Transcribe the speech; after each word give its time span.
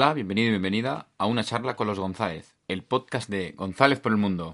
Hola, 0.00 0.14
bienvenido 0.14 0.46
y 0.46 0.50
bienvenida 0.50 1.08
a 1.18 1.26
una 1.26 1.42
charla 1.42 1.74
con 1.74 1.88
los 1.88 1.98
González, 1.98 2.54
el 2.68 2.84
podcast 2.84 3.28
de 3.28 3.50
González 3.56 3.98
por 3.98 4.12
el 4.12 4.18
Mundo. 4.18 4.52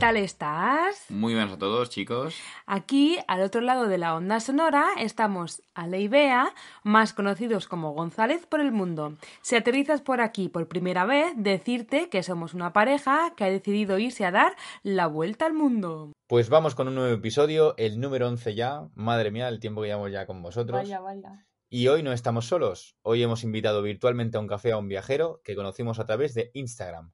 Tal 0.00 0.16
estás? 0.16 1.10
Muy 1.10 1.34
buenas 1.34 1.52
a 1.52 1.58
todos, 1.58 1.90
chicos. 1.90 2.34
Aquí, 2.64 3.18
al 3.28 3.42
otro 3.42 3.60
lado 3.60 3.86
de 3.86 3.98
la 3.98 4.14
onda 4.14 4.40
sonora, 4.40 4.86
estamos 4.98 5.62
Ale 5.74 6.00
y 6.00 6.08
Bea, 6.08 6.54
más 6.82 7.12
conocidos 7.12 7.68
como 7.68 7.92
González 7.92 8.46
por 8.46 8.60
el 8.60 8.72
mundo. 8.72 9.18
Si 9.42 9.56
aterrizas 9.56 10.00
por 10.00 10.22
aquí 10.22 10.48
por 10.48 10.68
primera 10.68 11.04
vez, 11.04 11.34
decirte 11.36 12.08
que 12.08 12.22
somos 12.22 12.54
una 12.54 12.72
pareja 12.72 13.34
que 13.36 13.44
ha 13.44 13.50
decidido 13.50 13.98
irse 13.98 14.24
a 14.24 14.30
dar 14.30 14.56
la 14.82 15.06
vuelta 15.06 15.44
al 15.44 15.52
mundo. 15.52 16.12
Pues 16.26 16.48
vamos 16.48 16.74
con 16.74 16.88
un 16.88 16.94
nuevo 16.94 17.14
episodio, 17.14 17.74
el 17.76 18.00
número 18.00 18.26
11 18.26 18.54
ya. 18.54 18.88
Madre 18.94 19.30
mía, 19.30 19.48
el 19.48 19.60
tiempo 19.60 19.82
que 19.82 19.88
llevamos 19.88 20.12
ya 20.12 20.24
con 20.24 20.40
vosotros. 20.40 20.80
Vaya, 20.80 21.00
vaya. 21.00 21.46
Y 21.68 21.88
hoy 21.88 22.02
no 22.02 22.14
estamos 22.14 22.46
solos. 22.46 22.96
Hoy 23.02 23.22
hemos 23.22 23.44
invitado 23.44 23.82
virtualmente 23.82 24.38
a 24.38 24.40
un 24.40 24.48
café 24.48 24.72
a 24.72 24.78
un 24.78 24.88
viajero 24.88 25.42
que 25.44 25.54
conocimos 25.54 25.98
a 25.98 26.06
través 26.06 26.32
de 26.32 26.50
Instagram. 26.54 27.12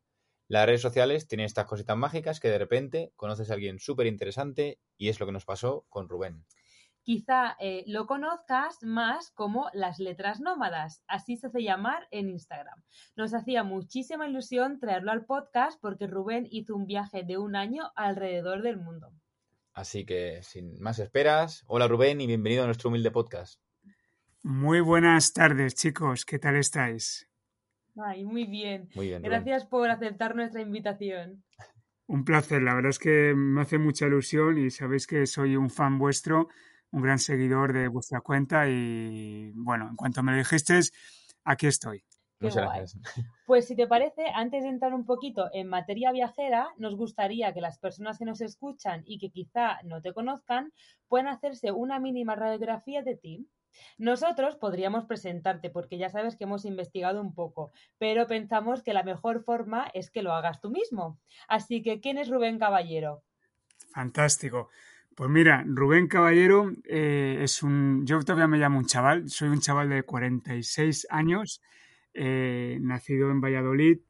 Las 0.49 0.67
redes 0.67 0.81
sociales 0.81 1.27
tienen 1.27 1.47
estas 1.47 1.67
cositas 1.67 1.97
mágicas 1.97 2.39
que 2.39 2.49
de 2.49 2.59
repente 2.59 3.13
conoces 3.17 3.51
a 3.51 3.55
alguien 3.55 3.81
súper 3.81 4.07
interesante 4.07 4.79
y 4.97 5.09
es 5.09 5.19
lo 5.19 5.27
que 5.27 5.33
nos 5.33 5.45
pasó 5.45 5.87
con 5.89 6.09
Rubén. 6.09 6.45
Quizá 7.03 7.57
eh, 7.61 7.85
lo 7.87 8.07
conozcas 8.07 8.79
más 8.83 9.31
como 9.33 9.69
las 9.73 9.99
letras 9.99 10.41
nómadas, 10.41 11.03
así 11.09 11.37
se 11.37 11.49
hace 11.49 11.63
llamar 11.63 12.07
en 12.11 12.31
Instagram. 12.31 12.83
Nos 13.17 13.35
hacía 13.35 13.65
muchísima 13.65 14.29
ilusión 14.29 14.79
traerlo 14.79 15.13
al 15.13 15.25
podcast 15.25 15.81
porque 15.81 16.07
Rubén 16.07 16.47
hizo 16.51 16.75
un 16.75 16.87
viaje 16.87 17.25
de 17.25 17.39
un 17.39 17.57
año 17.57 17.93
alrededor 17.97 18.63
del 18.63 18.77
mundo. 18.77 19.13
Así 19.73 20.07
que, 20.07 20.43
sin 20.43 20.81
más 20.81 20.99
esperas, 20.99 21.65
hola 21.67 21.87
Rubén 21.87 22.21
y 22.21 22.27
bienvenido 22.27 22.63
a 22.63 22.67
nuestro 22.67 22.89
humilde 22.89 23.11
podcast. 23.11 23.61
Muy 24.43 24.81
buenas 24.81 25.33
tardes, 25.33 25.75
chicos. 25.75 26.25
¿Qué 26.25 26.39
tal 26.39 26.57
estáis? 26.57 27.26
Ay, 28.05 28.25
muy 28.25 28.45
bien. 28.45 28.89
Muy 28.95 29.07
bien. 29.09 29.23
Rubén. 29.23 29.31
Gracias 29.31 29.65
por 29.65 29.91
aceptar 29.91 30.37
nuestra 30.37 30.61
invitación. 30.61 31.43
Un 32.07 32.25
placer. 32.25 32.63
La 32.63 32.75
verdad 32.75 32.91
es 32.91 32.99
que 32.99 33.35
me 33.35 33.63
hace 33.63 33.79
mucha 33.79 34.07
ilusión 34.07 34.59
y 34.59 34.71
sabéis 34.71 35.07
que 35.07 35.27
soy 35.27 35.57
un 35.57 35.71
fan 35.71 35.99
vuestro, 35.99 36.49
un 36.93 37.03
gran 37.03 37.19
seguidor 37.19 37.73
de 37.73 37.89
vuestra 37.89 38.21
cuenta 38.21 38.69
y 38.69 39.53
bueno, 39.55 39.89
en 39.89 39.97
cuanto 39.97 40.23
me 40.23 40.33
lo 40.33 40.39
dijisteis, 40.39 40.93
aquí 41.45 41.67
estoy. 41.67 42.05
Qué 42.39 42.47
Muchas 42.47 42.65
guay. 42.65 42.79
gracias. 42.79 43.03
Pues 43.47 43.67
si 43.67 43.77
te 43.77 43.87
parece, 43.87 44.25
antes 44.35 44.65
de 44.65 44.69
entrar 44.69 44.93
un 44.93 45.07
poquito 45.07 45.49
en 45.53 45.69
materia 45.69 46.13
viajera, 46.13 46.69
nos 46.79 46.97
gustaría 46.97 47.53
que 47.55 47.61
las 47.61 47.79
personas 47.79 48.19
que 48.19 48.25
nos 48.25 48.41
escuchan 48.41 49.03
y 49.07 49.19
que 49.19 49.31
quizá 49.31 49.81
no 49.85 50.03
te 50.03 50.13
conozcan 50.13 50.73
puedan 51.09 51.29
hacerse 51.29 51.71
una 51.71 51.99
mínima 51.99 52.35
radiografía 52.35 53.03
de 53.03 53.17
ti. 53.17 53.49
Nosotros 53.99 54.57
podríamos 54.57 55.05
presentarte 55.05 55.71
porque 55.71 55.99
ya 55.99 56.09
sabes 56.09 56.37
que 56.37 56.45
hemos 56.45 56.65
investigado 56.65 57.21
un 57.21 57.35
poco, 57.35 57.73
pero 57.99 58.27
pensamos 58.27 58.83
que 58.83 58.93
la 58.93 59.03
mejor 59.03 59.45
forma 59.45 59.89
es 59.95 60.11
que 60.11 60.23
lo 60.23 60.33
hagas 60.33 60.61
tú 60.61 60.71
mismo. 60.71 61.19
Así 61.49 61.83
que, 61.83 62.01
¿quién 62.01 62.19
es 62.19 62.29
Rubén 62.29 62.59
Caballero? 62.59 63.23
Fantástico. 63.93 64.69
Pues 65.15 65.31
mira, 65.31 65.65
Rubén 65.67 66.09
Caballero 66.09 66.73
eh, 66.85 67.39
es 67.41 67.63
un... 67.63 68.05
Yo 68.07 68.21
todavía 68.21 68.47
me 68.47 68.59
llamo 68.59 68.79
un 68.79 68.87
chaval, 68.87 69.31
soy 69.31 69.49
un 69.49 69.61
chaval 69.61 69.89
de 69.89 70.03
46 70.03 71.07
años, 71.11 71.63
eh, 72.13 72.79
nacido 72.81 73.31
en 73.31 73.41
Valladolid 73.41 74.01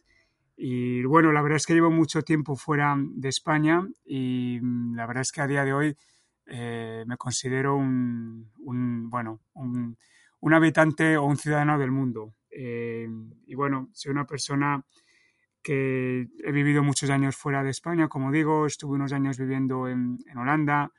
y 0.57 1.05
bueno, 1.05 1.33
la 1.33 1.43
verdad 1.43 1.57
es 1.57 1.67
que 1.67 1.75
llevo 1.75 1.91
mucho 1.91 2.23
tiempo 2.23 2.57
fuera 2.57 2.97
de 2.99 3.29
España 3.29 3.87
y 4.05 4.59
mm, 4.63 4.95
la 4.97 5.07
verdad 5.07 5.21
es 5.21 5.33
que 5.33 5.43
a 5.43 5.47
día 5.47 5.65
de 5.65 5.75
hoy 5.75 5.97
eh, 6.47 7.05
me 7.07 7.17
considero 7.17 7.77
un, 7.77 8.51
bueno, 9.11 9.41
un, 9.55 9.97
habitante 10.55 11.17
o 11.17 11.25
un 11.25 11.37
ciudadano 11.37 11.79
del 11.79 11.91
mundo. 11.91 12.35
Eh, 12.51 13.09
y 13.47 13.55
bueno, 13.55 13.91
soy 13.93 14.13
una 14.13 14.27
persona 14.27 14.85
que 15.63 16.29
he 16.45 16.53
vivido 16.53 16.85
muchos 16.85 17.11
años 17.11 17.37
fuera 17.37 17.65
de 17.65 17.71
España, 17.71 18.09
como 18.09 18.31
digo, 18.31 18.67
estuve 18.67 18.95
unos 18.95 19.13
años 19.13 19.37
viviendo 19.37 19.89
en, 19.89 20.19
Holanda, 20.37 20.93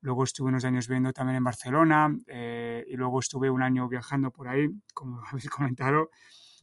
luego 0.00 0.24
estuve 0.24 0.48
unos 0.48 0.64
años 0.64 0.88
viviendo 0.88 1.12
también 1.12 1.36
en 1.36 1.44
Barcelona 1.44 2.12
eh, 2.26 2.84
y 2.88 2.96
luego 2.96 3.20
estuve 3.20 3.48
un 3.48 3.62
año 3.62 3.88
viajando 3.88 4.32
por 4.32 4.48
ahí, 4.48 4.68
como 4.92 5.22
habéis 5.30 5.48
comentado, 5.48 6.10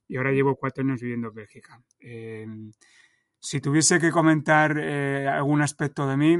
y 0.07 0.17
ahora 0.17 0.33
llevo 0.33 0.57
cuatro 0.57 0.83
años 0.83 0.99
viviendo 0.99 1.29
en 1.29 1.33
Bélgica. 1.33 1.81
Si 3.39 3.61
tuviese 3.61 3.99
que 3.99 4.11
comentar 4.11 4.77
algún 4.77 5.61
aspecto 5.61 6.07
de 6.07 6.17
mí, 6.17 6.39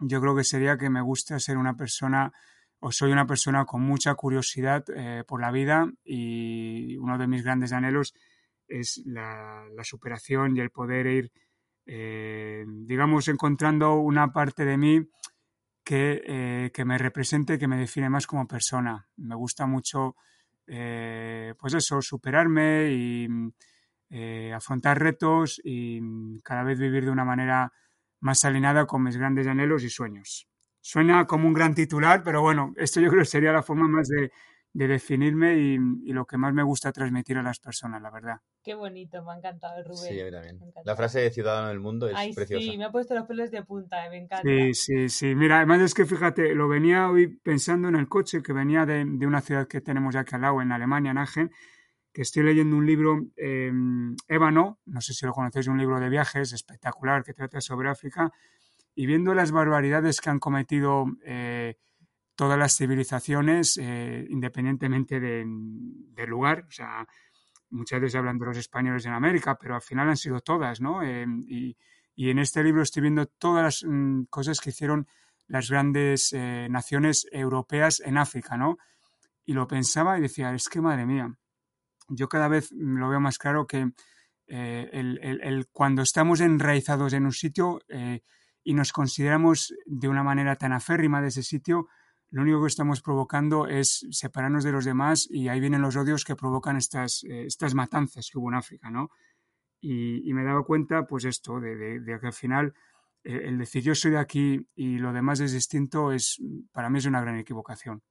yo 0.00 0.20
creo 0.20 0.34
que 0.34 0.44
sería 0.44 0.78
que 0.78 0.90
me 0.90 1.02
gusta 1.02 1.38
ser 1.38 1.58
una 1.58 1.76
persona 1.76 2.32
o 2.80 2.90
soy 2.90 3.12
una 3.12 3.26
persona 3.26 3.66
con 3.66 3.82
mucha 3.82 4.14
curiosidad 4.14 4.84
eh, 4.96 5.22
por 5.26 5.40
la 5.40 5.50
vida 5.50 5.90
y 6.02 6.96
uno 6.96 7.18
de 7.18 7.26
mis 7.26 7.44
grandes 7.44 7.72
anhelos 7.72 8.14
es 8.66 9.02
la, 9.04 9.66
superación 9.82 10.56
y 10.56 10.60
el 10.60 10.70
poder 10.70 11.06
ir, 11.06 11.32
eh, 11.86 12.64
digamos, 12.66 13.28
encontrando 13.28 13.94
una 13.96 14.32
parte 14.32 14.64
de 14.64 14.78
mí 14.78 15.00
que, 15.84 16.22
eh, 16.24 16.70
que 16.72 16.84
me 16.84 16.96
represente, 16.96 17.58
que 17.58 17.68
me 17.68 17.76
define 17.76 18.08
más 18.08 18.26
como 18.26 18.46
persona. 18.46 19.08
Me 19.16 19.34
gusta 19.34 19.66
mucho, 19.66 20.14
pues 20.66 21.74
eso, 21.74 22.00
superarme 22.00 22.92
y 22.92 23.28
afrontar 24.54 25.00
retos 25.00 25.60
y 25.64 26.40
cada 26.42 26.62
vez 26.62 26.78
vivir 26.78 27.04
de 27.04 27.10
una 27.10 27.24
manera 27.24 27.72
más 28.20 28.44
alineada 28.44 28.86
con 28.86 29.02
mis 29.02 29.16
grandes 29.16 29.46
anhelos 29.46 29.82
y 29.82 29.90
sueños. 29.90 30.46
Suena 30.80 31.26
como 31.26 31.46
un 31.46 31.52
gran 31.54 31.74
titular, 31.74 32.22
pero 32.22 32.40
bueno, 32.40 32.72
esto 32.76 33.00
yo 33.00 33.10
creo 33.10 33.22
que 33.22 33.26
sería 33.26 33.52
la 33.52 33.62
forma 33.62 33.86
más 33.86 34.08
de, 34.08 34.30
de 34.72 34.88
definirme 34.88 35.58
y, 35.58 35.74
y, 36.04 36.12
lo 36.12 36.24
que 36.24 36.38
más 36.38 36.54
me 36.54 36.62
gusta 36.62 36.92
transmitir 36.92 37.36
a 37.36 37.42
las 37.42 37.58
personas, 37.58 38.00
la 38.00 38.10
verdad. 38.10 38.36
Qué 38.62 38.74
bonito, 38.74 39.22
me 39.24 39.32
ha 39.32 39.36
encantado, 39.36 39.82
Rubén. 39.82 39.96
Sí, 39.96 40.20
a 40.20 40.24
mí 40.24 40.30
también. 40.30 40.60
La 40.84 40.94
frase 40.96 41.20
de 41.20 41.30
ciudadano 41.30 41.68
del 41.68 41.80
mundo 41.80 42.08
es 42.08 42.16
Ay, 42.16 42.32
preciosa. 42.32 42.62
sí, 42.62 42.78
me 42.78 42.84
ha 42.84 42.92
puesto 42.92 43.14
los 43.14 43.26
pelos 43.26 43.50
de 43.50 43.62
punta, 43.62 44.06
eh, 44.06 44.10
me 44.10 44.18
encanta. 44.18 44.42
Sí, 44.42 44.74
sí, 44.74 45.08
sí. 45.08 45.34
Mira, 45.34 45.56
además 45.58 45.80
es 45.80 45.94
que 45.94 46.06
fíjate, 46.06 46.54
lo 46.54 46.68
venía 46.68 47.10
hoy 47.10 47.26
pensando 47.26 47.88
en 47.88 47.96
el 47.96 48.08
coche, 48.08 48.42
que 48.42 48.52
venía 48.52 48.86
de, 48.86 49.04
de 49.04 49.26
una 49.26 49.40
ciudad 49.40 49.66
que 49.66 49.80
tenemos 49.80 50.14
ya 50.14 50.20
aquí 50.20 50.34
al 50.34 50.42
lado, 50.42 50.62
en 50.62 50.72
Alemania, 50.72 51.10
en 51.10 51.18
Aachen, 51.18 51.50
que 52.12 52.22
estoy 52.22 52.42
leyendo 52.42 52.76
un 52.76 52.86
libro, 52.86 53.20
eh, 53.36 53.72
Ébano, 54.28 54.80
no 54.86 55.00
sé 55.00 55.14
si 55.14 55.26
lo 55.26 55.32
conocéis, 55.32 55.68
un 55.68 55.78
libro 55.78 56.00
de 56.00 56.08
viajes 56.08 56.52
espectacular 56.52 57.22
que 57.24 57.34
trata 57.34 57.60
sobre 57.60 57.88
África, 57.90 58.30
y 58.94 59.06
viendo 59.06 59.34
las 59.34 59.52
barbaridades 59.52 60.20
que 60.20 60.30
han 60.30 60.40
cometido 60.40 61.06
eh, 61.24 61.76
todas 62.34 62.58
las 62.58 62.76
civilizaciones, 62.76 63.78
eh, 63.80 64.26
independientemente 64.30 65.20
de- 65.20 65.44
del 65.46 66.30
lugar, 66.30 66.64
o 66.68 66.70
sea, 66.72 67.06
muchas 67.70 68.00
veces 68.00 68.16
hablan 68.16 68.38
de 68.38 68.46
los 68.46 68.56
españoles 68.56 69.06
en 69.06 69.12
América, 69.12 69.56
pero 69.60 69.74
al 69.76 69.82
final 69.82 70.08
han 70.08 70.16
sido 70.16 70.40
todas, 70.40 70.80
¿no? 70.80 71.02
Eh, 71.02 71.26
y, 71.48 71.76
y 72.16 72.30
en 72.30 72.38
este 72.38 72.64
libro 72.64 72.82
estoy 72.82 73.02
viendo 73.02 73.26
todas 73.26 73.62
las 73.64 73.84
mm, 73.84 74.24
cosas 74.30 74.60
que 74.60 74.70
hicieron 74.70 75.06
las 75.46 75.70
grandes 75.70 76.32
eh, 76.32 76.68
naciones 76.70 77.26
europeas 77.32 78.00
en 78.00 78.18
África, 78.18 78.56
¿no? 78.56 78.78
Y 79.44 79.52
lo 79.54 79.66
pensaba 79.66 80.18
y 80.18 80.22
decía, 80.22 80.54
es 80.54 80.68
que 80.68 80.80
madre 80.80 81.06
mía, 81.06 81.34
yo 82.10 82.28
cada 82.28 82.48
vez 82.48 82.70
lo 82.72 83.08
veo 83.08 83.20
más 83.20 83.38
claro 83.38 83.66
que 83.66 83.92
eh, 84.48 84.90
el, 84.92 85.18
el- 85.22 85.68
cuando 85.72 86.02
estamos 86.02 86.40
enraizados 86.40 87.12
en 87.12 87.24
un 87.24 87.32
sitio 87.32 87.80
eh, 87.88 88.20
y 88.64 88.74
nos 88.74 88.92
consideramos 88.92 89.72
de 89.86 90.08
una 90.08 90.22
manera 90.22 90.56
tan 90.56 90.72
aférrima 90.72 91.22
de 91.22 91.28
ese 91.28 91.42
sitio, 91.42 91.86
lo 92.30 92.42
único 92.42 92.60
que 92.60 92.68
estamos 92.68 93.00
provocando 93.02 93.66
es 93.66 94.06
separarnos 94.10 94.64
de 94.64 94.72
los 94.72 94.84
demás 94.84 95.26
y 95.30 95.48
ahí 95.48 95.60
vienen 95.60 95.82
los 95.82 95.96
odios 95.96 96.24
que 96.24 96.36
provocan 96.36 96.76
estas, 96.76 97.24
eh, 97.24 97.46
estas 97.46 97.74
matanzas 97.74 98.28
que 98.30 98.38
hubo 98.38 98.50
en 98.50 98.56
África, 98.56 98.90
¿no? 98.90 99.10
Y, 99.80 100.28
y 100.28 100.34
me 100.34 100.44
dado 100.44 100.64
cuenta, 100.64 101.06
pues 101.06 101.24
esto, 101.24 101.58
de, 101.58 102.02
que 102.20 102.26
al 102.26 102.32
final 102.32 102.74
el 103.22 103.58
decir 103.58 103.82
yo 103.82 103.94
soy 103.94 104.12
de 104.12 104.18
aquí 104.18 104.66
y 104.74 104.98
lo 104.98 105.12
demás 105.12 105.40
es 105.40 105.52
distinto 105.52 106.12
es, 106.12 106.38
para 106.72 106.88
mí 106.90 106.98
es 106.98 107.06
una 107.06 107.20
gran 107.20 107.38
equivocación. 107.38 108.02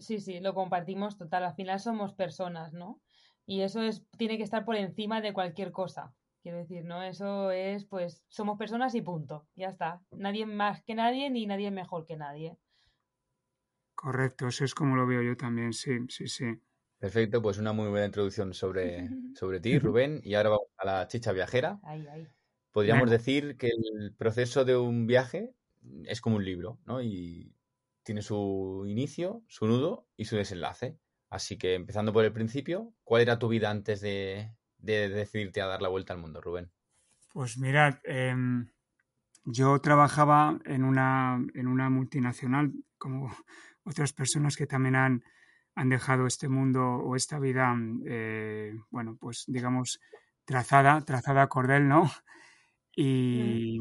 Sí, 0.00 0.20
sí, 0.20 0.40
lo 0.40 0.54
compartimos 0.54 1.16
total. 1.16 1.44
Al 1.44 1.54
final 1.54 1.80
somos 1.80 2.14
personas, 2.14 2.72
¿no? 2.72 3.00
Y 3.48 3.62
eso 3.62 3.80
es, 3.80 4.04
tiene 4.18 4.36
que 4.36 4.42
estar 4.42 4.66
por 4.66 4.76
encima 4.76 5.22
de 5.22 5.32
cualquier 5.32 5.72
cosa. 5.72 6.14
Quiero 6.42 6.58
decir, 6.58 6.84
¿no? 6.84 7.02
Eso 7.02 7.50
es, 7.50 7.86
pues, 7.86 8.22
somos 8.28 8.58
personas 8.58 8.94
y 8.94 9.00
punto. 9.00 9.48
Ya 9.56 9.68
está. 9.68 10.02
Nadie 10.10 10.44
más 10.44 10.82
que 10.82 10.94
nadie 10.94 11.30
ni 11.30 11.46
nadie 11.46 11.70
mejor 11.70 12.04
que 12.04 12.18
nadie. 12.18 12.58
Correcto, 13.94 14.48
eso 14.48 14.66
es 14.66 14.74
como 14.74 14.96
lo 14.96 15.06
veo 15.06 15.22
yo 15.22 15.34
también, 15.34 15.72
sí, 15.72 15.92
sí, 16.10 16.28
sí. 16.28 16.44
Perfecto, 16.98 17.40
pues 17.40 17.56
una 17.56 17.72
muy 17.72 17.88
buena 17.88 18.04
introducción 18.04 18.52
sobre, 18.52 19.08
sobre 19.34 19.60
ti, 19.60 19.78
Rubén. 19.78 20.20
Y 20.22 20.34
ahora 20.34 20.50
vamos 20.50 20.68
a 20.76 20.84
la 20.84 21.08
chicha 21.08 21.32
viajera. 21.32 21.80
Ahí, 21.84 22.06
ahí. 22.06 22.28
Podríamos 22.70 23.10
decir 23.10 23.56
que 23.56 23.68
el 23.68 24.14
proceso 24.14 24.66
de 24.66 24.76
un 24.76 25.06
viaje 25.06 25.54
es 26.04 26.20
como 26.20 26.36
un 26.36 26.44
libro, 26.44 26.80
¿no? 26.84 27.00
Y 27.00 27.54
tiene 28.02 28.20
su 28.20 28.84
inicio, 28.86 29.42
su 29.48 29.66
nudo 29.66 30.06
y 30.18 30.26
su 30.26 30.36
desenlace. 30.36 30.98
Así 31.30 31.58
que 31.58 31.74
empezando 31.74 32.12
por 32.12 32.24
el 32.24 32.32
principio, 32.32 32.94
¿cuál 33.04 33.22
era 33.22 33.38
tu 33.38 33.48
vida 33.48 33.70
antes 33.70 34.00
de, 34.00 34.50
decidirte 34.78 35.60
a 35.60 35.66
dar 35.66 35.82
la 35.82 35.88
vuelta 35.88 36.14
al 36.14 36.20
mundo, 36.20 36.40
Rubén? 36.40 36.70
Pues 37.32 37.58
mirad, 37.58 37.98
em, 38.04 38.68
yo 39.44 39.78
trabajaba 39.80 40.58
en 40.64 40.84
una, 40.84 41.44
en 41.54 41.68
una 41.68 41.90
multinacional, 41.90 42.72
como 42.96 43.28
otras 43.84 44.12
personas 44.12 44.56
que 44.56 44.66
también 44.66 44.96
han, 44.96 45.24
han 45.74 45.88
dejado 45.88 46.26
este 46.26 46.48
mundo 46.48 46.82
o 46.82 47.14
esta 47.14 47.38
vida, 47.38 47.76
eh, 48.06 48.74
bueno, 48.90 49.16
pues 49.20 49.44
digamos, 49.46 50.00
trazada, 50.44 51.02
trazada 51.02 51.42
a 51.42 51.48
cordel, 51.48 51.88
¿no? 51.88 52.10
Y 53.00 53.78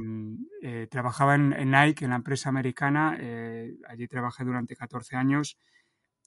eh, 0.61 0.85
trabajaba 0.91 1.33
en, 1.33 1.71
Nike, 1.71 2.05
en 2.05 2.11
la 2.11 2.17
empresa 2.17 2.49
americana, 2.49 3.17
eh, 3.19 3.75
allí 3.87 4.07
trabajé 4.07 4.43
durante 4.43 4.75
14 4.75 5.15
años 5.15 5.57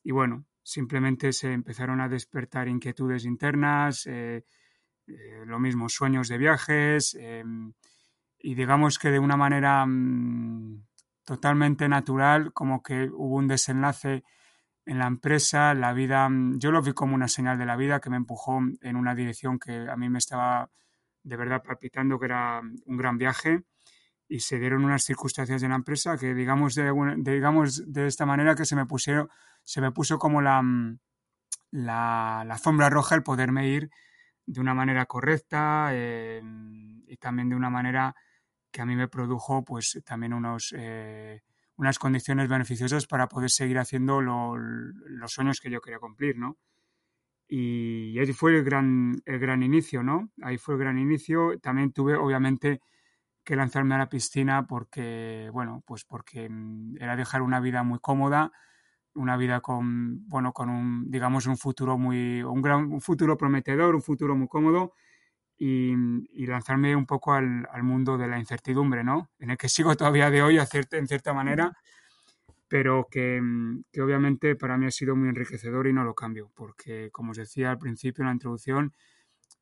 y 0.02 0.10
bueno, 0.10 0.44
simplemente 0.62 1.32
se 1.32 1.52
empezaron 1.52 2.00
a 2.00 2.08
despertar 2.08 2.68
inquietudes 2.68 3.24
internas, 3.24 4.06
lo 5.46 5.58
mismo, 5.58 5.88
sueños 5.88 6.28
de 6.28 6.38
viajes 6.38 7.14
em, 7.14 7.72
y 8.38 8.54
digamos 8.54 8.98
que 8.98 9.10
de 9.10 9.18
una 9.18 9.36
manera 9.36 9.84
mm, 9.86 10.86
totalmente 11.24 11.88
natural, 11.88 12.52
como 12.52 12.82
que 12.82 13.10
hubo 13.12 13.36
un 13.36 13.48
desenlace 13.48 14.24
en 14.86 14.98
la 14.98 15.06
empresa, 15.06 15.74
la 15.74 15.92
vida, 15.92 16.28
mm, 16.28 16.58
yo 16.58 16.70
lo 16.70 16.82
vi 16.82 16.92
como 16.92 17.14
una 17.14 17.28
señal 17.28 17.58
de 17.58 17.66
la 17.66 17.76
vida 17.76 18.00
que 18.00 18.10
me 18.10 18.16
empujó 18.16 18.60
en 18.80 18.96
una 18.96 19.14
dirección 19.14 19.58
que 19.58 19.88
a 19.88 19.96
mí 19.96 20.08
me 20.08 20.18
estaba 20.18 20.70
de 21.22 21.36
verdad 21.36 21.62
palpitando, 21.62 22.18
que 22.18 22.26
era 22.26 22.60
un 22.60 22.96
gran 22.96 23.18
viaje 23.18 23.64
y 24.26 24.40
se 24.40 24.58
dieron 24.58 24.84
unas 24.84 25.02
circunstancias 25.02 25.62
en 25.62 25.70
la 25.70 25.76
empresa 25.76 26.16
que 26.16 26.34
digamos 26.34 26.74
de, 26.74 26.92
digamos 27.18 27.92
de 27.92 28.06
esta 28.06 28.24
manera 28.24 28.54
que 28.54 28.64
se 28.64 28.76
me 28.76 28.86
pusieron 28.86 29.28
se 29.64 29.80
me 29.80 29.92
puso 29.92 30.18
como 30.18 30.42
la, 30.42 30.62
mm, 30.62 30.98
la, 31.72 32.44
la 32.46 32.54
alfombra 32.54 32.90
roja 32.90 33.14
el 33.14 33.22
poderme 33.22 33.68
ir 33.68 33.90
de 34.46 34.60
una 34.60 34.74
manera 34.74 35.06
correcta 35.06 35.90
eh, 35.92 36.42
y 37.06 37.16
también 37.18 37.48
de 37.48 37.56
una 37.56 37.70
manera 37.70 38.14
que 38.70 38.80
a 38.80 38.86
mí 38.86 38.96
me 38.96 39.08
produjo 39.08 39.64
pues 39.64 40.00
también 40.04 40.32
unos, 40.32 40.74
eh, 40.76 41.42
unas 41.76 41.98
condiciones 41.98 42.48
beneficiosas 42.48 43.06
para 43.06 43.28
poder 43.28 43.50
seguir 43.50 43.78
haciendo 43.78 44.20
los 44.20 45.32
sueños 45.32 45.60
que 45.60 45.70
yo 45.70 45.80
quería 45.80 45.98
cumplir, 45.98 46.36
¿no? 46.36 46.58
Y 47.48 48.16
ahí 48.18 48.32
fue 48.32 48.56
el 48.56 48.62
gran, 48.64 49.22
el 49.24 49.40
gran 49.40 49.62
inicio, 49.64 50.04
¿no? 50.04 50.30
Ahí 50.42 50.56
fue 50.56 50.74
el 50.74 50.80
gran 50.80 50.98
inicio. 50.98 51.58
También 51.58 51.92
tuve, 51.92 52.14
obviamente, 52.14 52.80
que 53.42 53.56
lanzarme 53.56 53.96
a 53.96 53.98
la 53.98 54.08
piscina 54.08 54.68
porque, 54.68 55.50
bueno, 55.52 55.82
pues 55.84 56.04
porque 56.04 56.48
mm, 56.48 56.96
era 57.00 57.16
dejar 57.16 57.42
una 57.42 57.58
vida 57.58 57.82
muy 57.82 57.98
cómoda, 57.98 58.52
una 59.14 59.36
vida 59.36 59.60
con, 59.60 60.26
bueno, 60.28 60.52
con 60.52 60.68
un, 60.70 61.10
digamos, 61.10 61.46
un 61.46 61.56
futuro 61.56 61.98
muy, 61.98 62.42
un 62.42 62.62
gran, 62.62 62.92
un 62.92 63.00
futuro 63.00 63.36
prometedor, 63.36 63.94
un 63.94 64.02
futuro 64.02 64.36
muy 64.36 64.48
cómodo 64.48 64.94
y, 65.60 65.94
lanzarme 66.46 66.96
un 66.96 67.06
poco 67.06 67.34
al, 67.34 67.66
mundo 67.82 68.16
de 68.16 68.26
la 68.26 68.38
incertidumbre, 68.38 69.04
¿no? 69.04 69.30
En 69.38 69.50
el 69.50 69.58
que 69.58 69.68
sigo 69.68 69.94
todavía 69.94 70.30
de 70.30 70.42
hoy 70.42 70.58
en 70.58 71.06
cierta 71.06 71.32
manera, 71.34 71.76
pero 72.66 73.08
que, 73.10 73.40
obviamente 74.00 74.56
para 74.56 74.78
mí 74.78 74.86
ha 74.86 74.90
sido 74.90 75.16
muy 75.16 75.28
enriquecedor 75.28 75.86
y 75.86 75.92
no 75.92 76.04
lo 76.04 76.14
cambio, 76.14 76.50
porque 76.54 77.10
como 77.10 77.32
os 77.32 77.36
decía 77.36 77.72
al 77.72 77.78
principio 77.78 78.22
en 78.22 78.28
la 78.28 78.32
introducción, 78.32 78.94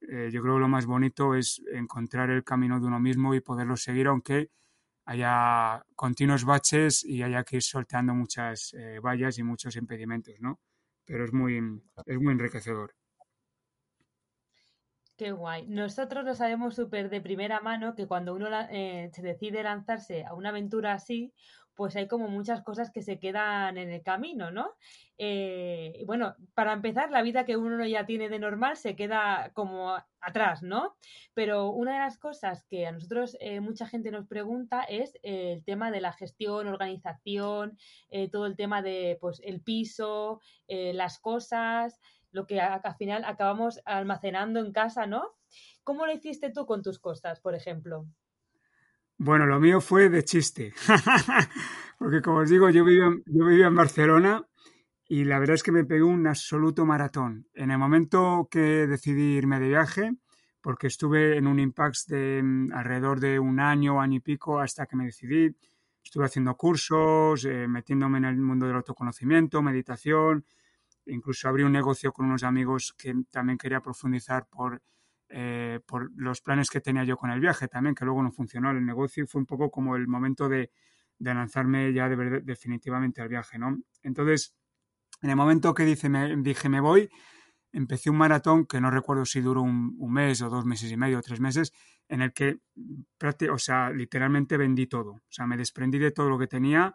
eh, 0.03 0.29
yo 0.31 0.41
creo 0.43 0.55
que 0.55 0.61
lo 0.61 0.69
más 0.69 0.87
bonito 0.87 1.35
es 1.35 1.63
encontrar 1.73 2.31
el 2.31 2.45
camino 2.45 2.79
de 2.79 2.87
uno 2.87 3.01
mismo 3.01 3.35
y 3.35 3.41
poderlo 3.41 3.77
seguir, 3.77 4.07
aunque 4.07 4.51
haya 5.09 5.83
continuos 5.97 6.45
baches 6.45 7.03
y 7.03 7.23
haya 7.23 7.43
que 7.43 7.57
ir 7.57 7.63
soltando 7.63 8.13
muchas 8.13 8.75
eh, 8.75 9.01
vallas 9.01 9.39
y 9.39 9.43
muchos 9.43 9.75
impedimentos, 9.77 10.35
¿no? 10.39 10.61
Pero 11.07 11.25
es 11.25 11.33
muy, 11.33 11.57
es 12.05 12.19
muy 12.19 12.33
enriquecedor. 12.33 12.95
Qué 15.17 15.33
guay. 15.33 15.67
Nosotros 15.67 16.27
lo 16.27 16.35
sabemos 16.35 16.75
súper 16.75 17.09
de 17.09 17.23
primera 17.23 17.61
mano 17.61 17.95
que 17.95 18.07
cuando 18.07 18.35
uno 18.35 18.49
eh, 18.71 19.11
se 19.15 19.23
decide 19.23 19.63
lanzarse 19.63 20.27
a 20.27 20.35
una 20.35 20.51
aventura 20.51 20.93
así, 20.93 21.33
pues 21.79 21.95
hay 21.95 22.09
como 22.09 22.27
muchas 22.27 22.65
cosas 22.65 22.91
que 22.91 23.03
se 23.03 23.21
quedan 23.21 23.79
en 23.79 23.89
el 23.91 24.03
camino, 24.03 24.51
¿no? 24.51 24.75
Eh, 25.17 26.03
bueno, 26.07 26.35
para 26.53 26.73
empezar, 26.73 27.13
la 27.13 27.23
vida 27.23 27.45
que 27.45 27.57
uno 27.57 27.87
ya 27.87 28.05
tiene 28.05 28.29
de 28.29 28.41
normal 28.41 28.77
se 28.77 28.97
queda 28.97 29.53
como 29.55 29.97
atrás, 30.21 30.65
¿no? 30.65 30.97
Pero 31.35 31.71
una 31.71 31.93
de 31.93 31.99
las 32.01 32.19
cosas 32.19 32.67
que 32.69 32.85
a 32.85 32.91
nosotros 32.91 33.37
eh, 33.39 33.61
mucha 33.61 33.87
gente 33.87 34.11
nos 34.11 34.27
pregunta 34.27 34.83
es 34.83 35.17
el 35.23 35.65
tema 35.65 35.93
de 35.93 36.01
la 36.01 36.13
gestión, 36.13 36.67
organización, 36.67 37.79
todo 38.33 38.47
el 38.47 38.57
tema 38.57 38.83
de, 38.83 39.17
pues, 39.21 39.41
el 39.45 39.61
piso, 39.63 40.41
las 40.67 41.21
cosas 41.21 42.01
lo 42.33 42.47
que 42.47 42.61
al 42.61 42.97
final 42.97 43.25
acabamos 43.25 43.81
almacenando 43.85 44.61
en 44.61 44.73
casa, 44.73 45.07
¿no? 45.07 45.37
¿Cómo 45.85 46.07
lo 46.07 46.13
hiciste 46.13 46.51
tú 46.51 46.67
con 46.67 46.83
tus 46.83 46.99
cosas, 46.99 47.41
por 47.41 47.55
ejemplo? 47.55 48.07
Bueno, 49.19 49.47
lo 49.47 49.59
mío 49.59 49.81
fue 49.81 50.09
de 50.09 50.23
chiste, 50.25 50.73
porque 51.99 52.23
como 52.23 52.39
os 52.39 52.49
digo, 52.49 52.71
yo 52.71 52.85
vivía, 52.85 53.11
yo 53.27 53.49
en 53.49 53.75
Barcelona 53.75 54.47
y 55.09 55.25
la 55.25 55.41
verdad 55.41 55.55
es 55.55 55.65
que 55.65 55.73
me 55.73 55.85
pegué 55.85 56.05
un 56.05 56.27
absoluto 56.27 56.87
maratón. 56.87 57.49
En 57.55 57.73
el 57.73 57.79
momento 57.79 58.47
que 58.51 58.87
decidí 58.87 59.37
irme 59.37 59.59
de 59.59 59.69
viaje, 59.69 60.13
porque 60.61 60.87
estuve 60.87 61.37
en 61.37 61.49
un 61.49 61.59
impact 61.59 62.07
de 62.09 62.43
mm, 62.43 62.73
alrededor 62.73 63.19
de 63.19 63.41
un 63.41 63.59
año, 63.59 64.01
año 64.01 64.19
y 64.19 64.21
pico, 64.21 64.61
hasta 64.61 64.87
que 64.87 64.97
me 64.97 65.07
decidí, 65.07 65.53
estuve 66.05 66.27
haciendo 66.27 66.55
cursos, 66.57 67.45
eh, 67.45 67.67
metiéndome 67.67 68.19
en 68.19 68.27
el 68.27 68.37
mundo 68.37 68.67
del 68.67 68.77
autoconocimiento, 68.77 69.63
meditación, 69.63 70.45
Incluso 71.09 71.49
abrí 71.49 71.63
un 71.63 71.73
negocio 71.73 72.13
con 72.13 72.27
unos 72.27 72.43
amigos 72.43 72.95
que 72.97 73.15
también 73.31 73.59
quería 73.59 73.81
profundizar 73.81 74.47
por, 74.47 74.83
eh, 75.29 75.81
por 75.87 76.11
los 76.17 76.41
planes 76.41 76.71
que 76.71 76.81
tenía 76.81 77.05
yo 77.05 77.17
con 77.17 77.31
el 77.31 77.41
viaje 77.41 77.69
también, 77.69 77.95
que 77.95 78.05
luego 78.05 78.23
no 78.23 78.33
funcionó 78.33 78.71
el 78.71 78.85
negocio 78.85 79.25
y 79.25 79.27
fue 79.27 79.41
un 79.41 79.47
poco 79.47 79.71
como 79.71 79.97
el 79.97 80.09
momento 80.09 80.49
de, 80.49 80.71
lanzarme 81.19 81.93
ya 81.93 82.09
de 82.09 82.41
definitivamente 82.41 83.21
al 83.21 83.29
viaje, 83.29 83.59
¿no? 83.59 83.79
Entonces, 84.03 84.55
en 85.23 85.31
el 85.31 85.37
momento 85.37 85.75
que 85.75 85.85
dice, 85.85 86.09
me, 86.09 86.37
dije 86.37 86.69
me 86.69 86.81
voy, 86.81 87.11
empecé 87.73 88.11
un 88.11 88.17
maratón 88.17 88.67
que 88.67 88.81
no 88.81 88.91
recuerdo 88.91 89.25
si 89.25 89.41
duró 89.41 89.63
un, 89.63 89.97
un, 89.99 90.13
mes 90.13 90.41
o 90.43 90.49
dos 90.49 90.65
meses 90.65 90.91
y 90.93 90.97
medio 90.97 91.19
o 91.19 91.23
tres 91.23 91.41
meses, 91.41 91.73
en 92.09 92.23
el 92.23 92.33
que, 92.33 92.61
o 93.51 93.59
sea, 93.59 93.91
literalmente 93.91 94.57
vendí 94.57 94.87
todo. 94.87 95.11
O 95.11 95.21
sea, 95.29 95.47
me 95.47 95.57
desprendí 95.57 95.99
de 95.99 96.11
todo 96.11 96.31
lo 96.31 96.39
que 96.39 96.47
tenía, 96.47 96.95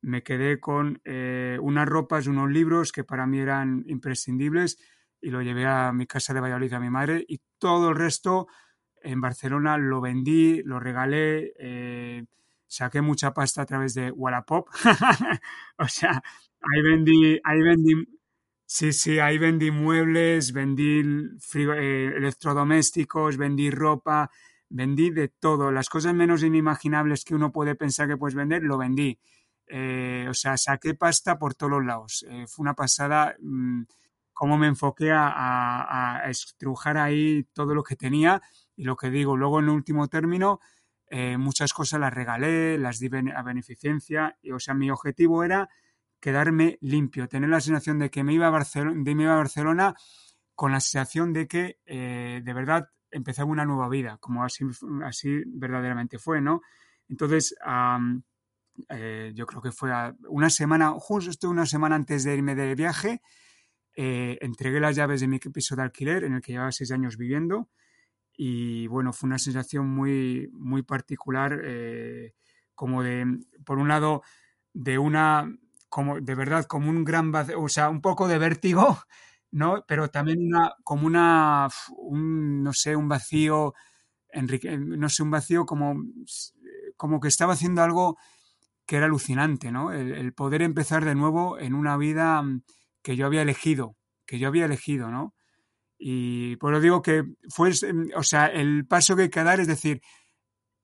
me 0.00 0.22
quedé 0.22 0.60
con 0.60 1.00
eh, 1.04 1.58
unas 1.60 1.88
ropas, 1.88 2.26
unos 2.26 2.50
libros 2.50 2.92
que 2.92 3.04
para 3.04 3.26
mí 3.26 3.38
eran 3.38 3.84
imprescindibles 3.86 4.78
y 5.20 5.30
lo 5.30 5.42
llevé 5.42 5.66
a 5.66 5.92
mi 5.92 6.06
casa 6.06 6.34
de 6.34 6.40
Valladolid 6.40 6.72
a 6.74 6.80
mi 6.80 6.90
madre 6.90 7.24
y 7.26 7.40
todo 7.58 7.90
el 7.90 7.96
resto 7.96 8.48
en 9.02 9.20
Barcelona 9.20 9.78
lo 9.78 10.00
vendí, 10.00 10.62
lo 10.64 10.80
regalé, 10.80 11.52
eh, 11.58 12.24
saqué 12.66 13.00
mucha 13.00 13.32
pasta 13.32 13.62
a 13.62 13.66
través 13.66 13.94
de 13.94 14.10
Wallapop, 14.10 14.68
o 15.78 15.88
sea, 15.88 16.22
ahí 16.60 16.82
vendí, 16.82 17.40
ahí 17.44 17.62
vendí, 17.62 17.94
sí, 18.66 18.92
sí, 18.92 19.18
ahí 19.18 19.38
vendí 19.38 19.70
muebles, 19.70 20.52
vendí 20.52 21.02
eh, 21.54 22.12
electrodomésticos, 22.16 23.36
vendí 23.36 23.70
ropa, 23.70 24.30
vendí 24.68 25.10
de 25.10 25.28
todo, 25.28 25.72
las 25.72 25.88
cosas 25.88 26.14
menos 26.14 26.42
inimaginables 26.42 27.24
que 27.24 27.34
uno 27.34 27.52
puede 27.52 27.74
pensar 27.74 28.08
que 28.08 28.16
puedes 28.16 28.34
vender, 28.34 28.62
lo 28.62 28.78
vendí. 28.78 29.18
Eh, 29.70 30.26
o 30.28 30.34
sea, 30.34 30.56
saqué 30.56 30.94
pasta 30.94 31.38
por 31.38 31.54
todos 31.54 31.84
lados. 31.84 32.24
Eh, 32.28 32.46
fue 32.48 32.62
una 32.62 32.74
pasada 32.74 33.36
mm, 33.40 33.82
cómo 34.38 34.56
me 34.56 34.68
enfoqué 34.68 35.10
a, 35.12 36.22
estrujar 36.28 36.96
ahí 36.96 37.42
todo 37.52 37.74
lo 37.74 37.82
que 37.82 37.96
tenía 37.96 38.40
y 38.76 38.84
lo 38.84 38.94
que 38.94 39.10
digo. 39.10 39.36
Luego, 39.36 39.58
en 39.58 39.68
último 39.68 40.06
término, 40.06 40.60
eh, 41.08 41.36
muchas 41.36 41.72
cosas 41.72 41.98
las 41.98 42.14
regalé, 42.14 42.78
las 42.78 43.00
di 43.00 43.10
a 43.34 43.42
beneficencia. 43.42 44.38
Y, 44.40 44.52
o 44.52 44.60
sea, 44.60 44.74
mi 44.74 44.92
objetivo 44.92 45.42
era 45.42 45.68
quedarme 46.20 46.78
limpio, 46.82 47.28
tener 47.28 47.50
la 47.50 47.60
sensación 47.60 47.98
de 47.98 48.10
que 48.10 48.22
me 48.22 48.32
iba 48.32 48.46
a 48.46 48.50
Barcelona, 48.50 49.02
de 49.02 49.14
me 49.16 49.24
iba 49.24 49.32
a 49.32 49.38
Barcelona 49.38 49.96
con 50.54 50.70
la 50.70 50.78
sensación 50.78 51.32
de 51.32 51.48
que 51.48 51.80
de 51.84 52.52
verdad 52.52 52.90
empezaba 53.10 53.50
una 53.50 53.64
nueva 53.64 53.88
vida, 53.88 54.18
como 54.18 54.44
así, 54.44 54.64
así 55.04 55.42
verdaderamente 55.46 56.20
fue, 56.20 56.40
¿no? 56.40 56.62
Entonces, 57.08 57.56
eh, 58.88 59.32
yo 59.34 59.46
creo 59.46 59.62
que 59.62 59.72
fue 59.72 59.90
una 60.28 60.50
semana, 60.50 60.92
justo 60.92 61.50
una 61.50 61.66
semana 61.66 61.96
antes 61.96 62.22
de 62.22 62.36
irme 62.36 62.54
de 62.54 62.76
viaje, 62.76 63.20
eh, 64.00 64.38
entregué 64.42 64.78
las 64.78 64.94
llaves 64.94 65.20
de 65.20 65.26
mi 65.26 65.40
piso 65.40 65.74
de 65.74 65.82
alquiler 65.82 66.22
en 66.22 66.34
el 66.34 66.40
que 66.40 66.52
llevaba 66.52 66.70
seis 66.70 66.92
años 66.92 67.16
viviendo 67.16 67.68
y 68.36 68.86
bueno, 68.86 69.12
fue 69.12 69.26
una 69.26 69.40
sensación 69.40 69.88
muy, 69.88 70.48
muy 70.52 70.84
particular, 70.84 71.60
eh, 71.64 72.34
como 72.76 73.02
de, 73.02 73.26
por 73.64 73.78
un 73.78 73.88
lado, 73.88 74.22
de 74.72 74.98
una, 74.98 75.52
como 75.88 76.20
de 76.20 76.34
verdad, 76.36 76.64
como 76.66 76.90
un 76.90 77.02
gran, 77.02 77.32
o 77.56 77.68
sea, 77.68 77.88
un 77.88 78.00
poco 78.00 78.28
de 78.28 78.38
vértigo, 78.38 79.00
¿no? 79.50 79.84
Pero 79.88 80.08
también 80.10 80.46
una, 80.46 80.76
como 80.84 81.08
una, 81.08 81.66
un, 81.96 82.62
no 82.62 82.72
sé, 82.72 82.94
un 82.94 83.08
vacío, 83.08 83.74
Enrique, 84.30 84.78
no 84.78 85.08
sé, 85.08 85.24
un 85.24 85.32
vacío 85.32 85.66
como, 85.66 85.96
como 86.96 87.18
que 87.18 87.26
estaba 87.26 87.54
haciendo 87.54 87.82
algo 87.82 88.16
que 88.86 88.96
era 88.96 89.06
alucinante, 89.06 89.72
¿no? 89.72 89.92
El, 89.92 90.32
poder 90.34 90.62
empezar 90.62 91.04
de 91.04 91.16
nuevo 91.16 91.58
en 91.58 91.74
una 91.74 91.96
vida 91.96 92.44
que 93.02 93.16
yo 93.16 93.26
había 93.26 93.42
elegido, 93.42 93.96
que 94.26 94.38
yo 94.38 94.48
había 94.48 94.66
elegido, 94.66 95.10
¿no? 95.10 95.34
Y 95.98 96.56
por 96.56 96.72
lo 96.72 96.80
digo 96.80 97.02
que 97.02 97.24
fue, 97.48 97.72
o 98.14 98.22
sea, 98.22 98.46
el 98.46 98.86
paso 98.86 99.16
que 99.16 99.22
hay 99.22 99.30
que 99.30 99.42
dar 99.42 99.58
es 99.60 99.66
decir, 99.66 100.00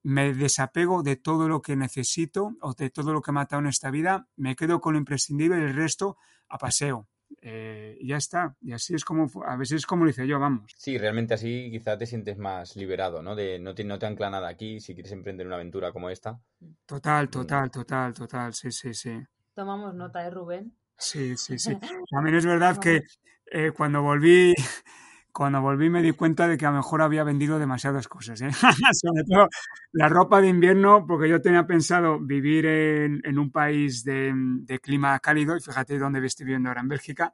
me 0.02 0.34
desapego 0.34 1.02
de 1.02 1.16
todo 1.16 1.48
lo 1.48 1.62
que 1.62 1.76
necesito 1.76 2.56
o 2.60 2.74
de 2.74 2.90
todo 2.90 3.12
lo 3.12 3.22
que 3.22 3.30
he 3.30 3.34
matado 3.34 3.62
en 3.62 3.68
esta 3.68 3.90
vida, 3.90 4.28
me 4.36 4.56
quedo 4.56 4.80
con 4.80 4.94
lo 4.94 4.98
imprescindible 4.98 5.58
y 5.58 5.62
el 5.62 5.74
resto 5.74 6.18
a 6.48 6.58
paseo. 6.58 7.08
Eh, 7.40 7.96
y 8.00 8.08
ya 8.08 8.16
está. 8.16 8.56
Y 8.60 8.72
así 8.72 8.94
es 8.94 9.04
como, 9.04 9.28
a 9.46 9.56
veces 9.56 9.78
es 9.78 9.86
como 9.86 10.04
lo 10.04 10.10
hice 10.10 10.26
yo, 10.26 10.38
vamos. 10.38 10.72
Sí, 10.76 10.98
realmente 10.98 11.34
así 11.34 11.68
quizá 11.70 11.96
te 11.96 12.06
sientes 12.06 12.36
más 12.36 12.76
liberado, 12.76 13.22
¿no? 13.22 13.34
De 13.34 13.58
no 13.58 13.74
te, 13.74 13.84
no 13.84 13.98
te 13.98 14.06
ancla 14.06 14.30
nada 14.30 14.48
aquí 14.48 14.80
si 14.80 14.94
quieres 14.94 15.12
emprender 15.12 15.46
una 15.46 15.56
aventura 15.56 15.92
como 15.92 16.10
esta. 16.10 16.40
Total, 16.86 17.26
mm. 17.26 17.30
total, 17.30 17.70
total, 17.70 18.14
total, 18.14 18.54
sí, 18.54 18.70
sí, 18.70 18.94
sí. 18.94 19.22
Tomamos 19.54 19.94
nota, 19.94 20.26
¿eh, 20.26 20.30
Rubén? 20.30 20.76
Sí, 20.98 21.36
sí, 21.36 21.58
sí. 21.58 21.76
También 22.10 22.36
es 22.36 22.46
verdad 22.46 22.78
que 22.78 23.02
eh, 23.46 23.72
cuando 23.76 24.02
volví 24.02 24.54
cuando 25.32 25.60
volví 25.60 25.90
me 25.90 26.00
di 26.00 26.12
cuenta 26.12 26.46
de 26.46 26.56
que 26.56 26.64
a 26.64 26.70
lo 26.70 26.76
mejor 26.76 27.02
había 27.02 27.24
vendido 27.24 27.58
demasiadas 27.58 28.06
cosas. 28.06 28.40
¿eh? 28.40 28.50
Sobre 28.92 29.24
todo 29.28 29.48
la 29.92 30.08
ropa 30.08 30.40
de 30.40 30.48
invierno, 30.48 31.04
porque 31.06 31.28
yo 31.28 31.40
tenía 31.40 31.66
pensado 31.66 32.20
vivir 32.20 32.66
en, 32.66 33.38
un 33.38 33.50
país 33.50 34.04
de, 34.04 34.78
clima 34.80 35.18
cálido, 35.18 35.56
y 35.56 35.60
fíjate 35.60 35.98
dónde 35.98 36.24
estoy 36.24 36.46
viviendo 36.46 36.68
ahora, 36.68 36.82
en 36.82 36.88
Bélgica. 36.88 37.32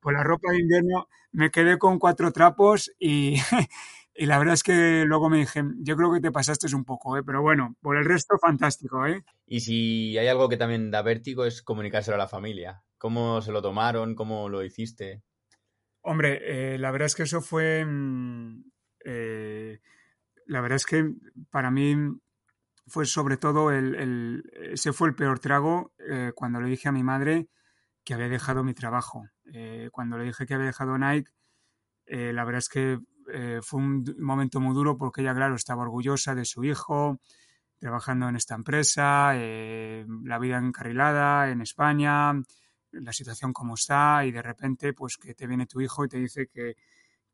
Pues 0.00 0.14
la 0.14 0.22
ropa 0.22 0.52
de 0.52 0.60
invierno 0.60 1.08
me 1.32 1.50
quedé 1.50 1.78
con 1.78 1.98
cuatro 1.98 2.30
trapos 2.30 2.92
y, 2.98 3.36
y 4.14 4.26
la 4.26 4.38
verdad 4.38 4.52
es 4.52 4.62
que 4.62 5.04
luego 5.06 5.30
me 5.30 5.38
dije, 5.38 5.62
yo 5.78 5.96
creo 5.96 6.12
que 6.12 6.20
te 6.20 6.30
pasaste 6.30 6.74
un 6.76 6.84
poco, 6.84 7.16
¿eh? 7.16 7.22
pero 7.24 7.40
bueno, 7.40 7.76
por 7.80 7.96
el 7.96 8.04
resto 8.04 8.36
fantástico. 8.38 9.06
¿eh? 9.06 9.24
Y 9.46 9.60
si 9.60 10.18
hay 10.18 10.28
algo 10.28 10.50
que 10.50 10.58
también 10.58 10.90
da 10.90 11.00
vértigo 11.00 11.46
es 11.46 11.62
comunicárselo 11.62 12.16
a 12.16 12.18
la 12.18 12.28
familia. 12.28 12.82
¿Cómo 13.00 13.40
se 13.40 13.50
lo 13.50 13.62
tomaron? 13.62 14.14
¿Cómo 14.14 14.50
lo 14.50 14.62
hiciste? 14.62 15.22
Hombre, 16.02 16.74
eh, 16.74 16.78
la 16.78 16.90
verdad 16.90 17.06
es 17.06 17.14
que 17.14 17.22
eso 17.22 17.40
fue. 17.40 17.82
Mm, 17.82 18.62
eh, 19.06 19.80
la 20.44 20.60
verdad 20.60 20.76
es 20.76 20.84
que 20.84 21.10
para 21.48 21.70
mí 21.70 21.96
fue 22.86 23.06
sobre 23.06 23.38
todo 23.38 23.70
el, 23.70 24.44
ese 24.52 24.92
fue 24.92 25.08
el 25.08 25.14
peor 25.14 25.38
trago 25.38 25.94
eh, 25.98 26.32
cuando 26.34 26.60
le 26.60 26.68
dije 26.68 26.90
a 26.90 26.92
mi 26.92 27.02
madre 27.02 27.48
que 28.04 28.12
había 28.12 28.28
dejado 28.28 28.64
mi 28.64 28.74
trabajo. 28.74 29.24
cuando 29.92 30.18
le 30.18 30.24
dije 30.24 30.44
que 30.44 30.54
había 30.54 30.66
dejado 30.66 30.98
Nike, 30.98 31.30
la 32.06 32.44
verdad 32.44 32.58
es 32.58 32.68
que 32.68 32.98
fue 33.62 33.80
un 33.80 34.04
momento 34.18 34.60
muy 34.60 34.74
duro 34.74 34.96
porque 34.98 35.22
ella, 35.22 35.34
claro, 35.34 35.54
estaba 35.54 35.82
orgullosa 35.82 36.34
de 36.34 36.44
su 36.44 36.64
hijo, 36.64 37.20
trabajando 37.78 38.28
en 38.28 38.36
esta 38.36 38.54
empresa, 38.54 39.32
la 39.34 40.38
vida 40.38 40.58
encarrilada 40.58 41.50
en 41.50 41.60
España, 41.60 42.32
la 42.92 43.12
situación 43.12 43.52
como 43.52 43.74
está 43.74 44.24
y 44.24 44.32
de 44.32 44.42
repente 44.42 44.92
pues 44.92 45.16
que 45.16 45.34
te 45.34 45.46
viene 45.46 45.66
tu 45.66 45.80
hijo 45.80 46.04
y 46.04 46.08
te 46.08 46.18
dice 46.18 46.48
que, 46.48 46.76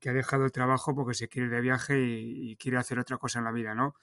ha 0.08 0.12
dejado 0.12 0.44
el 0.44 0.52
trabajo 0.52 0.94
porque 0.94 1.14
se 1.14 1.26
quiere 1.26 1.48
ir 1.48 1.54
de 1.54 1.60
viaje 1.60 2.00
y, 2.00 2.56
quiere 2.56 2.76
hacer 2.78 2.98
otra 3.00 3.18
cosa 3.18 3.40
en 3.40 3.44
la 3.44 3.50
vida, 3.50 3.75
¿no? 3.75 3.94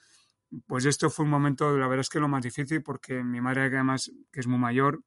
Pues 0.66 0.84
esto 0.84 1.08
fue 1.08 1.24
un 1.24 1.30
momento, 1.30 1.78
la 1.78 1.86
verdad 1.86 2.02
es 2.02 2.10
que 2.10 2.20
lo 2.20 2.28
más 2.28 2.42
difícil 2.42 2.82
porque 2.82 3.24
mi 3.24 3.40
madre 3.40 3.62
además 3.62 4.10
que 4.30 4.40
es 4.40 4.46
muy 4.46 4.58
mayor, 4.58 5.02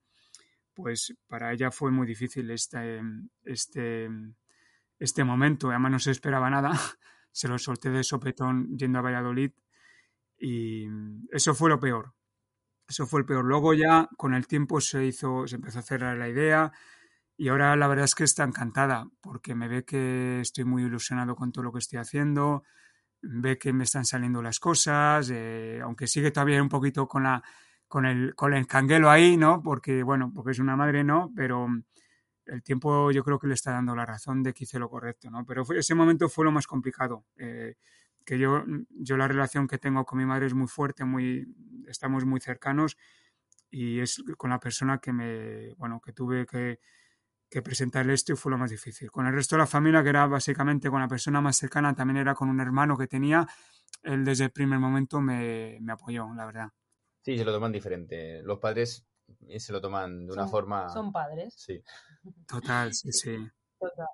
pues 0.74 1.16
para 1.28 1.54
ella 1.54 1.70
fue 1.70 1.92
muy 1.92 2.08
difícil 2.08 2.50
este, 2.50 3.02
este, 3.44 4.10
este 4.98 5.24
momento, 5.24 5.70
además 5.70 5.92
no 5.92 6.00
se 6.00 6.12
esperaba 6.12 6.50
nada, 6.50 6.72
se 7.32 7.48
lo 7.48 7.60
solté 7.60 7.92
de 7.92 8.04
sopetón 8.04 8.76
yendo 8.76 8.98
a 8.98 9.04
Valladolid 9.04 9.52
y 10.40 10.88
eso 11.32 11.54
fue 11.54 11.70
lo 11.70 11.80
peor, 11.80 12.14
eso 12.88 13.06
fue 13.06 13.22
el 13.22 13.26
peor. 13.26 13.46
Luego 13.46 13.74
ya 13.74 14.10
con 14.18 14.34
el 14.34 14.48
tiempo 14.48 14.82
se 14.82 15.06
hizo, 15.06 15.48
se 15.48 15.56
empezó 15.56 15.80
a 15.80 15.84
cerrar 15.84 16.18
la 16.18 16.30
idea 16.30 16.72
y 17.38 17.50
ahora 17.50 17.76
la 17.76 17.88
verdad 17.88 18.06
es 18.06 18.16
que 18.16 18.24
está 18.24 18.44
encantada 18.44 19.08
porque 19.22 19.56
me 19.56 19.68
ve 19.68 19.86
que 19.86 20.42
estoy 20.42 20.66
muy 20.66 20.84
ilusionado 20.84 21.36
con 21.36 21.52
todo 21.52 21.66
lo 21.66 21.72
que 21.72 21.80
estoy 21.80 22.00
haciendo, 22.00 22.64
ve 23.22 23.58
que 23.58 23.74
me 23.74 23.84
están 23.84 24.06
saliendo 24.06 24.42
las 24.42 24.60
cosas, 24.60 25.30
eh, 25.34 25.80
aunque 25.84 26.08
sigue 26.08 26.32
todavía 26.32 26.62
un 26.62 26.70
poquito 26.70 27.08
con 27.08 27.24
la 27.24 27.44
con 27.88 28.06
el, 28.06 28.36
con 28.36 28.54
el 28.54 28.68
canguelo 28.68 29.10
ahí, 29.10 29.38
¿no? 29.38 29.62
Porque, 29.64 30.04
bueno, 30.04 30.32
porque 30.34 30.52
es 30.52 30.60
una 30.60 30.76
madre, 30.76 31.04
¿no? 31.04 31.32
Pero 31.36 31.68
el 32.46 32.64
tiempo 32.64 33.12
yo 33.12 33.24
creo 33.24 33.40
que 33.40 33.48
le 33.48 33.54
está 33.54 33.72
dando 33.72 33.96
la 33.96 34.06
razón 34.06 34.44
de 34.44 34.54
que 34.54 34.64
hice 34.66 34.80
lo 34.80 34.90
correcto, 34.90 35.30
¿no? 35.30 35.46
Pero 35.46 35.64
ese 35.74 35.96
momento 35.96 36.30
fue 36.30 36.46
lo 36.46 36.52
más 36.52 36.68
complicado. 36.68 37.26
Eh, 37.38 37.76
que 38.28 38.38
yo, 38.38 38.66
yo 38.90 39.16
la 39.16 39.30
relación 39.30 39.70
que 39.70 39.78
tengo 39.78 40.04
con 40.04 40.20
mi 40.20 40.26
madre 40.26 40.48
es 40.48 40.54
muy 40.54 40.68
fuerte, 40.68 41.06
muy, 41.06 41.48
estamos 41.88 42.26
muy 42.26 42.42
cercanos 42.42 42.98
y 43.72 44.02
es 44.02 44.22
con 44.36 44.50
la 44.50 44.60
persona 44.60 45.00
que 45.00 45.14
me, 45.14 45.74
bueno, 45.76 46.02
que 46.02 46.12
tuve 46.12 46.46
que, 46.46 46.82
que 47.50 47.62
presentarle 47.62 48.14
esto 48.14 48.34
y 48.34 48.36
fue 48.36 48.52
lo 48.52 48.58
más 48.58 48.70
difícil. 48.70 49.10
Con 49.10 49.28
el 49.28 49.34
resto 49.34 49.56
de 49.56 49.62
la 49.62 49.66
familia, 49.66 50.04
que 50.04 50.10
era 50.10 50.28
básicamente 50.28 50.90
con 50.90 51.00
la 51.00 51.08
persona 51.08 51.40
más 51.40 51.56
cercana, 51.56 51.96
también 51.96 52.18
era 52.18 52.36
con 52.36 52.50
un 52.50 52.60
hermano 52.60 52.98
que 52.98 53.08
tenía, 53.08 53.48
él 54.04 54.26
desde 54.26 54.44
el 54.44 54.52
primer 54.52 54.80
momento 54.80 55.22
me, 55.22 55.78
me 55.80 55.94
apoyó, 55.94 56.28
la 56.36 56.46
verdad. 56.46 56.68
Sí, 57.22 57.38
se 57.38 57.46
lo 57.46 57.54
toman 57.54 57.72
diferente. 57.72 58.42
Los 58.44 58.60
padres 58.60 59.08
se 59.58 59.72
lo 59.72 59.80
toman 59.80 60.28
de 60.28 60.34
una 60.34 60.48
forma... 60.48 60.90
Son 60.90 61.14
padres. 61.14 61.54
Sí. 61.58 61.82
Total, 62.46 62.94
sí, 62.94 63.14
sí. 63.14 63.38
Total. 63.80 64.08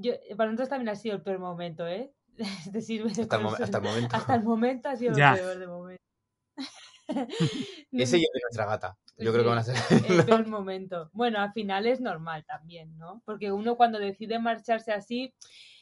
yo, 0.00 0.14
para 0.34 0.50
nosotros 0.50 0.70
también 0.70 0.88
ha 0.88 0.96
sido 0.96 1.16
el 1.16 1.22
peor 1.22 1.40
momento, 1.40 1.86
¿eh? 1.86 2.14
te 2.72 2.80
sirve 2.80 3.10
hasta, 3.10 3.36
el, 3.36 3.46
hasta 3.46 3.78
el 3.78 3.84
momento. 3.84 4.16
Hasta 4.16 4.34
el 4.34 4.42
momento 4.42 4.88
ha 4.88 4.96
sido 4.96 5.12
lo 5.12 5.16
peor 5.16 5.58
de 5.58 5.66
momento. 5.66 6.02
Ese 7.92 8.18
y 8.18 8.20
el 8.20 8.32
de 8.32 8.40
nuestra 8.42 8.66
gata. 8.66 8.96
Yo 9.18 9.32
creo 9.32 9.44
que 9.44 9.50
van 9.50 9.58
a 9.58 9.64
ser. 9.64 9.76
El 10.08 10.24
peor 10.24 10.46
momento. 10.48 11.10
Bueno, 11.12 11.40
al 11.40 11.52
final 11.52 11.86
es 11.86 12.00
normal 12.00 12.44
también, 12.46 12.96
¿no? 12.96 13.22
Porque 13.24 13.52
uno 13.52 13.76
cuando 13.76 13.98
decide 13.98 14.38
marcharse 14.38 14.92
así, 14.92 15.34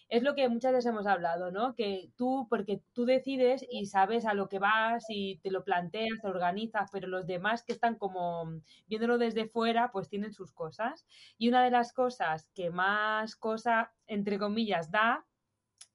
es 0.08 0.22
lo 0.22 0.34
que 0.34 0.48
muchas 0.48 0.72
veces 0.72 0.86
hemos 0.86 1.06
hablado, 1.06 1.52
¿no? 1.52 1.74
Que 1.74 2.10
tú, 2.16 2.46
porque 2.48 2.82
tú 2.94 3.04
decides 3.04 3.64
y 3.70 3.86
sabes 3.86 4.24
a 4.24 4.34
lo 4.34 4.48
que 4.48 4.58
vas 4.58 5.04
y 5.08 5.38
te 5.42 5.50
lo 5.50 5.64
planteas, 5.64 6.20
te 6.22 6.28
organizas, 6.28 6.88
pero 6.90 7.08
los 7.08 7.26
demás 7.26 7.62
que 7.62 7.72
están 7.72 7.96
como 7.96 8.60
viéndolo 8.86 9.18
desde 9.18 9.46
fuera, 9.46 9.92
pues 9.92 10.08
tienen 10.08 10.32
sus 10.32 10.52
cosas. 10.52 11.06
Y 11.36 11.48
una 11.48 11.62
de 11.62 11.70
las 11.70 11.92
cosas 11.92 12.48
que 12.54 12.70
más 12.70 13.36
cosa, 13.36 13.92
entre 14.06 14.38
comillas, 14.38 14.90
da 14.90 15.27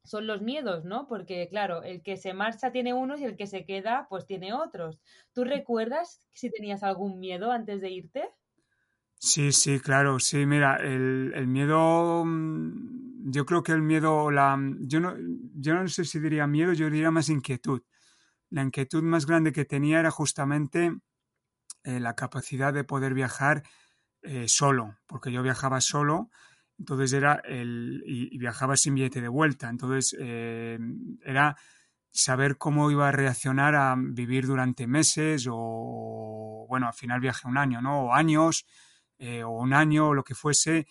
son 0.03 0.27
los 0.27 0.41
miedos, 0.41 0.83
¿no? 0.85 1.07
Porque, 1.07 1.47
claro, 1.49 1.83
el 1.83 2.01
que 2.01 2.17
se 2.17 2.33
marcha 2.33 2.71
tiene 2.71 2.93
unos 2.93 3.21
y 3.21 3.25
el 3.25 3.37
que 3.37 3.47
se 3.47 3.65
queda, 3.65 4.07
pues 4.09 4.25
tiene 4.25 4.53
otros. 4.53 4.99
¿Tú 5.33 5.43
recuerdas 5.43 6.19
si 6.33 6.51
tenías 6.51 6.83
algún 6.83 7.19
miedo 7.19 7.51
antes 7.51 7.81
de 7.81 7.89
irte? 7.89 8.29
Sí, 9.17 9.53
sí, 9.53 9.79
claro, 9.79 10.19
sí, 10.19 10.45
mira, 10.45 10.75
el, 10.75 11.47
miedo, 11.47 12.25
mm, 12.25 13.31
yo 13.31 13.45
creo 13.45 13.63
que 13.63 13.71
el 13.71 13.81
miedo, 13.81 14.29
la, 14.31 14.59
yo, 14.81 14.99
no, 14.99 15.15
yo 15.55 15.75
no 15.75 15.87
sé 15.87 16.03
si 16.03 16.19
diría 16.19 16.45
miedo, 16.45 16.73
yo 16.73 16.89
diría 16.89 17.09
más 17.09 17.29
inquietud. 17.29 17.81
La 18.49 18.61
inquietud 18.63 19.01
más 19.01 19.25
grande 19.25 19.53
que 19.53 19.63
tenía 19.63 20.01
era 20.01 20.11
justamente 20.11 20.97
eh, 21.85 21.99
la 22.01 22.15
capacidad 22.15 22.73
de 22.73 22.83
poder 22.83 23.13
viajar 23.13 23.63
eh, 24.23 24.49
solo, 24.49 24.97
porque 25.07 25.31
yo 25.31 25.41
viajaba 25.41 25.79
solo 25.79 26.29
entonces 26.83 27.13
era 27.13 27.35
el. 27.45 28.03
y, 28.05 28.37
viajaba 28.37 28.75
sin 28.75 28.95
billete 28.95 29.21
de 29.21 29.29
vuelta. 29.29 29.69
Entonces 29.69 30.13
eh, 30.19 30.77
era 31.23 31.55
saber 32.11 32.57
cómo 32.57 32.91
iba 32.91 33.07
a 33.07 33.11
reaccionar 33.13 33.73
a 33.73 33.95
vivir 33.97 34.45
durante 34.45 34.85
meses 34.85 35.47
o, 35.49 36.65
bueno, 36.67 36.87
al 36.87 36.93
final 36.93 37.21
viajé 37.21 37.47
un 37.47 37.57
año, 37.57 37.81
¿no? 37.81 38.07
O 38.07 38.13
años, 38.13 38.65
eh, 39.17 39.43
o 39.43 39.51
un 39.51 39.73
año, 39.73 40.09
o 40.09 40.13
lo 40.13 40.25
que 40.25 40.35
fuese, 40.35 40.85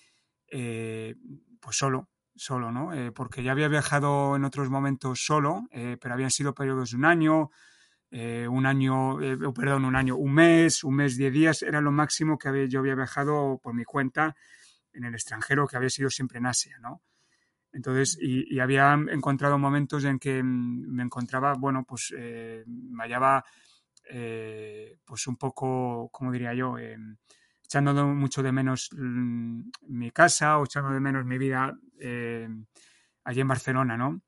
eh, 0.50 1.14
pues 1.60 1.76
solo, 1.76 2.08
solo, 2.34 2.72
¿no? 2.72 2.90
porque 3.14 3.42
ya 3.42 3.52
había 3.52 3.68
viajado 3.68 4.34
en 4.34 4.44
otros 4.44 4.70
momentos 4.70 5.24
solo, 5.24 5.68
pero 5.70 6.14
habían 6.14 6.30
sido 6.30 6.54
periodos 6.54 6.90
de 6.90 6.96
un 6.96 7.04
año, 7.04 7.50
un 8.10 8.66
año, 8.66 9.18
perdón, 9.54 9.84
un 9.84 9.94
año, 9.94 10.16
un 10.16 10.32
mes, 10.32 10.82
un 10.82 10.96
mes, 10.96 11.16
diez 11.16 11.32
días, 11.32 11.62
era 11.62 11.80
lo 11.80 11.92
máximo 11.92 12.38
que 12.38 12.48
había, 12.48 12.64
yo 12.64 12.80
había 12.80 12.96
viajado 12.96 13.60
por 13.62 13.74
mi 13.74 13.84
cuenta 13.84 14.34
en 14.94 15.04
el 15.04 15.14
extranjero 15.14 15.66
que 15.66 15.76
había 15.76 15.90
sido 15.90 16.10
siempre 16.10 16.38
en 16.38 16.46
Asia, 16.46 16.78
¿no? 16.80 17.02
Entonces, 17.72 18.18
y, 18.20 18.60
había 18.60 18.92
encontrado 19.10 19.58
momentos 19.58 20.04
en 20.04 20.18
que 20.18 20.42
mm, 20.42 20.88
me 20.88 21.02
encontraba, 21.02 21.54
bueno, 21.54 21.84
pues 21.84 22.14
eh, 22.16 22.64
me 22.66 23.04
hallaba, 23.04 23.44
eh, 24.10 24.98
pues 25.04 25.26
un 25.26 25.36
poco, 25.36 26.10
como 26.12 26.30
diría 26.30 26.52
yo, 26.52 26.78
eh, 26.78 26.98
echando 27.64 28.06
mucho 28.06 28.42
de 28.42 28.52
menos 28.52 28.90
mm, 28.92 29.62
mi 29.88 30.10
casa 30.10 30.58
o 30.58 30.64
echando 30.64 30.90
de 30.90 31.00
menos 31.00 31.24
mi 31.24 31.38
vida 31.38 31.74
allí 33.24 33.40
en 33.40 33.48
Barcelona, 33.48 33.96
¿no? 33.96 34.20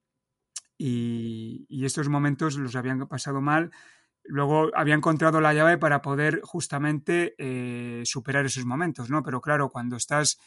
y, 0.78 1.66
y 1.68 1.84
estos 1.84 2.08
momentos 2.08 2.56
los 2.56 2.76
habían 2.76 3.06
pasado 3.06 3.40
mal 3.40 3.70
luego 4.24 4.70
había 4.74 4.94
encontrado 4.94 5.40
la 5.40 5.54
llave 5.54 5.78
para 5.78 6.02
poder 6.02 6.40
justamente 6.42 7.34
eh, 7.38 8.02
superar 8.04 8.46
esos 8.46 8.64
momentos, 8.64 9.10
¿no? 9.10 9.22
Pero 9.22 9.40
claro, 9.40 9.68
cuando 9.68 9.96
estás 9.96 10.38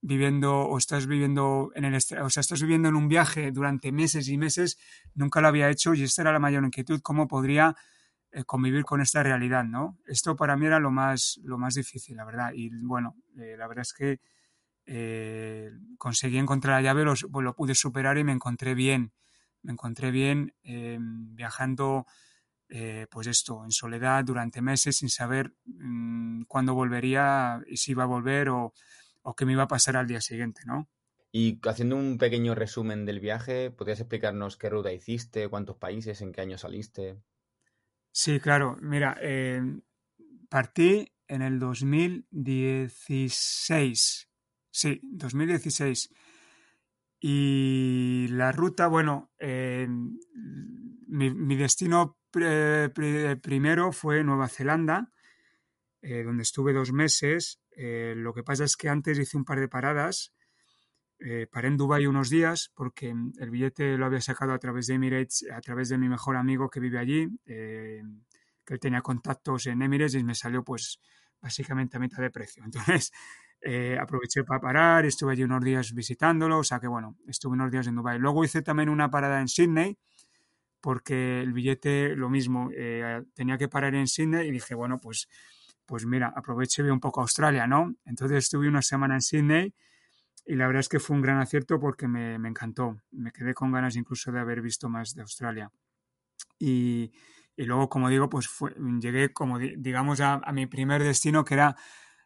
viviendo 0.00 0.60
o 0.60 0.78
estás 0.78 1.06
viviendo 1.06 1.72
en 1.74 1.84
el 1.84 1.94
o 1.94 2.30
sea, 2.30 2.40
estás 2.40 2.62
viviendo 2.62 2.88
en 2.88 2.94
un 2.94 3.08
viaje 3.08 3.50
durante 3.50 3.90
meses 3.90 4.28
y 4.28 4.38
meses, 4.38 4.78
nunca 5.14 5.40
lo 5.40 5.48
había 5.48 5.68
hecho 5.70 5.94
y 5.94 6.04
esta 6.04 6.22
era 6.22 6.32
la 6.32 6.38
mayor 6.38 6.64
inquietud, 6.64 7.00
cómo 7.02 7.26
podría 7.26 7.74
eh, 8.30 8.44
convivir 8.44 8.84
con 8.84 9.00
esta 9.00 9.22
realidad, 9.22 9.64
¿no? 9.64 9.98
Esto 10.06 10.36
para 10.36 10.56
mí 10.56 10.66
era 10.66 10.78
lo 10.78 10.92
más, 10.92 11.40
lo 11.42 11.58
más 11.58 11.74
difícil, 11.74 12.16
la 12.16 12.24
verdad. 12.24 12.52
Y 12.54 12.70
bueno, 12.70 13.16
eh, 13.36 13.56
la 13.58 13.66
verdad 13.66 13.82
es 13.82 13.92
que 13.92 14.20
conseguí 15.98 16.38
encontrar 16.38 16.76
la 16.76 16.82
llave, 16.82 17.04
pues 17.04 17.44
lo 17.44 17.54
pude 17.54 17.74
superar 17.74 18.16
y 18.16 18.24
me 18.24 18.32
encontré 18.32 18.74
bien. 18.74 19.12
Me 19.62 19.72
encontré 19.72 20.10
bien 20.10 20.54
viajando 21.34 22.06
eh, 22.68 23.06
pues 23.10 23.26
esto, 23.26 23.64
en 23.64 23.70
soledad 23.70 24.24
durante 24.24 24.60
meses 24.60 24.96
sin 24.96 25.08
saber 25.08 25.54
mm, 25.64 26.42
cuándo 26.42 26.74
volvería 26.74 27.62
y 27.66 27.76
si 27.76 27.92
iba 27.92 28.04
a 28.04 28.06
volver 28.06 28.50
o, 28.50 28.74
o, 29.22 29.34
qué 29.34 29.46
me 29.46 29.52
iba 29.52 29.64
a 29.64 29.68
pasar 29.68 29.96
al 29.96 30.06
día 30.06 30.20
siguiente, 30.20 30.62
¿no? 30.66 30.88
Y 31.32 31.58
haciendo 31.68 31.96
un 31.96 32.18
pequeño 32.18 32.54
resumen 32.54 33.04
del 33.04 33.20
viaje, 33.20 33.70
¿podrías 33.70 34.00
explicarnos 34.00 34.56
qué 34.56 34.70
ruta 34.70 34.92
hiciste, 34.92 35.48
cuántos 35.48 35.76
países, 35.76 36.22
en 36.22 36.32
qué 36.32 36.40
año 36.40 36.58
saliste? 36.58 37.18
Sí, 38.10 38.40
claro. 38.40 38.78
Mira, 38.80 39.16
eh, 39.20 39.60
partí 40.48 41.12
en 41.28 41.42
el 41.42 41.58
2016. 41.58 44.30
Sí, 44.70 45.00
2016. 45.02 46.10
Y 47.20 48.28
la 48.30 48.52
ruta, 48.52 48.86
bueno, 48.86 49.32
eh, 49.38 49.86
mi, 49.88 51.30
mi, 51.30 51.56
destino 51.56 52.17
primero 52.30 53.92
fue 53.92 54.24
Nueva 54.24 54.48
Zelanda, 54.48 55.10
eh, 56.00 56.22
donde 56.22 56.42
estuve 56.42 56.72
dos 56.72 56.92
meses. 56.92 57.60
Eh, 57.76 58.14
lo 58.16 58.32
que 58.32 58.42
pasa 58.42 58.64
es 58.64 58.76
que 58.76 58.88
antes 58.88 59.18
hice 59.18 59.36
un 59.36 59.44
par 59.44 59.60
de 59.60 59.68
paradas. 59.68 60.32
Eh, 61.20 61.48
paré 61.50 61.66
en 61.68 61.76
Dubái 61.76 62.06
unos 62.06 62.30
días 62.30 62.70
porque 62.76 63.08
el 63.10 63.50
billete 63.50 63.96
lo 63.96 64.06
había 64.06 64.20
sacado 64.20 64.52
a 64.52 64.58
través 64.58 64.86
de 64.86 64.94
Emirates, 64.94 65.44
a 65.52 65.60
través 65.60 65.88
de 65.88 65.98
mi 65.98 66.08
mejor 66.08 66.36
amigo 66.36 66.70
que 66.70 66.78
vive 66.78 67.00
allí, 67.00 67.28
que 67.44 68.74
él 68.74 68.80
tenía 68.80 69.00
contactos 69.00 69.66
en 69.66 69.82
Emirates 69.82 70.14
y 70.14 70.22
me 70.22 70.36
salió 70.36 70.62
pues 70.62 71.00
básicamente 71.40 71.96
a 71.96 72.00
mitad 72.00 72.22
de 72.22 72.30
precio. 72.30 72.62
Entonces 72.64 73.10
aproveché 74.00 74.44
para 74.44 74.60
parar, 74.60 75.06
estuve 75.06 75.32
allí 75.32 75.42
unos 75.42 75.64
días 75.64 75.92
visitándolo, 75.92 76.58
o 76.58 76.64
sea 76.64 76.78
que 76.78 76.86
bueno, 76.86 77.16
estuve 77.26 77.54
unos 77.54 77.72
días 77.72 77.88
en 77.88 77.96
Dubái. 77.96 78.20
Luego 78.20 78.44
hice 78.44 78.62
también 78.62 78.88
una 78.88 79.10
parada 79.10 79.40
en 79.40 79.48
Sydney, 79.48 79.98
porque 80.80 81.40
el 81.40 81.52
billete, 81.52 82.14
lo 82.14 82.28
mismo, 82.28 82.70
eh, 82.74 83.22
tenía 83.34 83.58
que 83.58 83.68
parar 83.68 83.94
en 83.94 84.06
Sydney 84.06 84.48
y 84.48 84.52
dije, 84.52 84.74
bueno, 84.74 85.00
pues, 85.00 85.28
pues 85.86 86.06
mira, 86.06 86.32
aprovecho 86.34 86.82
y 86.82 86.84
veo 86.84 86.94
un 86.94 87.00
poco 87.00 87.20
Australia, 87.20 87.66
¿no? 87.66 87.94
Entonces 88.04 88.38
estuve 88.38 88.68
una 88.68 88.82
semana 88.82 89.14
en 89.14 89.22
Sydney 89.22 89.74
y 90.46 90.54
la 90.54 90.66
verdad 90.66 90.80
es 90.80 90.88
que 90.88 91.00
fue 91.00 91.16
un 91.16 91.22
gran 91.22 91.38
acierto 91.38 91.78
porque 91.78 92.08
me, 92.08 92.34
encantó. 92.34 93.00
Me 93.10 93.32
quedé 93.32 93.54
con 93.54 93.72
ganas 93.72 93.96
incluso 93.96 94.32
de 94.32 94.40
haber 94.40 94.62
visto 94.62 94.88
más 94.88 95.14
de 95.14 95.22
Australia. 95.22 95.70
Y, 96.58 97.12
luego, 97.56 97.88
como 97.88 98.08
digo, 98.08 98.28
pues 98.28 98.48
llegué, 99.00 99.32
como 99.32 99.58
digamos, 99.58 100.20
a, 100.20 100.40
mi 100.52 100.66
primer 100.66 101.02
destino 101.02 101.44
que 101.44 101.54
era 101.54 101.76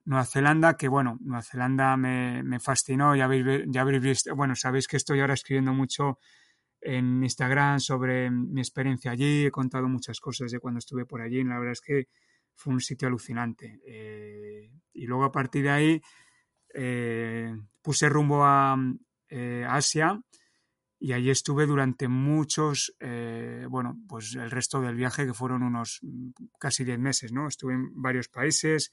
Nueva 0.05 0.25
Zelanda, 0.25 0.77
que 0.77 0.89
bueno, 0.89 1.19
Nueva 1.21 1.43
Zelanda 1.43 1.97
me, 1.97 2.43
me 2.45 2.61
fascinó, 2.61 3.17
ya 3.17 3.25
habéis, 3.25 3.65
ya 3.67 3.81
habéis 3.81 4.01
visto, 4.01 4.37
bueno, 4.37 4.55
sabéis 4.55 4.87
que 4.87 4.97
estoy 4.97 5.21
ahora 5.21 5.35
escribiendo 5.35 5.73
mucho 5.73 6.19
en 6.83 7.23
Instagram 7.23 7.79
sobre 7.79 8.31
mi 8.31 8.61
experiencia 8.61 9.13
allí, 9.13 9.47
he 9.47 9.51
contado 9.51 9.89
muchas 9.89 10.21
cosas 10.21 10.51
de 10.51 10.59
cuando 10.59 10.79
estuve 10.79 11.07
por 11.07 11.21
allí, 11.23 11.43
la 11.45 11.59
verdad 11.59 11.73
es 11.73 11.81
que 11.81 12.09
fue 12.55 12.75
un 12.75 12.81
sitio 12.81 13.09
alucinante. 13.09 13.81
Eh, 13.87 14.71
y 14.93 15.07
luego 15.07 15.25
a 15.25 15.33
partir 15.33 15.65
de 15.65 15.71
ahí 15.71 16.03
eh, 16.75 17.55
puse 17.81 18.09
rumbo 18.09 18.45
a 18.45 18.77
eh, 19.29 19.65
Asia 19.69 20.21
y 20.99 21.13
allí 21.13 21.31
estuve 21.31 21.67
durante 21.67 22.07
muchos, 22.07 22.95
bueno, 23.69 23.99
pues 24.09 24.37
el 24.37 24.53
resto 24.53 24.81
del 24.81 24.95
viaje 24.95 25.27
que 25.27 25.35
fueron 25.35 25.65
unos 25.65 26.01
casi 26.61 26.85
10 26.85 27.01
meses, 27.01 27.33
¿no? 27.33 27.49
Estuve 27.49 27.75
en 27.75 27.91
varios 28.01 28.29
países, 28.29 28.93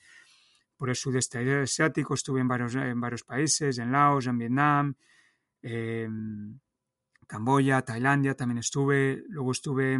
por 0.75 0.89
el 0.89 0.95
sudeste 0.95 1.37
asiático, 1.61 2.15
estuve 2.15 2.41
en 2.41 2.47
varios, 2.47 2.73
en 2.73 2.99
varios 2.99 3.23
países, 3.23 3.77
en 3.77 3.91
Laos, 3.91 4.25
en 4.25 4.39
Vietnam, 4.39 4.95
Camboya, 7.29 7.83
Tailandia 7.83 8.33
también 8.33 8.57
estuve, 8.57 9.23
luego 9.29 9.51
estuve 9.51 9.99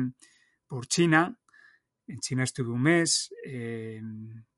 por 0.65 0.87
China, 0.87 1.37
en 2.07 2.19
China 2.19 2.43
estuve 2.43 2.71
un 2.71 2.81
mes, 2.81 3.31
eh, 3.45 4.01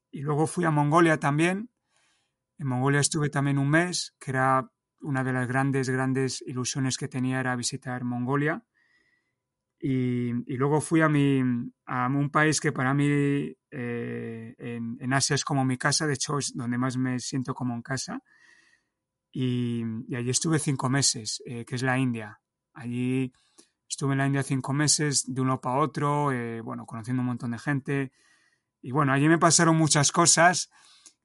y 0.09 0.21
luego 0.21 0.47
fui 0.47 0.63
a 0.63 0.71
Mongolia 0.71 1.19
también, 1.19 1.69
en 2.57 2.67
Mongolia 2.67 3.01
estuve 3.01 3.29
también 3.29 3.57
un 3.57 3.69
mes, 3.69 4.15
que 4.17 4.31
era 4.31 4.71
una 5.01 5.21
de 5.23 5.33
las 5.33 5.49
grandes, 5.49 5.89
grandes 5.89 6.41
ilusiones 6.47 6.97
que 6.97 7.09
tenía 7.09 7.41
era 7.41 7.57
visitar 7.57 8.05
Mongolia. 8.05 8.63
Y, 9.79 10.31
luego 10.55 10.79
fui 10.79 11.01
a, 11.01 11.09
mi, 11.09 11.41
a 11.87 12.07
un 12.07 12.29
país 12.29 12.61
que 12.61 12.71
para 12.71 12.93
mí 12.93 13.07
eh, 13.71 14.55
en, 14.59 15.13
Asia 15.13 15.33
es 15.33 15.43
como 15.43 15.65
mi 15.65 15.77
casa, 15.77 16.05
de 16.05 16.13
hecho 16.13 16.37
es 16.37 16.55
donde 16.55 16.77
más 16.77 16.97
me 16.97 17.19
siento 17.19 17.53
como 17.53 17.73
en 17.73 17.81
casa. 17.81 18.21
Y, 19.31 19.83
allí 20.15 20.29
estuve 20.29 20.59
cinco 20.59 20.87
meses, 20.87 21.41
eh, 21.45 21.65
que 21.65 21.75
es 21.75 21.81
la 21.81 21.97
India. 21.97 22.39
Allí 22.73 23.33
estuve 23.87 24.13
en 24.13 24.19
la 24.19 24.27
India 24.27 24.43
cinco 24.43 24.73
meses, 24.73 25.25
de 25.33 25.41
uno 25.41 25.59
para 25.59 25.79
otro, 25.79 26.31
eh, 26.31 26.61
bueno, 26.61 26.85
conociendo 26.85 27.21
un 27.21 27.27
montón 27.27 27.51
de 27.51 27.59
gente. 27.59 28.11
Y 28.81 28.91
bueno, 28.91 29.13
allí 29.13 29.27
me 29.27 29.37
pasaron 29.37 29.75
muchas 29.75 30.11
cosas 30.11 30.71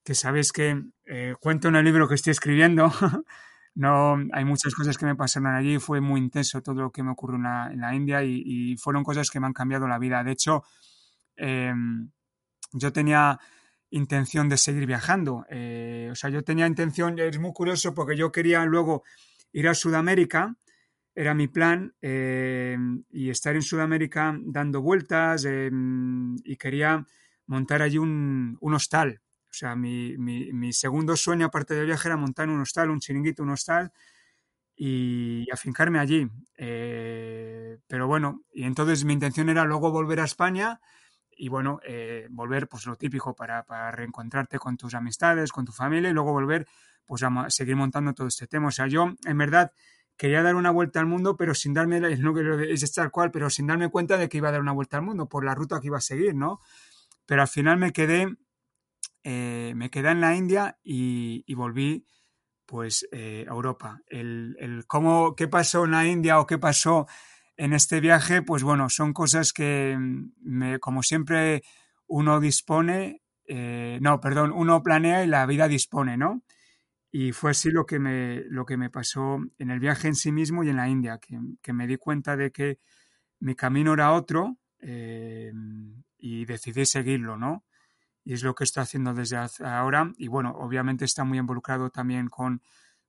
que 0.05 0.15
sabéis 0.15 0.53
que 0.53 0.83
eh, 1.07 1.35
cuento 1.41 1.69
en 1.69 1.77
el 1.77 1.85
libro 1.85 2.09
que 2.09 2.15
estoy 2.17 2.33
escribiendo. 2.33 2.93
no, 3.75 4.17
hay 4.33 4.45
muchas 4.45 4.75
cosas 4.75 4.99
que 4.99 5.07
me 5.07 5.15
pasaron 5.15 5.55
allí. 5.55 5.79
Fue 5.79 6.01
muy 6.01 6.21
intenso 6.21 6.61
todo 6.63 6.83
lo 6.83 6.93
que 6.93 7.03
me 7.03 7.13
ocurrió 7.13 7.37
en 7.37 7.81
la, 7.81 7.95
India 7.95 8.23
y, 8.23 8.77
fueron 8.77 9.05
cosas 9.05 9.31
que 9.31 9.41
me 9.41 9.47
han 9.47 9.53
cambiado 9.53 9.87
la 9.89 9.99
vida. 9.99 10.23
De 10.23 10.33
hecho, 10.33 10.65
em, 11.37 12.11
yo 12.73 12.93
tenía 12.93 13.39
intención 13.91 14.49
de 14.49 14.57
seguir 14.57 14.87
viajando. 14.87 15.47
Eh, 15.51 16.09
o 16.13 16.15
sea, 16.15 16.31
yo 16.31 16.43
tenía 16.45 16.67
intención, 16.67 17.19
es 17.19 17.39
muy 17.39 17.53
curioso 17.53 17.95
porque 17.95 18.17
yo 18.17 18.33
quería 18.33 18.65
luego 18.65 19.05
ir 19.53 19.69
a 19.69 19.75
Sudamérica 19.75 20.57
era 21.17 21.33
mi 21.33 21.49
plan 21.49 21.95
eh, 22.03 22.77
y 23.11 23.31
estar 23.31 23.57
en 23.57 23.63
Sudamérica 23.63 24.39
dando 24.39 24.83
vueltas 24.83 25.47
eh, 25.47 25.71
y 26.45 26.57
quería 26.57 27.07
montar 27.47 27.81
allí 27.81 27.97
un, 27.97 28.59
hostal. 28.61 29.23
O 29.51 29.53
sea, 29.59 29.75
mi, 29.75 30.73
segundo 30.75 31.17
sueño 31.17 31.47
aparte 31.47 31.73
del 31.73 31.87
viaje 31.87 32.09
era 32.09 32.19
montar 32.19 32.51
un 32.51 32.61
hostal, 32.61 32.91
un 32.91 33.01
chiringuito, 33.01 33.43
un 33.43 33.51
hostal 33.51 33.91
y, 34.77 35.51
afincarme 35.51 35.99
allí. 35.99 36.29
Eh, 36.59 37.79
pero 37.87 38.07
bueno, 38.07 38.43
y 38.53 38.65
entonces 38.65 39.07
mi 39.07 39.15
intención 39.15 39.49
era 39.49 39.65
luego 39.65 39.91
volver 39.91 40.21
a 40.21 40.25
España 40.25 40.81
y 41.39 41.49
bueno, 41.49 41.81
volver 42.29 42.69
pues 42.69 42.85
lo 42.87 42.97
típico 42.97 43.35
para, 43.35 43.63
para, 43.63 43.91
reencontrarte 43.91 44.59
con 44.59 44.77
tus 44.77 44.95
amistades, 44.95 45.51
con 45.51 45.65
tu 45.65 45.73
familia 45.73 46.11
y 46.11 46.13
luego 46.13 46.33
volver 46.33 46.67
pues 47.07 47.23
a 47.23 47.31
seguir 47.49 47.77
montando 47.77 48.13
todo 48.13 48.27
este 48.27 48.47
tema. 48.47 48.69
O 48.69 48.71
sea, 48.71 48.87
yo 48.87 49.15
en 49.25 49.39
verdad 49.39 49.73
quería 50.17 50.43
dar 50.43 50.55
una 50.55 50.71
vuelta 50.71 51.01
al 51.01 51.07
mundo, 51.07 51.37
pero 51.37 51.55
sin 51.55 51.75
darme, 51.75 52.01
no 52.01 52.39
es 52.39 52.93
tal 52.93 53.11
cual, 53.11 53.31
pero 53.31 53.51
sin 53.51 53.67
darme 53.67 53.91
cuenta 53.91 54.17
de 54.17 54.29
que 54.29 54.39
iba 54.39 54.49
a 54.49 54.53
dar 54.53 54.61
una 54.61 54.73
vuelta 54.73 54.97
al 54.97 55.03
mundo 55.03 55.29
por 55.29 55.45
la 55.45 55.55
ruta 55.55 55.81
que 55.81 55.89
iba 55.89 55.99
a 55.99 56.03
seguir, 56.03 56.35
¿no? 56.35 56.61
Pero 57.27 57.43
al 57.43 57.49
final 57.49 57.77
me 57.77 57.93
quedé, 57.93 58.35
eh, 59.25 59.73
me 59.77 59.91
quedé 59.91 60.11
en 60.11 60.21
la 60.21 60.35
India 60.35 60.79
y, 60.83 61.53
volví 61.55 62.07
pues 62.65 63.07
eh, 63.13 63.45
a 63.49 63.53
Europa. 63.53 64.01
El, 64.07 64.85
cómo, 64.87 65.35
qué 65.35 65.49
pasó 65.49 65.85
en 65.85 65.93
la 65.93 66.07
India 66.07 66.41
o 66.41 66.47
qué 66.47 66.59
pasó 66.59 67.07
en 67.57 67.73
este 67.73 68.01
viaje, 68.01 68.43
pues 68.43 68.63
bueno, 68.63 68.89
son 68.91 69.13
cosas 69.13 69.53
que 69.53 69.97
me, 70.43 70.79
como 70.79 71.03
siempre 71.03 71.63
uno 72.07 72.39
dispone, 72.39 73.23
eh, 73.47 73.99
no, 74.03 74.21
perdón, 74.21 74.53
uno 74.53 74.83
planea 74.83 75.25
y 75.25 75.27
la 75.27 75.47
vida 75.47 75.67
dispone, 75.69 76.17
¿no? 76.17 76.43
Y 77.19 77.33
fue 77.33 77.53
así 77.53 77.71
lo 77.71 77.87
que 77.87 77.99
me, 77.99 78.43
lo 78.51 78.67
que 78.67 78.77
me 78.77 78.91
pasó 78.91 79.39
en 79.57 79.71
el 79.71 79.81
viaje 79.81 80.07
en 80.07 80.15
sí 80.15 80.33
mismo 80.33 80.63
y 80.63 80.69
en 80.69 80.77
la 80.77 80.87
India, 80.87 81.19
que, 81.19 81.73
me 81.73 81.87
di 81.87 81.97
cuenta 81.97 82.37
de 82.37 82.53
que 82.53 82.79
mi 83.41 83.55
camino 83.55 83.95
era 83.95 84.13
otro 84.13 84.59
eh, 84.81 85.51
y 86.19 86.45
decidí 86.45 86.85
seguirlo, 86.85 87.39
¿no? 87.39 87.65
Y 88.23 88.35
es 88.35 88.43
lo 88.43 88.55
que 88.55 88.65
estoy 88.65 88.83
haciendo 88.83 89.15
desde 89.15 89.39
ahora. 89.65 90.13
Y 90.19 90.29
bueno, 90.29 90.51
obviamente 90.59 91.07
está 91.07 91.25
muy 91.25 91.39
involucrado 91.39 91.89
también 91.89 92.29
con, 92.29 92.61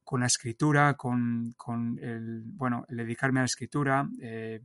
con 0.05 0.21
la 0.21 0.27
escritura, 0.27 0.93
con, 0.93 1.51
con, 1.57 1.99
el, 2.01 2.43
bueno, 2.45 2.85
el 2.87 2.95
dedicarme 2.95 3.41
a 3.41 3.43
la 3.43 3.47
escritura, 3.47 4.07
eh, 4.21 4.61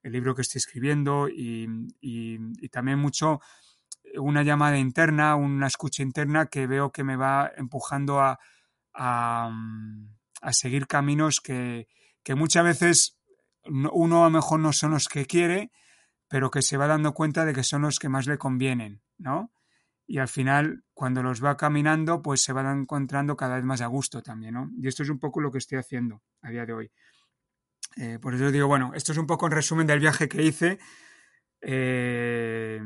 el 0.00 0.12
libro 0.12 0.32
que 0.36 0.42
estoy 0.42 0.60
escribiendo 0.60 1.28
y, 1.28 1.66
y 2.00 2.68
también 2.68 3.00
mucho 3.00 3.40
una 4.14 4.44
llamada 4.44 4.78
interna, 4.78 5.34
una 5.34 5.66
escucha 5.66 6.04
interna 6.04 6.46
que 6.46 6.68
veo 6.68 6.92
que 6.92 7.02
me 7.02 7.16
va 7.16 7.50
empujando 7.56 8.20
a, 8.20 8.38
a, 8.96 9.50
seguir 10.52 10.86
caminos 10.86 11.40
que, 11.40 11.86
muchas 12.34 12.64
veces 12.64 13.18
uno 13.64 14.22
a 14.22 14.24
lo 14.26 14.30
mejor 14.30 14.60
no 14.60 14.72
son 14.72 14.92
los 14.92 15.08
que 15.08 15.26
quiere, 15.26 15.70
pero 16.28 16.50
que 16.50 16.62
se 16.62 16.76
va 16.76 16.86
dando 16.86 17.14
cuenta 17.14 17.44
de 17.44 17.52
que 17.52 17.62
son 17.62 17.82
los 17.82 17.98
que 17.98 18.08
más 18.08 18.26
le 18.26 18.38
convienen, 18.38 19.02
¿no? 19.18 19.52
Y 20.08 20.18
al 20.18 20.28
final, 20.28 20.84
cuando 20.94 21.22
los 21.22 21.44
va 21.44 21.56
caminando, 21.56 22.22
pues 22.22 22.40
se 22.40 22.52
van 22.52 22.80
encontrando 22.80 23.36
cada 23.36 23.56
vez 23.56 23.64
más 23.64 23.80
a 23.80 23.86
gusto 23.86 24.22
también, 24.22 24.54
¿no? 24.54 24.70
Y 24.78 24.86
esto 24.86 25.02
es 25.02 25.10
un 25.10 25.18
poco 25.18 25.40
lo 25.40 25.50
que 25.50 25.58
estoy 25.58 25.78
haciendo 25.78 26.22
a 26.42 26.50
día 26.50 26.64
de 26.64 26.72
hoy. 26.72 26.92
Eh, 27.96 28.18
por 28.20 28.34
eso 28.34 28.52
digo, 28.52 28.68
bueno, 28.68 28.92
esto 28.94 29.12
es 29.12 29.18
un 29.18 29.26
poco 29.26 29.46
el 29.46 29.52
resumen 29.52 29.86
del 29.86 30.00
viaje 30.00 30.28
que 30.28 30.42
hice. 30.42 30.78
Eh, 31.60 32.80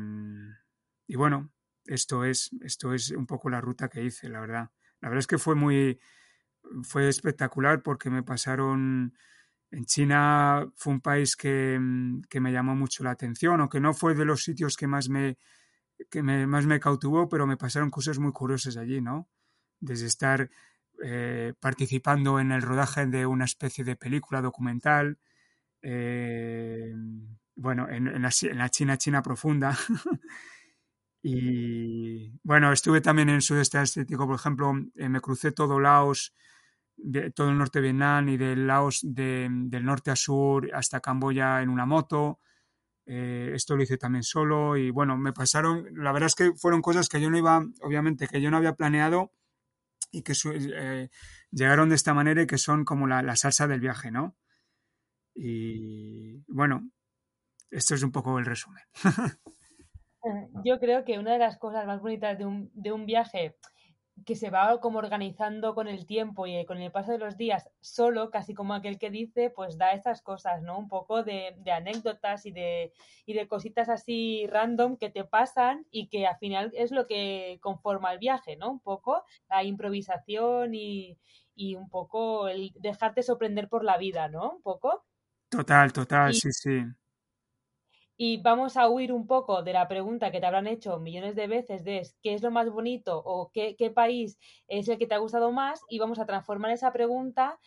y 1.05 1.15
bueno, 1.15 1.51
esto 1.85 2.25
es, 2.25 2.49
esto 2.61 2.93
es 2.93 3.11
un 3.11 3.27
poco 3.27 3.49
la 3.49 3.61
ruta 3.61 3.87
que 3.87 4.03
hice, 4.03 4.29
la 4.29 4.39
verdad. 4.39 4.71
La 5.01 5.09
verdad 5.09 5.19
es 5.19 5.27
que 5.27 5.37
fue 5.37 5.55
muy, 5.55 5.99
fue 6.83 7.09
espectacular 7.09 7.81
porque 7.83 8.09
me 8.09 8.23
pasaron, 8.23 9.13
en 9.71 9.85
China 9.85 10.71
fue 10.75 10.93
un 10.93 11.01
país 11.01 11.35
que, 11.35 11.79
que 12.29 12.39
me 12.39 12.51
llamó 12.51 12.75
mucho 12.75 13.03
la 13.03 13.11
atención, 13.11 13.59
aunque 13.61 13.79
no 13.79 13.93
fue 13.93 14.15
de 14.15 14.25
los 14.25 14.43
sitios 14.43 14.77
que 14.77 14.87
más 14.87 15.09
me, 15.09 15.37
que 16.09 16.23
más 16.23 16.65
me 16.65 16.79
cautivó, 16.79 17.29
pero 17.29 17.47
me 17.47 17.57
pasaron 17.57 17.89
cosas 17.89 18.19
muy 18.19 18.31
curiosas 18.31 18.77
allí, 18.77 19.01
¿no? 19.01 19.27
Desde 19.79 20.07
estar 20.07 20.49
eh, 21.03 21.53
participando 21.59 22.39
en 22.39 22.51
el 22.51 22.61
rodaje 22.61 23.05
de 23.07 23.25
una 23.25 23.45
especie 23.45 23.83
de 23.83 23.95
película 23.95 24.41
documental, 24.41 25.17
eh, 25.81 26.93
bueno, 27.55 27.89
en, 27.89 28.07
en, 28.07 28.21
la, 28.21 28.29
China, 28.69 28.97
China 28.97 29.21
profunda. 29.21 29.77
y 31.23 32.31
bueno, 32.43 32.71
estuve 32.71 33.01
también 33.01 33.29
en 33.29 33.35
el 33.35 33.41
sudeste 33.41 33.77
asiático, 33.77 34.25
por 34.25 34.35
ejemplo, 34.35 34.73
eh, 34.95 35.07
me 35.07 35.21
crucé 35.21 35.51
todo 35.51 35.79
Laos, 35.79 36.33
de, 36.97 37.31
todo 37.31 37.49
el 37.49 37.57
norte 37.57 37.79
de 37.79 37.83
Vietnam 37.83 38.29
y 38.29 38.37
del 38.37 38.65
Laos 38.65 39.01
de, 39.03 39.47
del 39.49 39.85
norte 39.85 40.11
a 40.11 40.15
sur 40.15 40.69
hasta 40.73 40.99
Camboya 40.99 41.61
en 41.61 41.69
una 41.69 41.85
moto. 41.85 42.39
Eh, 43.05 43.51
esto 43.53 43.75
lo 43.75 43.83
hice 43.83 43.97
también 43.97 44.23
solo 44.23 44.77
y 44.77 44.89
bueno, 44.89 45.17
me 45.17 45.33
pasaron, 45.33 45.87
la 45.93 46.11
verdad 46.11 46.27
es 46.27 46.35
que 46.35 46.53
fueron 46.53 46.81
cosas 46.81 47.09
que 47.09 47.21
yo 47.21 47.29
no 47.29 47.37
iba, 47.37 47.65
obviamente, 47.81 48.27
que 48.27 48.41
yo 48.41 48.49
no 48.49 48.57
había 48.57 48.75
planeado 48.75 49.31
y 50.11 50.23
que 50.23 50.33
eh, 50.53 51.09
llegaron 51.51 51.89
de 51.89 51.95
esta 51.95 52.13
manera 52.13 52.41
y 52.41 52.47
que 52.47 52.57
son 52.57 52.83
como 52.85 53.07
la, 53.07 53.21
la, 53.21 53.35
salsa 53.35 53.67
del 53.67 53.79
viaje, 53.79 54.11
¿no? 54.11 54.35
Y 55.33 56.43
bueno, 56.47 56.89
esto 57.69 57.95
es 57.95 58.03
un 58.03 58.11
poco 58.11 58.37
el 58.39 58.45
resumen. 58.45 58.83
yo 60.65 60.79
creo 60.79 61.03
que 61.03 61.19
una 61.19 61.33
de 61.33 61.39
las 61.39 61.57
cosas 61.57 61.85
más 61.85 62.01
bonitas 62.01 62.37
de 62.37 62.45
un, 62.45 62.71
de 62.73 62.91
un 62.91 63.05
viaje 63.05 63.55
que 64.25 64.35
se 64.35 64.49
va 64.49 64.79
como 64.79 64.99
organizando 64.99 65.73
con 65.73 65.87
el 65.87 66.05
tiempo 66.05 66.45
y 66.45 66.63
con 66.65 66.77
el 66.79 66.91
paso 66.91 67.11
de 67.11 67.17
los 67.17 67.37
días 67.37 67.69
solo, 67.79 68.29
casi 68.29 68.53
como 68.53 68.73
aquel 68.73 68.99
que 68.99 69.09
dice, 69.09 69.49
pues 69.49 69.77
da 69.77 69.93
estas 69.93 70.21
cosas, 70.21 70.61
¿no? 70.61 70.77
Un 70.77 70.87
poco 70.87 71.23
de, 71.23 71.55
de, 71.59 71.71
anécdotas 71.71 72.45
y 72.45 72.51
de, 72.51 72.93
y 73.25 73.33
de 73.33 73.47
cositas 73.47 73.89
así 73.89 74.45
random 74.47 74.97
que 74.97 75.09
te 75.09 75.23
pasan 75.23 75.85
y 75.91 76.07
que 76.07 76.27
al 76.27 76.37
final 76.37 76.71
es 76.75 76.91
lo 76.91 77.07
que 77.07 77.57
conforma 77.61 78.13
el 78.13 78.19
viaje, 78.19 78.57
¿no? 78.57 78.69
Un 78.69 78.79
poco 78.79 79.23
la 79.49 79.63
improvisación 79.63 80.75
y, 80.75 81.17
y 81.55 81.75
un 81.75 81.89
poco 81.89 82.47
el 82.47 82.71
dejarte 82.79 83.23
sorprender 83.23 83.69
por 83.69 83.83
la 83.83 83.97
vida, 83.97 84.27
¿no? 84.27 84.51
Un 84.51 84.61
poco. 84.61 85.03
Total, 85.49 85.91
total, 85.91 86.31
y, 86.31 86.35
sí, 86.35 86.51
sí. 86.51 86.83
Y 88.23 88.37
vamos 88.37 88.77
a 88.77 88.87
huir 88.87 89.11
un 89.11 89.25
poco 89.25 89.63
de 89.63 89.73
la 89.73 89.87
pregunta 89.87 90.31
que 90.31 90.39
te 90.39 90.45
habrán 90.45 90.67
hecho 90.67 90.99
millones 90.99 91.35
de 91.35 91.47
veces 91.47 91.83
de 91.83 92.07
qué 92.21 92.35
es 92.35 92.43
lo 92.43 92.51
más 92.51 92.69
bonito 92.69 93.17
o 93.17 93.49
qué, 93.51 93.75
qué 93.75 93.89
país 93.89 94.37
es 94.67 94.87
el 94.89 94.99
que 94.99 95.07
te 95.07 95.15
ha 95.15 95.17
gustado 95.17 95.51
más 95.51 95.81
y 95.89 95.97
vamos 95.97 96.19
a 96.19 96.27
transformar 96.27 96.69
esa 96.69 96.93
pregunta 96.93 97.57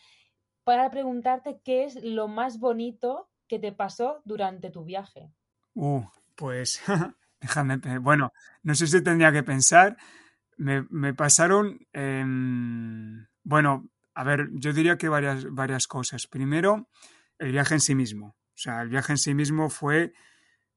para 0.63 0.89
preguntarte 0.89 1.59
qué 1.61 1.83
es 1.83 2.01
lo 2.01 2.29
más 2.29 2.57
bonito 2.57 3.29
que 3.49 3.59
te 3.59 3.73
pasó 3.73 4.21
durante 4.23 4.71
tu 4.71 4.85
viaje. 4.85 5.29
Uh, 5.73 6.05
pues 6.35 6.81
déjame, 7.41 7.77
bueno, 7.99 8.31
no 8.63 8.75
sé 8.75 8.87
si 8.87 9.03
tendría 9.03 9.33
que 9.33 9.43
pensar. 9.43 9.97
Me, 10.55 10.83
me 10.89 11.13
pasaron, 11.13 11.85
eh, 11.91 12.23
bueno, 13.43 13.89
a 14.13 14.23
ver, 14.23 14.47
yo 14.53 14.71
diría 14.71 14.97
que 14.97 15.09
varias, 15.09 15.51
varias 15.51 15.85
cosas. 15.85 16.27
Primero, 16.27 16.87
el 17.39 17.51
viaje 17.51 17.73
en 17.73 17.81
sí 17.81 17.93
mismo. 17.93 18.27
O 18.27 18.57
sea, 18.57 18.81
el 18.83 18.87
viaje 18.87 19.11
en 19.11 19.17
sí 19.17 19.33
mismo 19.33 19.69
fue 19.69 20.13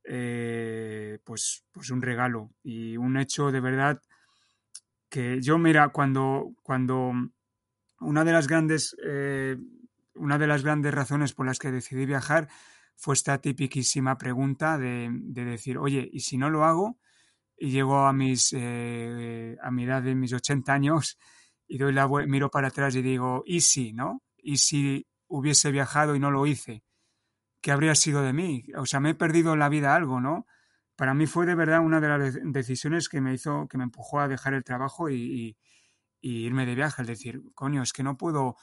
eh, 0.08 1.18
pues, 1.24 1.64
pues 1.70 1.90
un 1.90 2.00
regalo 2.02 2.50
y 2.62 2.96
un 2.96 3.18
hecho 3.18 3.52
de 3.52 3.60
verdad 3.60 4.00
que 5.10 5.40
yo, 5.40 5.58
mira, 5.58 5.88
cuando, 5.90 6.52
cuando 6.62 7.12
una 8.00 8.24
de 8.24 8.32
las 8.32 8.46
grandes, 8.46 8.96
eh, 9.04 9.56
una 10.14 10.38
de 10.38 10.46
las 10.46 10.62
grandes 10.62 10.94
razones 10.94 11.32
por 11.32 11.46
las 11.46 11.58
que 11.58 11.70
decidí 11.70 12.06
viajar 12.06 12.48
fue 12.96 13.14
esta 13.14 13.38
tipiquísima 13.38 14.18
pregunta 14.18 14.78
de, 14.78 15.08
de 15.12 15.44
decir, 15.44 15.78
oye, 15.78 16.08
¿y 16.12 16.20
si 16.20 16.36
no 16.36 16.50
lo 16.50 16.64
hago? 16.64 16.98
Y 17.56 17.70
llego 17.70 18.06
a 18.06 18.12
mis, 18.12 18.52
eh, 18.56 19.56
a 19.62 19.70
mi 19.70 19.84
edad 19.84 20.02
de 20.02 20.14
mis 20.14 20.32
80 20.32 20.72
años 20.72 21.18
y 21.66 21.78
doy 21.78 21.92
la 21.92 22.08
miro 22.08 22.50
para 22.50 22.68
atrás 22.68 22.96
y 22.96 23.02
digo, 23.02 23.42
¿y 23.46 23.60
si, 23.60 23.92
no? 23.92 24.22
¿Y 24.38 24.58
si 24.58 25.06
hubiese 25.26 25.70
viajado 25.70 26.16
y 26.16 26.20
no 26.20 26.30
lo 26.30 26.46
hice? 26.46 26.82
¿Qué 27.60 27.72
habría 27.72 27.94
sido 27.94 28.22
de 28.22 28.32
mí? 28.32 28.64
O 28.76 28.86
sea, 28.86 29.00
me 29.00 29.10
he 29.10 29.14
perdido 29.14 29.52
en 29.52 29.58
la 29.60 29.68
vida 29.68 29.94
algo, 29.94 30.20
¿no? 30.20 30.46
Para 30.96 31.14
mí 31.14 31.26
fue 31.26 31.46
de 31.46 31.54
verdad 31.54 31.80
una 31.80 32.00
de 32.00 32.08
las 32.08 32.38
decisiones 32.42 33.08
que 33.08 33.20
me 33.20 33.34
hizo, 33.34 33.68
que 33.68 33.78
me 33.78 33.84
empujó 33.84 34.20
a 34.20 34.28
dejar 34.28 34.54
el 34.54 34.64
trabajo 34.64 35.10
y, 35.10 35.56
irme 36.20 36.66
de 36.66 36.74
viaje. 36.74 37.02
Es 37.02 37.08
decir, 37.08 37.42
coño, 37.54 37.82
es 37.82 37.92
que 37.92 38.02
no 38.02 38.16
puedo 38.16 38.56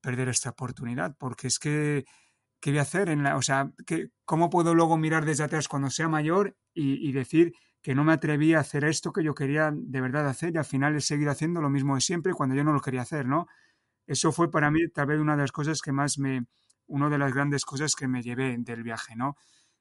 perder 0.00 0.28
esta 0.28 0.50
oportunidad 0.50 1.16
porque 1.18 1.48
es 1.48 1.58
que, 1.58 2.04
¿qué 2.60 2.70
voy 2.70 2.78
a 2.78 2.82
hacer? 2.82 3.10
En 3.10 3.22
la, 3.22 3.36
o 3.36 3.42
sea, 3.42 3.70
¿qué, 3.86 4.10
¿cómo 4.24 4.50
puedo 4.50 4.74
luego 4.74 4.96
mirar 4.96 5.24
desde 5.26 5.44
atrás 5.44 5.68
cuando 5.68 5.90
sea 5.90 6.08
mayor 6.08 6.56
y, 6.74 7.08
y 7.08 7.12
decir 7.12 7.52
que 7.82 7.94
no 7.94 8.04
me 8.04 8.12
atreví 8.14 8.54
a 8.54 8.60
hacer 8.60 8.84
esto 8.84 9.12
que 9.12 9.24
yo 9.24 9.34
quería 9.34 9.72
de 9.74 10.00
verdad 10.00 10.28
hacer 10.28 10.54
y 10.54 10.58
al 10.58 10.64
final 10.64 10.96
he 10.96 11.00
seguido 11.00 11.30
haciendo 11.30 11.60
lo 11.60 11.70
mismo 11.70 11.94
de 11.96 12.00
siempre 12.00 12.32
cuando 12.32 12.54
yo 12.54 12.64
no 12.64 12.72
lo 12.72 12.80
quería 12.80 13.02
hacer, 13.02 13.26
¿no? 13.26 13.46
Eso 14.06 14.32
fue 14.32 14.50
para 14.50 14.70
mí 14.70 14.88
tal 14.88 15.06
vez 15.06 15.20
una 15.20 15.36
de 15.36 15.42
las 15.42 15.52
cosas 15.52 15.82
que 15.82 15.92
más 15.92 16.18
me, 16.18 16.46
una 16.86 17.08
de 17.08 17.18
las 17.18 17.32
grandes 17.32 17.64
cosas 17.64 17.94
que 17.94 18.08
me 18.08 18.22
llevé 18.22 18.56
del 18.58 18.82
viaje, 18.82 19.16
¿no? 19.16 19.36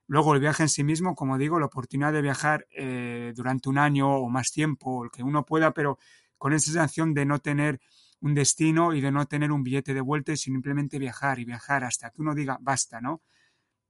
Luego 0.08 0.34
el 0.34 0.42
viaje 0.42 0.64
en 0.64 0.70
sí 0.70 0.84
mismo, 0.84 1.16
como 1.16 1.38
digo, 1.38 1.60
la 1.60 1.68
oportunidad 1.68 2.12
de 2.12 2.22
viajar 2.22 2.68
eh, 2.72 3.32
durante 3.36 3.70
un 3.70 3.78
año 3.78 4.10
o 4.10 4.30
más 4.30 4.52
tiempo, 4.52 5.06
el 5.06 5.12
que 5.12 5.24
uno 5.24 5.46
pueda, 5.46 5.74
pero 5.74 5.98
con 6.38 6.54
esa 6.54 6.72
sensación 6.72 7.14
de 7.14 7.26
no 7.26 7.40
tener 7.40 7.80
un 8.20 8.34
destino 8.34 8.94
y 8.94 9.02
de 9.02 9.12
no 9.12 9.26
tener 9.26 9.52
un 9.52 9.64
billete 9.64 9.94
de 9.94 10.02
vuelta 10.02 10.32
y 10.32 10.38
simplemente 10.38 11.00
viajar 11.00 11.40
y 11.40 11.46
viajar 11.46 11.84
hasta 11.84 12.10
que 12.10 12.22
uno 12.22 12.36
diga 12.36 12.58
basta, 12.62 13.02
¿no? 13.02 13.22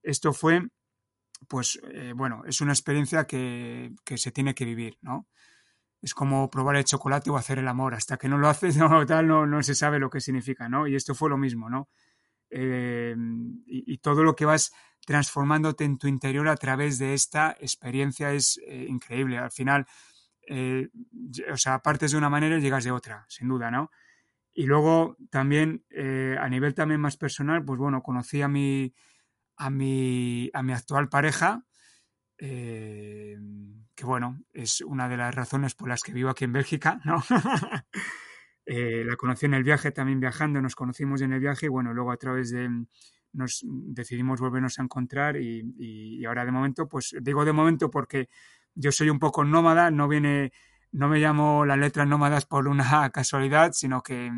Esto 0.03 0.33
fue, 0.33 0.67
pues, 1.47 1.79
eh, 1.91 2.13
bueno, 2.15 2.43
es 2.45 2.61
una 2.61 2.73
experiencia 2.73 3.25
que, 3.25 3.93
que, 4.03 4.17
se 4.17 4.31
tiene 4.31 4.55
que 4.55 4.65
vivir, 4.65 4.97
¿no? 5.01 5.27
Es 6.01 6.13
como 6.13 6.49
probar 6.49 6.75
el 6.77 6.85
chocolate 6.85 7.29
o 7.29 7.37
hacer 7.37 7.59
el 7.59 7.67
amor, 7.67 7.93
hasta 7.93 8.17
que 8.17 8.29
no 8.29 8.37
lo 8.37 8.47
haces, 8.47 8.77
no, 8.77 9.05
tal, 9.05 9.27
no, 9.27 9.45
no 9.45 9.63
se 9.63 9.75
sabe 9.75 9.99
lo 9.99 10.09
que 10.09 10.21
significa, 10.21 10.69
¿no? 10.69 10.87
Y 10.87 10.95
esto 10.95 11.15
fue 11.15 11.29
lo 11.29 11.37
mismo, 11.37 11.69
¿no? 11.69 11.89
Eh, 12.51 13.15
y, 13.65 13.93
y, 13.93 13.97
todo 13.99 14.23
lo 14.23 14.35
que 14.35 14.45
vas 14.45 14.71
transformándote 15.05 15.83
en 15.83 15.97
tu 15.97 16.07
interior 16.07 16.47
a 16.47 16.55
través 16.55 16.97
de 16.99 17.13
esta 17.13 17.55
experiencia 17.59 18.31
es 18.33 18.59
eh, 18.65 18.85
increíble. 18.87 19.37
Al 19.37 19.51
final, 19.51 19.85
eh, 20.47 20.89
o 21.51 21.57
sea, 21.57 21.79
partes 21.79 22.11
de 22.11 22.17
una 22.17 22.29
manera 22.29 22.57
y 22.57 22.61
llegas 22.61 22.83
de 22.83 22.91
otra, 22.91 23.25
sin 23.27 23.47
duda, 23.47 23.71
¿no? 23.71 23.91
Y 24.53 24.65
luego 24.65 25.17
también, 25.29 25.85
eh, 25.89 26.35
a 26.39 26.49
nivel 26.49 26.73
también 26.73 27.01
más 27.01 27.17
personal, 27.17 27.63
pues 27.63 27.79
bueno, 27.79 28.03
conocí 28.03 28.41
a 28.41 28.47
mi, 28.47 28.93
a 29.55 29.69
mi, 29.69 30.49
a 30.53 30.61
mi 30.61 30.73
actual 30.73 31.09
pareja, 31.09 31.65
que 32.37 33.37
bueno, 34.03 34.41
es 34.51 34.81
una 34.81 35.07
de 35.07 35.15
las 35.15 35.35
razones 35.35 35.75
por 35.75 35.87
las 35.89 36.01
que 36.01 36.11
vivo 36.11 36.31
aquí 36.31 36.43
en 36.43 36.53
Bélgica, 36.53 36.99
¿no? 37.05 37.23
Eh, 38.65 39.03
la 39.05 39.15
conocí 39.15 39.45
en 39.47 39.55
el 39.55 39.63
viaje, 39.63 39.91
también 39.91 40.19
viajando, 40.19 40.61
nos 40.61 40.75
conocimos 40.75 41.21
en 41.21 41.33
el 41.33 41.39
viaje 41.39 41.65
y 41.65 41.69
bueno, 41.69 41.93
luego 41.93 42.11
a 42.11 42.17
través 42.17 42.51
de 42.51 42.69
nos 43.33 43.63
decidimos 43.65 44.39
volvernos 44.41 44.77
a 44.77 44.83
encontrar 44.83 45.37
y, 45.37 45.73
y, 45.77 46.25
ahora 46.25 46.45
de 46.45 46.51
momento, 46.51 46.87
pues 46.87 47.15
digo 47.21 47.45
de 47.45 47.53
momento 47.53 47.89
porque 47.89 48.29
yo 48.75 48.91
soy 48.91 49.09
un 49.09 49.19
poco 49.19 49.43
nómada, 49.43 49.89
no 49.89 50.07
viene, 50.07 50.51
no 50.91 51.07
me 51.07 51.19
llamo 51.19 51.65
las 51.65 51.77
letras 51.77 52.07
nómadas 52.07 52.45
por 52.45 52.67
una 52.67 53.09
casualidad, 53.11 53.71
sino 53.73 54.01
que 54.03 54.31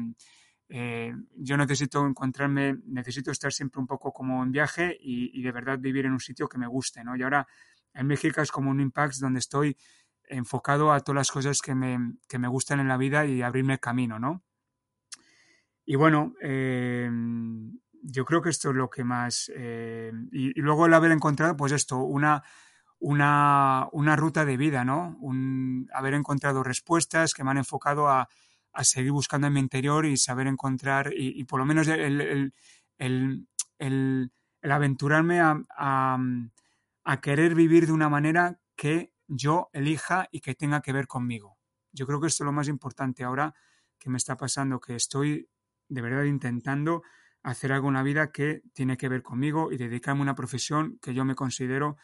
eh, 0.70 1.14
yo 1.36 1.58
necesito 1.58 2.06
encontrarme, 2.06 2.78
necesito 2.86 3.32
estar 3.32 3.52
siempre 3.52 3.80
un 3.80 3.88
poco 3.88 4.12
como 4.12 4.44
en 4.44 4.52
viaje 4.52 4.98
y, 5.00 5.40
y, 5.40 5.44
de 5.44 5.52
verdad 5.52 5.80
vivir 5.80 6.06
en 6.06 6.14
un 6.14 6.20
sitio 6.20 6.48
que 6.48 6.58
me 6.58 6.68
guste, 6.68 7.04
¿no? 7.04 7.16
Y 7.16 7.24
ahora 7.24 7.48
en 7.94 8.08
México 8.08 8.42
es 8.42 8.52
como 8.52 8.72
un 8.72 8.80
impact 8.80 9.16
donde 9.16 9.40
estoy 9.40 9.78
enfocado 10.28 10.92
a 10.92 11.00
todas 11.02 11.18
las 11.18 11.32
cosas 11.32 11.62
que 11.62 11.76
me, 11.76 12.16
que 12.28 12.40
me 12.40 12.48
gustan 12.48 12.80
en 12.80 12.88
la 12.88 12.98
vida 12.98 13.26
y 13.26 13.42
abrirme 13.42 13.80
camino, 13.80 14.20
¿no? 14.20 14.44
Y 15.86 15.96
bueno, 15.96 16.34
eh, 16.42 17.10
yo 18.02 18.26
creo 18.26 18.42
que 18.42 18.50
esto 18.50 18.70
es 18.70 18.76
lo 18.76 18.90
que 18.90 19.04
más... 19.04 19.52
Eh, 19.56 20.12
y, 20.32 20.60
luego 20.60 20.86
el 20.86 20.94
haber 20.94 21.12
encontrado, 21.12 21.56
pues 21.58 21.72
esto, 21.72 21.98
una, 22.00 22.44
una, 23.00 23.88
una 23.92 24.16
ruta 24.16 24.46
de 24.46 24.58
vida, 24.58 24.86
¿no? 24.86 25.18
Un, 25.20 25.90
haber 25.94 26.14
encontrado 26.14 26.64
respuestas 26.64 27.34
que 27.34 27.44
me 27.44 27.52
han 27.52 27.58
enfocado 27.58 28.08
a, 28.08 28.30
a, 28.72 28.84
seguir 28.84 29.12
buscando 29.12 29.48
en 29.48 29.54
mi 29.54 29.60
interior 29.60 30.06
y 30.06 30.18
saber 30.18 30.48
encontrar, 30.48 31.12
y, 31.16 31.44
por 31.46 31.60
lo 31.60 31.66
menos 31.66 31.88
el, 31.88 32.22
el, 32.22 32.54
el, 32.98 34.32
el 34.62 34.72
aventurarme 34.72 35.42
a, 35.42 36.18
a 37.06 37.22
querer 37.22 37.56
vivir 37.56 37.88
de 37.88 37.94
una 37.94 38.10
manera 38.10 38.60
que 38.76 39.13
yo 39.28 39.70
elija 39.74 40.28
y 40.32 40.42
que 40.42 40.56
tenga 40.56 40.82
que 40.82 40.94
ver 40.94 41.08
conmigo. 41.08 41.58
Yo 41.92 42.06
creo 42.06 42.20
que 42.20 42.28
esto 42.28 42.44
es 42.44 42.46
lo 42.46 42.52
más 42.52 42.68
importante 42.68 43.24
ahora 43.24 43.54
que 44.00 44.10
me 44.10 44.18
está 44.18 44.36
pasando, 44.36 44.80
que 44.80 44.96
estoy 44.96 45.50
de 45.88 46.02
verdad 46.02 46.24
intentando 46.24 47.04
hacer 47.44 47.72
algo 47.72 47.90
en 47.90 47.96
la 47.96 48.04
vida 48.04 48.32
que 48.32 48.62
tiene 48.74 48.98
que 48.98 49.10
ver 49.10 49.22
conmigo 49.22 49.72
y 49.72 49.78
dedicarme 49.78 50.22
a 50.22 50.24
una 50.24 50.36
profesión 50.36 50.98
que 51.02 51.14
yo 51.14 51.26
me 51.26 51.36
considero 51.36 51.98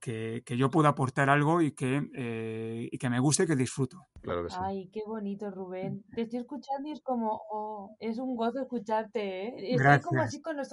que, 0.00 0.42
yo 0.56 0.70
puedo 0.70 0.88
aportar 0.88 1.28
algo 1.28 1.60
y 1.60 1.72
que, 1.72 2.08
eh, 2.14 2.88
y 2.90 2.98
que 2.98 3.10
me 3.10 3.20
guste 3.20 3.44
y 3.44 3.46
que 3.46 3.56
disfruto. 3.56 4.06
Claro 4.22 4.44
que 4.44 4.50
sí. 4.50 4.56
Ay, 4.60 4.88
qué 4.92 5.02
bonito, 5.06 5.50
Rubén. 5.50 6.04
Te 6.14 6.22
estoy 6.22 6.40
escuchando 6.40 6.88
y 6.88 6.92
es 6.92 7.00
como, 7.02 7.40
oh, 7.50 7.96
es 7.98 8.18
un 8.18 8.36
gozo 8.36 8.60
escucharte, 8.60 9.48
¿eh? 9.48 9.74
Estoy 9.74 10.00
como 10.00 10.22
así 10.22 10.40
con 10.40 10.56
los 10.56 10.72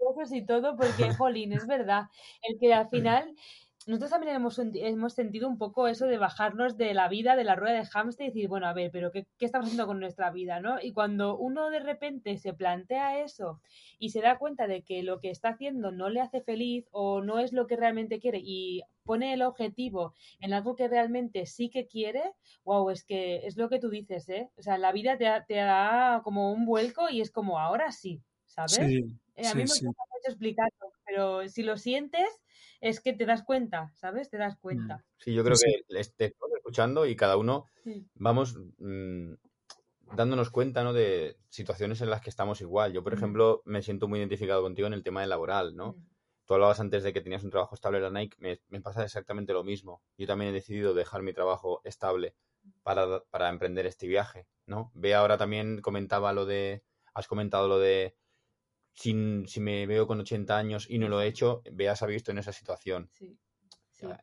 ojos 0.00 0.32
y 0.32 0.44
todo, 0.44 0.76
porque, 0.76 1.14
jolín, 1.14 1.52
es 1.52 1.66
verdad. 1.66 2.04
El 2.42 2.58
que 2.58 2.74
al 2.74 2.88
final 2.88 3.34
nosotros 3.86 4.10
también 4.10 4.36
hemos, 4.36 4.58
hemos 4.58 5.12
sentido 5.14 5.48
un 5.48 5.58
poco 5.58 5.88
eso 5.88 6.06
de 6.06 6.18
bajarnos 6.18 6.76
de 6.76 6.94
la 6.94 7.08
vida, 7.08 7.36
de 7.36 7.44
la 7.44 7.54
rueda 7.54 7.78
de 7.78 7.84
hámster 7.84 8.26
y 8.26 8.30
decir, 8.30 8.48
bueno, 8.48 8.66
a 8.66 8.72
ver, 8.72 8.90
pero 8.90 9.10
¿qué, 9.10 9.26
¿qué, 9.38 9.44
estamos 9.44 9.66
haciendo 9.66 9.86
con 9.86 10.00
nuestra 10.00 10.30
vida? 10.30 10.60
¿no? 10.60 10.80
Y 10.80 10.92
cuando 10.92 11.36
uno 11.36 11.70
de 11.70 11.80
repente 11.80 12.38
se 12.38 12.54
plantea 12.54 13.20
eso 13.22 13.60
y 13.98 14.10
se 14.10 14.20
da 14.20 14.38
cuenta 14.38 14.66
de 14.66 14.82
que 14.82 15.02
lo 15.02 15.20
que 15.20 15.30
está 15.30 15.50
haciendo 15.50 15.92
no 15.92 16.08
le 16.08 16.20
hace 16.20 16.40
feliz 16.40 16.86
o 16.92 17.20
no 17.20 17.38
es 17.38 17.52
lo 17.52 17.66
que 17.66 17.76
realmente 17.76 18.20
quiere 18.20 18.40
y 18.42 18.82
pone 19.04 19.34
el 19.34 19.42
objetivo 19.42 20.14
en 20.40 20.54
algo 20.54 20.76
que 20.76 20.88
realmente 20.88 21.46
sí 21.46 21.68
que 21.68 21.86
quiere, 21.86 22.22
wow, 22.64 22.88
es 22.90 23.04
que 23.04 23.46
es 23.46 23.56
lo 23.56 23.68
que 23.68 23.78
tú 23.78 23.90
dices, 23.90 24.28
¿eh? 24.28 24.50
O 24.56 24.62
sea, 24.62 24.78
la 24.78 24.92
vida 24.92 25.18
te, 25.18 25.26
te 25.46 25.56
da 25.56 26.22
como 26.24 26.52
un 26.52 26.64
vuelco 26.64 27.10
y 27.10 27.20
es 27.20 27.30
como, 27.30 27.58
ahora 27.58 27.92
sí, 27.92 28.22
¿sabes? 28.46 28.72
Sí, 28.72 29.04
eh, 29.36 29.46
a 29.46 29.54
mí 29.54 29.62
me 29.62 29.68
gusta 29.68 29.88
mucho 29.88 30.28
explicarlo, 30.28 30.92
pero 31.04 31.46
si 31.48 31.62
lo 31.62 31.76
sientes 31.76 32.26
es 32.80 33.00
que 33.00 33.12
te 33.12 33.26
das 33.26 33.42
cuenta, 33.42 33.90
¿sabes? 33.94 34.30
Te 34.30 34.36
das 34.36 34.56
cuenta. 34.56 34.96
Mm. 34.96 35.02
Sí, 35.18 35.34
yo 35.34 35.44
creo 35.44 35.56
que 35.56 35.84
te 36.16 36.24
estamos 36.26 36.56
escuchando 36.56 37.06
y 37.06 37.16
cada 37.16 37.36
uno 37.36 37.66
vamos 38.14 38.56
mm, 38.78 39.34
dándonos 40.14 40.50
cuenta, 40.50 40.84
¿no? 40.84 40.92
De 40.92 41.38
situaciones 41.48 42.00
en 42.00 42.10
las 42.10 42.20
que 42.20 42.30
estamos 42.30 42.60
igual. 42.60 42.92
Yo, 42.92 43.02
por 43.02 43.14
mm. 43.14 43.16
ejemplo, 43.16 43.62
me 43.64 43.82
siento 43.82 44.08
muy 44.08 44.18
identificado 44.18 44.62
contigo 44.62 44.86
en 44.86 44.94
el 44.94 45.02
tema 45.02 45.20
de 45.20 45.26
laboral, 45.26 45.76
¿no? 45.76 45.96
Tú 46.46 46.54
hablabas 46.54 46.80
antes 46.80 47.02
de 47.02 47.12
que 47.12 47.22
tenías 47.22 47.42
un 47.42 47.50
trabajo 47.50 47.74
estable 47.74 47.98
en 47.98 48.04
la 48.04 48.10
Nike, 48.10 48.36
me, 48.68 48.80
pasa 48.82 49.02
exactamente 49.02 49.54
lo 49.54 49.64
mismo. 49.64 50.02
Yo 50.18 50.26
también 50.26 50.50
he 50.50 50.54
decidido 50.54 50.92
dejar 50.92 51.22
mi 51.22 51.32
trabajo 51.32 51.80
estable 51.84 52.34
para, 52.82 53.20
para 53.30 53.48
emprender 53.48 53.86
este 53.86 54.06
viaje, 54.06 54.46
¿no? 54.66 54.90
Ve 54.94 55.14
ahora 55.14 55.38
también 55.38 55.80
comentaba 55.80 56.34
lo 56.34 56.44
de, 56.44 56.82
has 57.14 57.28
comentado 57.28 57.66
lo 57.66 57.78
de 57.78 58.14
si, 58.94 59.44
si 59.46 59.60
me 59.60 59.86
veo 59.86 60.06
con 60.06 60.20
80 60.20 60.56
años 60.56 60.86
y 60.88 60.98
no 60.98 61.08
lo 61.08 61.20
he 61.20 61.26
hecho, 61.26 61.62
veas 61.72 62.02
ha 62.02 62.06
visto 62.06 62.30
en 62.30 62.38
esa 62.38 62.52
situación. 62.52 63.10
Sí. 63.12 63.38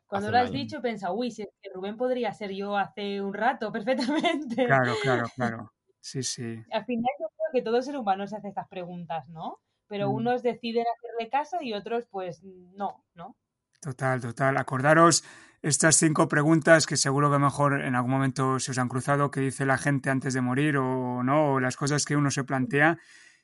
Cuando 0.06 0.30
lo 0.30 0.38
has 0.38 0.50
dicho, 0.50 0.80
pensa, 0.80 1.12
uy, 1.12 1.30
si 1.30 1.46
Rubén 1.74 1.96
podría 1.96 2.32
ser 2.32 2.52
yo 2.52 2.76
hace 2.76 3.20
un 3.20 3.34
rato 3.34 3.72
perfectamente. 3.72 4.66
Claro, 4.66 4.94
claro, 5.02 5.26
claro. 5.34 5.72
Sí, 6.04 6.24
sí. 6.24 6.60
Al 6.72 6.84
final 6.84 7.12
yo 7.20 7.28
creo 7.28 7.48
que 7.52 7.62
todo 7.62 7.80
ser 7.80 7.96
humano 7.96 8.26
se 8.26 8.34
hace 8.34 8.48
estas 8.48 8.66
preguntas, 8.66 9.28
¿no? 9.28 9.60
Pero 9.86 10.10
mm. 10.10 10.14
unos 10.14 10.42
deciden 10.42 10.84
hacerle 10.96 11.30
caso 11.30 11.58
y 11.60 11.74
otros, 11.74 12.08
pues, 12.10 12.42
no, 12.42 13.04
¿no? 13.14 13.36
Total, 13.80 14.20
total. 14.20 14.56
Acordaros 14.56 15.22
estas 15.62 15.94
cinco 15.94 16.26
preguntas 16.26 16.86
que 16.86 16.96
seguro 16.96 17.30
que 17.30 17.38
mejor 17.38 17.80
en 17.82 17.94
algún 17.94 18.10
momento 18.10 18.58
se 18.58 18.72
os 18.72 18.78
han 18.78 18.88
cruzado, 18.88 19.30
que 19.30 19.38
dice 19.38 19.64
la 19.64 19.78
gente 19.78 20.10
antes 20.10 20.34
de 20.34 20.40
morir 20.40 20.76
o 20.76 21.22
no, 21.22 21.52
o 21.52 21.60
las 21.60 21.76
cosas 21.76 22.04
que 22.04 22.16
uno 22.16 22.32
se 22.32 22.42
plantea 22.42 22.98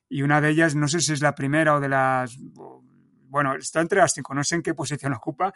y 0.09 0.23
una 0.23 0.41
de 0.41 0.51
ellas, 0.51 0.75
no 0.75 0.89
sé 0.89 1.01
si 1.01 1.13
es 1.13 1.21
la 1.21 1.35
primera 1.35 1.75
o 1.75 1.81
de 1.81 1.89
las... 1.89 2.39
Bueno, 3.31 3.57
está 3.57 3.81
entre 3.81 4.01
las 4.01 4.15
cinco, 4.15 4.35
no 4.35 4.43
sé 4.43 4.55
en 4.55 4.63
qué 4.63 4.75
posición 4.75 5.13
ocupa, 5.15 5.53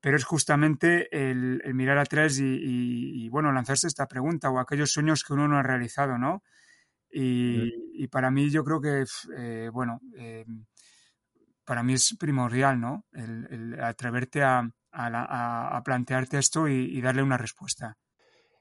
pero 0.00 0.16
es 0.16 0.24
justamente 0.24 1.08
el, 1.10 1.62
mirar 1.74 1.98
atrás 1.98 2.38
y, 2.38 3.28
bueno, 3.30 3.52
lanzarse 3.52 3.86
esta 3.86 4.06
pregunta 4.06 4.50
o 4.50 4.58
aquellos 4.58 4.90
sueños 4.90 5.24
que 5.24 5.32
uno 5.32 5.48
no 5.48 5.58
ha 5.58 5.62
realizado, 5.62 6.18
¿no? 6.18 6.42
Y, 7.10 7.72
mm. 7.98 8.08
para 8.08 8.30
mí 8.30 8.50
yo 8.50 8.62
creo 8.64 8.80
que, 8.80 9.04
eh, 9.36 9.70
bueno, 9.72 10.00
eh, 10.16 10.44
para 11.64 11.82
mí 11.82 11.94
es 11.94 12.14
primordial, 12.18 12.80
¿no? 12.80 13.06
El, 13.12 13.78
atreverte 13.80 14.42
a, 14.42 14.70
a, 14.92 15.82
plantearte 15.84 16.38
esto 16.38 16.68
y, 16.68 17.00
darle 17.00 17.22
una 17.22 17.36
respuesta. 17.36 17.96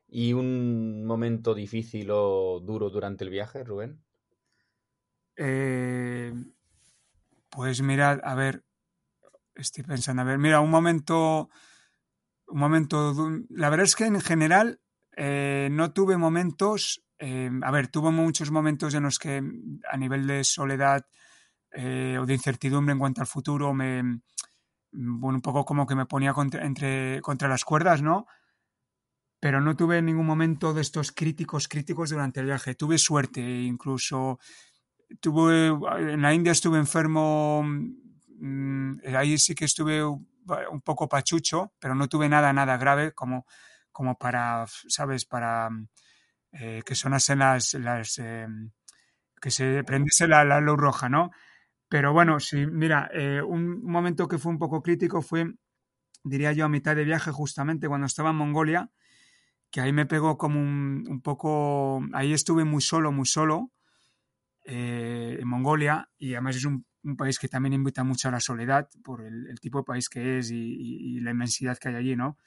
¿Y 0.08 0.34
un 0.34 1.06
momento 1.06 1.54
difícil 1.54 2.10
o 2.12 2.60
duro 2.60 2.90
durante 2.90 3.24
el 3.24 3.30
viaje, 3.30 3.64
Rubén? 3.64 4.02
Eh, 5.38 6.34
pues 7.50 7.82
mirad, 7.82 8.20
a 8.24 8.36
ver, 8.36 8.64
estoy 9.56 9.84
pensando, 9.84 10.22
a 10.22 10.26
ver, 10.26 10.38
mira, 10.38 10.62
un 10.62 10.70
momento, 10.70 11.50
un 12.48 12.60
momento, 12.60 13.14
la 13.50 13.70
verdad 13.70 13.86
es 13.86 13.96
que 13.96 14.06
en 14.06 14.22
general 14.22 14.80
eh, 15.16 15.70
no 15.72 15.94
tuve 15.94 16.18
momentos, 16.18 17.04
eh, 17.20 17.50
a 17.62 17.72
ver, 17.72 17.88
tuve 17.88 18.12
muchos 18.12 18.52
momentos 18.52 18.94
en 18.94 19.04
los 19.04 19.20
que 19.20 19.42
a 19.90 19.98
nivel 19.98 20.28
de 20.28 20.44
soledad 20.44 21.06
o 21.78 22.26
de 22.26 22.34
incertidumbre 22.34 22.94
en 22.94 23.00
cuanto 23.00 23.20
al 23.20 23.28
futuro 23.28 23.74
me, 23.74 24.22
bueno, 24.92 25.38
un 25.38 25.42
poco 25.42 25.66
como 25.66 25.86
que 25.86 25.96
me 25.96 26.06
ponía 26.06 26.34
contra, 26.34 26.66
entre, 26.66 27.22
contra 27.22 27.50
las 27.50 27.66
cuerdas, 27.66 28.02
¿no? 28.02 28.28
Pero 29.42 29.62
no 29.62 29.76
tuve 29.76 30.02
ningún 30.02 30.26
momento 30.26 30.74
de 30.74 30.82
estos 30.82 31.12
críticos, 31.12 31.68
críticos 31.68 32.10
durante 32.10 32.40
el 32.40 32.48
viaje. 32.48 32.76
Tuve 32.76 32.98
suerte, 32.98 33.42
incluso 33.42 34.40
tuve, 35.20 35.68
en 36.14 36.22
la 36.22 36.34
India 36.34 36.52
estuve 36.52 36.78
enfermo, 36.78 37.64
mm, 37.64 39.00
ahí 39.16 39.38
sí 39.38 39.56
que 39.56 39.66
estuve 39.66 40.04
un 40.04 40.82
poco 40.84 41.08
pachucho, 41.10 41.74
pero 41.80 41.96
no 41.96 42.08
tuve 42.08 42.30
nada, 42.30 42.54
nada 42.54 42.78
grave 42.78 43.14
como, 43.14 43.46
como 43.92 44.18
para, 44.18 44.66
¿sabes? 44.88 45.26
Para 45.26 45.70
eh, 46.52 46.82
que 46.86 46.96
sonasen 46.96 47.40
las, 47.40 47.74
las 47.76 48.20
eh, 48.20 48.48
que 49.42 49.52
se 49.52 49.84
prendiese 49.84 50.28
la, 50.28 50.46
la, 50.46 50.62
luz 50.62 50.78
roja, 50.78 51.10
¿no? 51.10 51.32
Pero 51.90 52.14
bueno, 52.14 52.40
sí, 52.40 52.66
mira, 52.66 53.10
eh, 53.14 53.42
un 53.42 53.84
momento 53.84 54.28
que 54.28 54.38
fue 54.38 54.52
un 54.52 54.60
poco 54.60 54.82
crítico 54.82 55.22
fue, 55.22 55.54
diría 56.24 56.52
yo, 56.54 56.66
a 56.66 56.70
mitad 56.70 56.96
de 56.96 57.04
viaje 57.04 57.32
justamente 57.32 57.88
cuando 57.88 58.08
estaba 58.08 58.32
en 58.32 58.38
Mongolia, 58.38 58.90
que 59.72 59.82
ahí 59.82 59.94
me 59.94 60.06
pegó 60.06 60.38
como 60.38 60.60
un, 60.60 61.06
un 61.10 61.22
poco, 61.22 62.02
ahí 62.14 62.34
estuve 62.34 62.64
muy 62.64 62.82
solo, 62.82 63.12
muy 63.12 63.26
solo, 63.26 63.72
eh, 64.68 65.38
en 65.40 65.48
Mongolia 65.48 66.10
y 66.18 66.34
además 66.34 66.56
es 66.56 66.66
un, 66.66 66.88
país 67.20 67.38
que 67.38 67.48
también 67.48 67.74
invita 67.74 68.04
mucho 68.04 68.30
a 68.30 68.32
la 68.32 68.40
soledad 68.40 68.90
por 69.04 69.22
el, 69.22 69.60
tipo 69.60 69.78
de 69.78 69.84
país 69.84 70.10
que 70.10 70.40
es 70.40 70.50
y, 70.50 71.20
la 71.20 71.30
inmensidad 71.30 71.78
que 71.78 71.90
hay 71.90 71.96
allí, 71.96 72.16
¿no? 72.16 72.40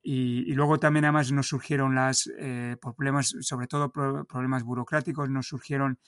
Y, 0.00 0.52
luego 0.54 0.78
también 0.78 1.06
además 1.06 1.32
nos 1.32 1.48
surgieron 1.48 1.96
las 1.96 2.30
eh, 2.38 2.76
problemas, 2.80 3.34
sobre 3.40 3.66
todo 3.66 3.90
problemas 3.90 4.62
burocráticos, 4.62 5.28
nos 5.28 5.48
surgieron 5.48 5.98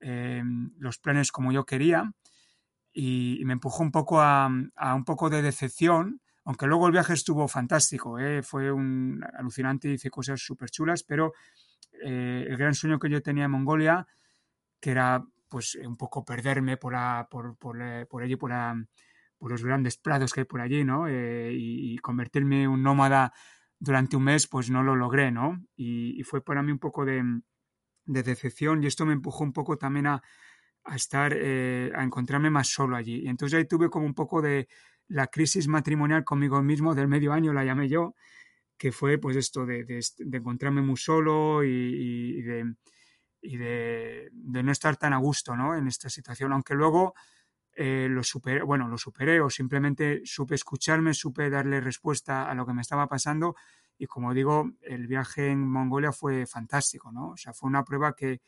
eh, 0.00 0.42
los 0.78 0.98
planes 0.98 1.30
como 1.30 1.52
yo 1.52 1.64
quería 1.64 2.12
y, 2.92 3.40
me 3.44 3.52
empujó 3.52 3.84
un 3.84 3.92
poco 3.92 4.20
a, 4.20 4.48
un 4.48 5.04
poco 5.04 5.30
de 5.30 5.40
decepción, 5.40 6.20
aunque 6.44 6.66
luego 6.66 6.88
el 6.88 6.92
viaje 6.92 7.12
estuvo 7.12 7.46
fantástico, 7.46 8.18
fue 8.42 8.72
un 8.72 9.24
alucinante, 9.38 9.92
hice 9.92 10.10
cosas 10.10 10.40
súper 10.40 10.68
chulas, 10.68 11.04
pero 11.04 11.32
el 11.92 12.56
gran 12.56 12.74
sueño 12.74 12.98
que 12.98 13.08
yo 13.08 13.22
tenía 13.22 13.44
en 13.44 13.52
Mongolia 13.52 14.08
que 14.80 14.90
era 14.90 15.24
pues 15.48 15.74
un 15.74 15.96
poco 15.96 16.24
perderme 16.24 16.76
por, 16.76 16.94
por, 17.28 17.56
por, 17.58 18.22
allí, 18.22 18.36
por, 18.36 18.52
por, 19.38 19.50
los 19.50 19.64
grandes 19.64 19.98
prados 19.98 20.32
que 20.32 20.40
hay 20.40 20.46
por 20.46 20.60
allí, 20.60 20.84
¿no? 20.84 21.08
Eh, 21.08 21.50
y, 21.52 21.98
convertirme 21.98 22.62
en 22.62 22.70
un 22.70 22.82
nómada 22.82 23.32
durante 23.78 24.16
un 24.16 24.24
mes, 24.24 24.46
pues 24.46 24.70
no 24.70 24.82
lo 24.82 24.94
logré, 24.94 25.32
¿no? 25.32 25.60
Y, 25.76 26.22
fue 26.22 26.42
para 26.42 26.62
mí 26.62 26.70
un 26.72 26.78
poco 26.78 27.04
de, 27.04 27.22
decepción 28.06 28.82
y 28.82 28.86
esto 28.86 29.04
me 29.06 29.12
empujó 29.12 29.44
un 29.44 29.52
poco 29.52 29.76
también 29.76 30.06
a, 30.06 30.22
estar, 30.94 31.32
eh, 31.36 31.92
a 31.94 32.02
encontrarme 32.04 32.50
más 32.50 32.68
solo 32.68 32.96
allí. 32.96 33.22
Y 33.24 33.28
entonces 33.28 33.58
ahí 33.58 33.66
tuve 33.66 33.90
como 33.90 34.06
un 34.06 34.14
poco 34.14 34.40
de 34.40 34.68
la 35.08 35.26
crisis 35.26 35.66
matrimonial 35.66 36.24
conmigo 36.24 36.62
mismo 36.62 36.94
del 36.94 37.08
medio 37.08 37.32
año, 37.32 37.52
la 37.52 37.64
llamé 37.64 37.88
yo, 37.88 38.14
que 38.78 38.92
fue 38.92 39.18
pues 39.18 39.36
esto 39.36 39.66
de, 39.66 39.84
encontrarme 40.32 40.80
muy 40.80 40.96
solo 40.96 41.64
y 41.64 42.40
de 42.42 42.74
y 43.42 43.56
de, 43.56 44.30
no 44.32 44.72
estar 44.72 44.96
tan 44.96 45.12
a 45.12 45.18
gusto 45.18 45.56
¿no? 45.56 45.76
en 45.76 45.86
esta 45.86 46.08
situación, 46.08 46.52
aunque 46.52 46.74
luego 46.74 47.14
eh, 47.72 48.08
lo 48.10 48.22
superé, 48.22 48.62
bueno, 48.62 48.88
lo 48.88 48.98
superé 48.98 49.40
o 49.40 49.48
simplemente 49.48 50.22
supe 50.24 50.54
escucharme, 50.54 51.14
supe 51.14 51.50
darle 51.50 51.80
respuesta 51.80 52.50
a 52.50 52.54
lo 52.54 52.66
que 52.66 52.74
me 52.74 52.82
estaba 52.82 53.06
pasando 53.06 53.54
y 54.00 54.06
como 54.06 54.32
digo, 54.32 54.70
el 54.80 55.06
viaje 55.06 55.48
en 55.48 55.68
Mongolia 55.68 56.10
fue 56.10 56.46
fantástico, 56.46 57.12
¿no? 57.12 57.32
O 57.32 57.36
sea, 57.36 57.52
fue 57.52 57.68
una 57.68 57.84
prueba 57.84 58.14
que, 58.16 58.40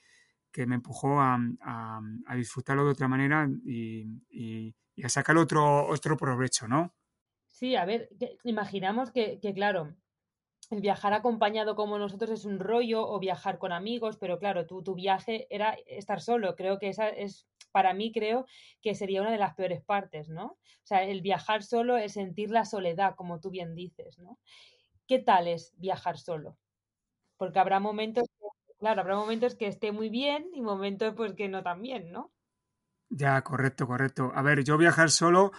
que 0.51 0.67
me 0.67 0.77
empujó 0.77 1.21
a, 1.21 1.39
a, 1.61 2.37
disfrutarlo 2.37 2.87
de 2.87 2.93
otra 2.93 3.07
manera 3.07 3.47
y, 3.63 4.07
y, 4.31 4.75
a 5.05 5.11
sacar 5.11 5.37
otro, 5.37 5.87
otro 5.89 6.17
provecho, 6.17 6.67
¿no? 6.69 6.95
Sí, 7.49 7.77
a 7.77 7.85
ver, 7.85 8.09
imaginamos 8.45 9.11
que, 9.11 9.41
que, 9.41 9.53
claro, 9.53 9.95
el 10.73 10.81
viajar 10.81 11.13
acompañado 11.13 11.77
como 11.77 11.99
nosotros 11.99 12.31
es 12.31 12.45
un 12.45 12.59
rollo 12.59 13.07
o 13.07 13.19
viajar 13.19 13.59
con 13.59 13.73
amigos, 13.73 14.17
pero 14.17 14.39
claro, 14.39 14.67
tu, 14.67 14.83
tu 14.83 14.95
viaje 14.95 15.47
era 15.51 15.77
estar 15.87 16.21
solo. 16.21 16.57
Creo 16.57 16.79
que 16.79 16.89
esa 16.89 17.09
es 17.09 17.47
para 17.73 17.95
mí 17.95 18.13
creo 18.13 18.47
que 18.81 18.95
sería 18.95 19.23
una 19.23 19.31
de 19.33 19.39
las 19.39 19.55
peores 19.55 19.83
partes, 19.83 20.29
¿no? 20.29 20.45
O 20.47 20.85
sea, 20.85 21.03
el 21.03 21.23
viajar 21.23 21.63
solo, 21.63 21.97
el 21.97 22.11
sentir 22.11 22.51
la 22.51 22.65
soledad, 22.65 23.15
como 23.17 23.41
tú 23.41 23.51
bien 23.51 23.75
dices, 23.75 24.19
¿no? 24.19 24.39
¿Qué 25.07 25.19
tal 25.19 25.49
es 25.49 25.75
viajar 25.79 26.19
solo? 26.19 26.59
Porque 27.37 27.59
habrá 27.59 27.81
momentos, 27.81 28.29
claro, 28.79 29.01
habrá 29.01 29.17
momentos 29.17 29.55
que 29.55 29.67
esté 29.67 29.91
muy 29.93 30.11
bien 30.11 30.49
y 30.53 30.61
momentos 30.61 31.15
pues 31.17 31.35
que 31.35 31.49
no 31.49 31.63
tan 31.63 31.83
bien, 31.83 32.13
¿no? 32.13 32.33
Ya, 33.09 33.43
correcto, 33.43 33.87
correcto. 33.87 34.33
A 34.35 34.43
ver, 34.43 34.65
yo 34.65 34.79
viajar 34.79 35.11
solo, 35.11 35.53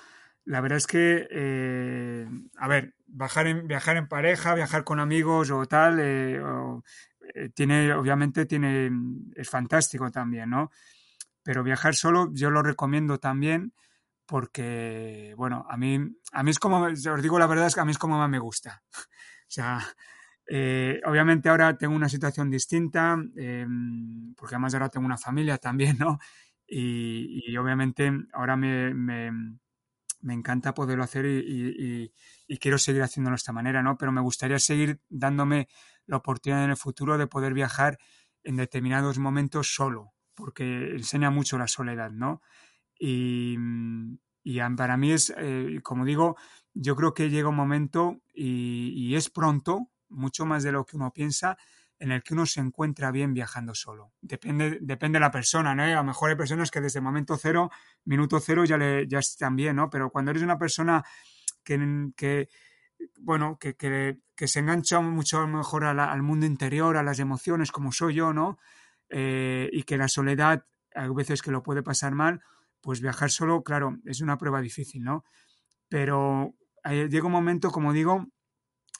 la 0.45 0.61
verdad 0.61 0.77
es 0.77 0.87
que, 0.87 1.27
eh, 1.29 2.27
a 2.57 2.67
ver, 2.67 2.95
viajar 3.13 3.47
en, 3.47 3.67
viajar 3.67 3.97
en 3.97 4.07
pareja, 4.07 4.55
viajar 4.55 4.83
con 4.83 4.99
amigos 4.99 5.51
o 5.51 5.65
tal, 5.65 5.99
eh, 5.99 6.41
eh, 7.35 7.49
tiene, 7.49 7.93
obviamente 7.93 8.45
tiene, 8.45 8.91
es 9.35 9.49
fantástico 9.49 10.11
también, 10.11 10.49
¿no? 10.49 10.71
Pero 11.43 11.63
viajar 11.63 11.95
solo 11.95 12.29
yo 12.33 12.49
lo 12.49 12.63
recomiendo 12.63 13.19
también 13.19 13.73
porque, 14.25 15.33
bueno, 15.37 15.65
a 15.69 15.77
mí, 15.77 15.99
a 16.31 16.43
mí 16.43 16.51
es 16.51 16.59
como, 16.59 16.85
os 16.85 17.21
digo 17.21 17.39
la 17.39 17.47
verdad 17.47 17.67
es 17.67 17.75
que 17.75 17.81
a 17.81 17.85
mí 17.85 17.91
es 17.91 17.97
como 17.97 18.17
más 18.17 18.29
me 18.29 18.39
gusta. 18.39 18.83
o 18.93 19.47
sea, 19.47 19.79
obviamente 21.05 21.49
ahora 21.49 21.77
tengo 21.77 21.95
una 21.95 22.09
situación 22.09 22.49
distinta, 22.49 23.17
porque 24.35 24.55
además 24.55 24.73
ahora 24.73 24.89
tengo 24.89 25.05
una 25.05 25.17
familia 25.17 25.57
también, 25.57 25.97
¿no? 25.99 26.19
Y, 26.67 27.55
obviamente 27.57 28.11
ahora 28.33 28.55
me, 28.55 28.93
me, 28.93 29.31
me, 30.21 30.33
encanta 30.33 30.73
poderlo 30.73 31.03
hacer 31.03 31.25
y, 31.25 31.39
y, 31.47 32.13
quiero 32.59 32.77
seguir 32.77 33.03
haciéndolo 33.03 33.33
de 33.33 33.37
esta 33.37 33.53
manera, 33.53 33.81
¿no? 33.81 33.97
Pero 33.97 34.11
me 34.11 34.21
gustaría 34.21 34.59
seguir 34.59 34.99
dándome 35.09 35.67
la 36.05 36.17
oportunidad 36.17 36.63
en 36.63 36.71
el 36.71 36.77
futuro 36.77 37.17
de 37.17 37.27
poder 37.27 37.53
viajar 37.53 37.97
en 38.43 38.57
determinados 38.57 39.17
momentos 39.19 39.73
solo, 39.73 40.13
porque 40.35 40.91
enseña 40.91 41.29
mucho 41.29 41.57
la 41.57 41.67
soledad, 41.67 42.11
¿no? 42.11 42.41
Y, 42.99 43.57
y 44.43 44.59
para 44.75 44.97
mí 44.97 45.11
es, 45.11 45.33
eh, 45.37 45.79
como 45.83 46.05
digo, 46.05 46.35
yo 46.73 46.95
creo 46.95 47.13
que 47.13 47.29
llega 47.29 47.49
un 47.49 47.55
momento 47.55 48.21
y, 48.33 49.15
es 49.15 49.29
pronto, 49.29 49.89
mucho 50.09 50.45
más 50.45 50.63
de 50.63 50.71
lo 50.71 50.85
que 50.85 50.97
uno 50.97 51.11
piensa, 51.11 51.57
en 51.99 52.11
el 52.11 52.23
que 52.23 52.33
uno 52.33 52.45
se 52.45 52.59
encuentra 52.59 53.11
bien 53.11 53.33
viajando 53.33 53.73
solo. 53.73 54.11
Depende, 54.21 54.79
depende 54.81 55.17
de 55.17 55.21
la 55.21 55.31
persona, 55.31 55.73
¿no? 55.73 55.83
A 55.83 55.95
lo 55.95 56.03
mejor 56.03 56.29
hay 56.29 56.35
personas 56.35 56.69
que 56.69 56.81
desde 56.81 56.99
momento 56.99 57.37
cero, 57.37 57.71
minuto 58.03 58.39
cero, 58.39 58.65
ya, 58.65 58.77
le, 58.77 59.07
ya 59.07 59.19
están 59.19 59.55
bien, 59.55 59.77
¿no? 59.77 59.89
Pero 59.89 60.09
cuando 60.09 60.31
eres 60.31 60.43
una 60.43 60.57
persona 60.57 61.03
que, 61.63 62.49
bueno, 63.19 63.57
que, 63.59 63.75
que, 63.75 64.19
que, 64.35 64.47
se 64.47 64.59
engancha 64.59 64.99
mucho 64.99 65.45
mejor 65.47 65.85
al 65.85 66.21
mundo 66.21 66.45
interior, 66.45 66.97
a 66.97 67.03
las 67.03 67.19
emociones, 67.19 67.71
como 67.71 67.91
soy 67.91 68.15
yo, 68.15 68.33
¿no? 68.33 68.57
Eh, 69.09 69.69
y 69.71 69.83
que 69.83 69.97
la 69.97 70.07
soledad, 70.07 70.65
a 70.95 71.07
veces 71.09 71.41
que 71.41 71.51
lo 71.51 71.63
puede 71.63 71.83
pasar 71.83 72.13
mal, 72.13 72.41
pues 72.81 73.01
viajar 73.01 73.31
solo, 73.31 73.63
claro, 73.63 73.97
es 74.05 74.21
una 74.21 74.37
prueba 74.37 74.61
difícil, 74.61 75.03
¿no? 75.03 75.23
Pero 75.89 76.55
eh, 76.83 77.07
llega 77.09 77.27
un 77.27 77.31
momento, 77.31 77.71
como 77.71 77.93
digo, 77.93 78.27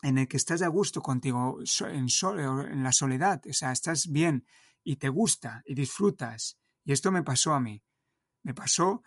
en 0.02 0.18
el 0.18 0.28
que 0.28 0.38
estás 0.38 0.62
a 0.62 0.68
gusto 0.68 1.02
contigo, 1.02 1.60
en, 1.90 2.08
en 2.08 2.84
la 2.84 2.92
soledad, 2.92 3.42
o 3.50 3.54
sea, 3.54 3.72
estás 3.72 4.08
bien 4.12 4.46
y 4.84 4.98
te 4.98 5.10
gusta 5.10 5.64
y 5.66 5.76
disfrutas. 5.76 6.58
Y 6.84 6.92
esto 6.92 7.12
me 7.12 7.24
pasó 7.24 7.54
a 7.54 7.60
mí. 7.60 7.82
Me 8.44 8.54
pasó 8.54 9.04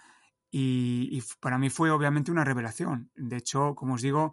y, 0.58 1.22
para 1.40 1.58
mí 1.58 1.68
fue 1.68 1.90
obviamente 1.90 2.30
una 2.30 2.42
revelación. 2.42 3.10
De 3.14 3.36
hecho, 3.36 3.74
como 3.74 3.94
os 3.94 4.02
digo, 4.02 4.32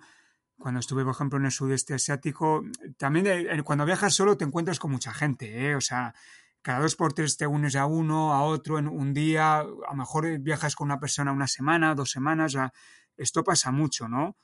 cuando 0.58 0.80
estuve, 0.80 1.04
por 1.04 1.14
ejemplo, 1.14 1.38
en 1.38 1.46
el 1.46 1.52
sudeste 1.52 1.94
asiático, 1.94 2.64
también 2.98 3.26
cuando 3.64 3.86
viajas 3.86 4.14
solo 4.14 4.38
te 4.38 4.46
encuentras 4.46 4.80
con 4.80 4.92
mucha 4.92 5.14
gente, 5.14 5.68
¿eh? 5.68 5.76
O 5.76 5.82
sea, 5.82 6.14
cada 6.62 6.80
dos 6.80 6.96
por 6.96 7.12
tres 7.12 7.36
te 7.36 7.46
unes 7.46 7.76
a 7.76 7.88
uno, 7.88 8.32
a 8.34 8.44
otro 8.44 8.80
en 8.80 8.88
un 8.88 9.14
día, 9.14 9.60
a 9.60 9.64
lo 9.64 9.96
mejor 9.96 10.40
viajas 10.40 10.78
con 10.78 10.86
una 10.86 11.00
persona 11.00 11.34
una 11.34 11.48
semana, 11.48 11.94
dos 11.94 12.12
semanas, 12.12 12.56
o 12.56 12.72
esto 13.18 13.44
pasa 13.44 13.72
mucho, 13.72 14.08
¿no? 14.08 14.38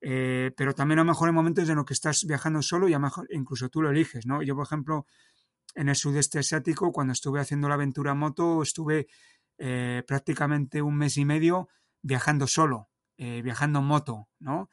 Eh, 0.00 0.52
pero 0.56 0.74
también 0.74 1.00
a 1.00 1.02
lo 1.02 1.08
mejor 1.08 1.28
hay 1.28 1.34
momentos 1.34 1.68
en 1.68 1.76
los 1.76 1.84
que 1.84 1.94
estás 1.94 2.24
viajando 2.26 2.62
solo 2.62 2.88
y 2.88 2.94
a 2.94 2.96
lo 2.96 3.04
mejor 3.04 3.28
incluso 3.30 3.68
tú 3.68 3.82
lo 3.82 3.90
eliges, 3.90 4.24
¿no? 4.24 4.42
Yo, 4.42 4.54
por 4.54 4.64
ejemplo, 4.64 5.04
en 5.74 5.90
el 5.90 5.96
sudeste 5.96 6.38
asiático, 6.38 6.92
cuando 6.92 7.12
estuve 7.12 7.40
haciendo 7.40 7.68
la 7.68 7.74
aventura 7.74 8.14
moto, 8.14 8.62
estuve 8.62 9.08
eh, 9.58 10.02
prácticamente 10.06 10.82
un 10.82 10.96
mes 10.96 11.16
y 11.16 11.24
medio 11.24 11.68
viajando 12.02 12.46
solo, 12.46 12.90
eh, 13.16 13.42
viajando 13.42 13.80
en 13.80 13.86
moto, 13.86 14.28
¿no? 14.38 14.70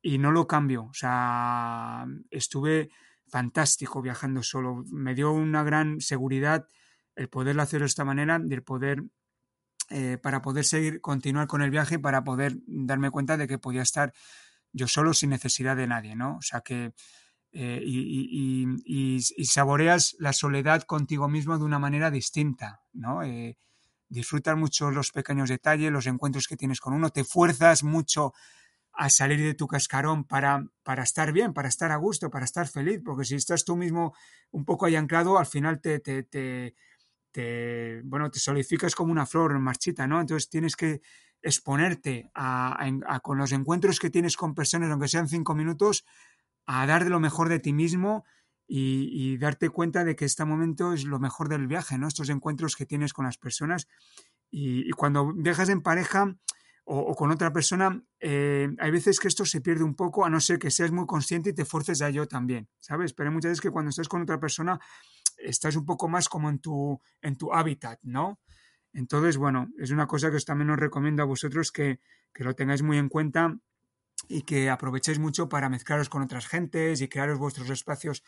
Y 0.00 0.18
no 0.18 0.30
lo 0.30 0.46
cambio, 0.46 0.84
o 0.84 0.94
sea, 0.94 2.06
estuve 2.30 2.90
fantástico 3.26 4.00
viajando 4.00 4.42
solo, 4.42 4.84
me 4.90 5.14
dio 5.14 5.32
una 5.32 5.62
gran 5.62 6.00
seguridad 6.00 6.66
el 7.16 7.28
poderlo 7.28 7.62
hacer 7.62 7.80
de 7.80 7.86
esta 7.86 8.04
manera, 8.04 8.36
el 8.36 8.62
poder 8.62 9.02
para 10.22 10.42
poder 10.42 10.66
seguir, 10.66 11.00
continuar 11.00 11.46
con 11.46 11.62
el 11.62 11.70
viaje, 11.70 11.98
para 11.98 12.22
poder 12.22 12.58
darme 12.66 13.10
cuenta 13.10 13.38
de 13.38 13.48
que 13.48 13.58
podía 13.58 13.80
estar 13.80 14.12
yo 14.72 14.86
solo 14.86 15.14
sin 15.14 15.30
necesidad 15.30 15.76
de 15.76 15.86
nadie, 15.86 16.14
¿no? 16.14 16.36
O 16.36 16.42
sea 16.42 16.60
que 16.60 16.92
eh, 17.52 17.82
y, 17.84 19.20
saboreas 19.44 20.16
la 20.18 20.32
soledad 20.32 20.82
contigo 20.82 21.28
mismo 21.28 21.58
de 21.58 21.64
una 21.64 21.78
manera 21.78 22.10
distinta, 22.10 22.82
¿no? 22.92 23.22
Eh, 23.22 23.56
disfrutas 24.08 24.56
mucho 24.56 24.90
los 24.90 25.12
pequeños 25.12 25.48
detalles, 25.48 25.92
los 25.92 26.06
encuentros 26.06 26.46
que 26.46 26.56
tienes 26.56 26.80
con 26.80 26.94
uno, 26.94 27.10
te 27.10 27.24
fuerzas 27.24 27.82
mucho 27.82 28.32
a 28.92 29.10
salir 29.10 29.40
de 29.40 29.54
tu 29.54 29.66
cascarón 29.68 30.24
para, 30.24 30.66
para 30.82 31.04
estar 31.04 31.32
bien, 31.32 31.52
para 31.54 31.68
estar 31.68 31.92
a 31.92 31.96
gusto, 31.96 32.30
para 32.30 32.44
estar 32.44 32.66
feliz, 32.66 33.00
porque 33.04 33.24
si 33.24 33.36
estás 33.36 33.64
tú 33.64 33.76
mismo 33.76 34.14
un 34.50 34.64
poco 34.64 34.86
ahí 34.86 34.96
anclado, 34.96 35.38
al 35.38 35.46
final 35.46 35.80
te, 35.80 36.00
te, 36.00 36.24
te, 36.24 36.74
te 37.30 38.02
bueno, 38.04 38.30
te 38.30 38.40
solidificas 38.40 38.96
como 38.96 39.12
una 39.12 39.24
flor 39.24 39.56
marchita, 39.60 40.06
¿no? 40.08 40.20
Entonces 40.20 40.50
tienes 40.50 40.74
que 40.74 41.00
exponerte 41.42 42.30
a, 42.34 43.20
con 43.22 43.38
los 43.38 43.52
encuentros 43.52 44.00
que 44.00 44.10
tienes 44.10 44.36
con 44.36 44.54
personas, 44.54 44.90
aunque 44.90 45.08
sean 45.08 45.28
cinco 45.28 45.54
minutos, 45.54 46.04
a 46.66 46.86
dar 46.86 47.04
de 47.04 47.10
lo 47.10 47.20
mejor 47.20 47.48
de 47.48 47.60
ti 47.60 47.72
mismo 47.72 48.24
y, 48.68 49.38
darte 49.38 49.70
cuenta 49.70 50.04
de 50.04 50.14
que 50.14 50.26
este 50.26 50.44
momento 50.44 50.92
es 50.92 51.04
lo 51.04 51.18
mejor 51.18 51.48
del 51.48 51.66
viaje, 51.66 51.96
¿no? 51.96 52.06
Estos 52.06 52.28
encuentros 52.28 52.76
que 52.76 52.84
tienes 52.86 53.12
con 53.12 53.24
las 53.24 53.38
personas. 53.38 53.88
Y, 54.50 54.90
cuando 54.90 55.32
viajas 55.32 55.70
en 55.70 55.80
pareja 55.80 56.36
o, 56.84 57.14
con 57.14 57.30
otra 57.30 57.52
persona, 57.52 58.02
eh, 58.20 58.68
hay 58.78 58.90
veces 58.90 59.20
que 59.20 59.28
esto 59.28 59.44
se 59.44 59.60
pierde 59.60 59.84
un 59.84 59.94
poco, 59.94 60.24
a 60.24 60.30
no 60.30 60.40
ser 60.40 60.58
que 60.58 60.70
seas 60.70 60.90
muy 60.90 61.06
consciente 61.06 61.50
y 61.50 61.54
te 61.54 61.64
fuerces 61.64 62.02
a 62.02 62.08
ello 62.08 62.28
también, 62.28 62.68
¿sabes? 62.80 63.14
Pero 63.14 63.30
hay 63.30 63.34
muchas 63.34 63.50
veces 63.50 63.62
que 63.62 63.70
cuando 63.70 63.90
estás 63.90 64.08
con 64.08 64.22
otra 64.22 64.38
persona, 64.38 64.78
estás 65.38 65.76
un 65.76 65.86
poco 65.86 66.08
más 66.08 66.28
como 66.28 66.50
en 66.50 66.58
tu, 66.58 67.00
en 67.22 67.36
tu 67.36 67.52
hábitat, 67.52 67.98
¿no? 68.02 68.38
Entonces, 68.92 69.36
bueno, 69.36 69.68
es 69.78 69.90
una 69.90 70.06
cosa 70.06 70.30
que 70.30 70.36
os 70.36 70.44
también 70.44 70.70
os 70.70 70.78
recomiendo 70.78 71.22
a 71.22 71.26
vosotros 71.26 71.72
que, 71.72 72.00
lo 72.34 72.54
tengáis 72.54 72.82
muy 72.82 72.98
en 72.98 73.08
cuenta 73.08 73.58
y 74.28 74.42
que 74.42 74.70
aprovechéis 74.70 75.18
mucho 75.18 75.48
para 75.48 75.68
mezclaros 75.68 76.08
con 76.08 76.22
otras 76.22 76.46
gentes 76.46 77.00
y 77.00 77.08
crearos 77.08 77.38
vuestros 77.38 77.68
espacios 77.70 78.22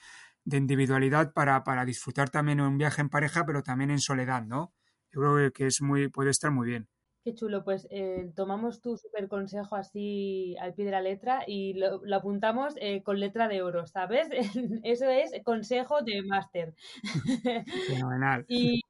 de 0.44 0.56
individualidad 0.56 1.32
para, 1.32 1.64
para 1.64 1.84
disfrutar 1.84 2.30
también 2.30 2.60
un 2.60 2.78
viaje 2.78 3.00
en 3.00 3.08
pareja, 3.08 3.44
pero 3.46 3.62
también 3.62 3.90
en 3.90 4.00
soledad, 4.00 4.42
¿no? 4.42 4.72
Yo 5.12 5.20
creo 5.20 5.52
que 5.52 5.66
es 5.66 5.82
muy, 5.82 6.08
puede 6.08 6.30
estar 6.30 6.50
muy 6.50 6.68
bien. 6.68 6.88
Qué 7.22 7.34
chulo, 7.34 7.64
pues 7.64 7.86
eh, 7.90 8.32
tomamos 8.34 8.80
tu 8.80 8.96
super 8.96 9.28
consejo 9.28 9.76
así 9.76 10.56
al 10.58 10.72
pie 10.72 10.86
de 10.86 10.90
la 10.90 11.02
letra 11.02 11.44
y 11.46 11.74
lo, 11.74 12.00
apuntamos 12.14 12.74
eh, 12.80 13.02
con 13.02 13.20
letra 13.20 13.46
de 13.46 13.60
oro, 13.60 13.86
¿sabes? 13.86 14.28
Eso 14.84 15.08
es 15.10 15.32
consejo 15.44 16.00
de 16.00 16.22
máster. 16.22 16.74
Fenomenal. 17.88 18.46
y, 18.48 18.80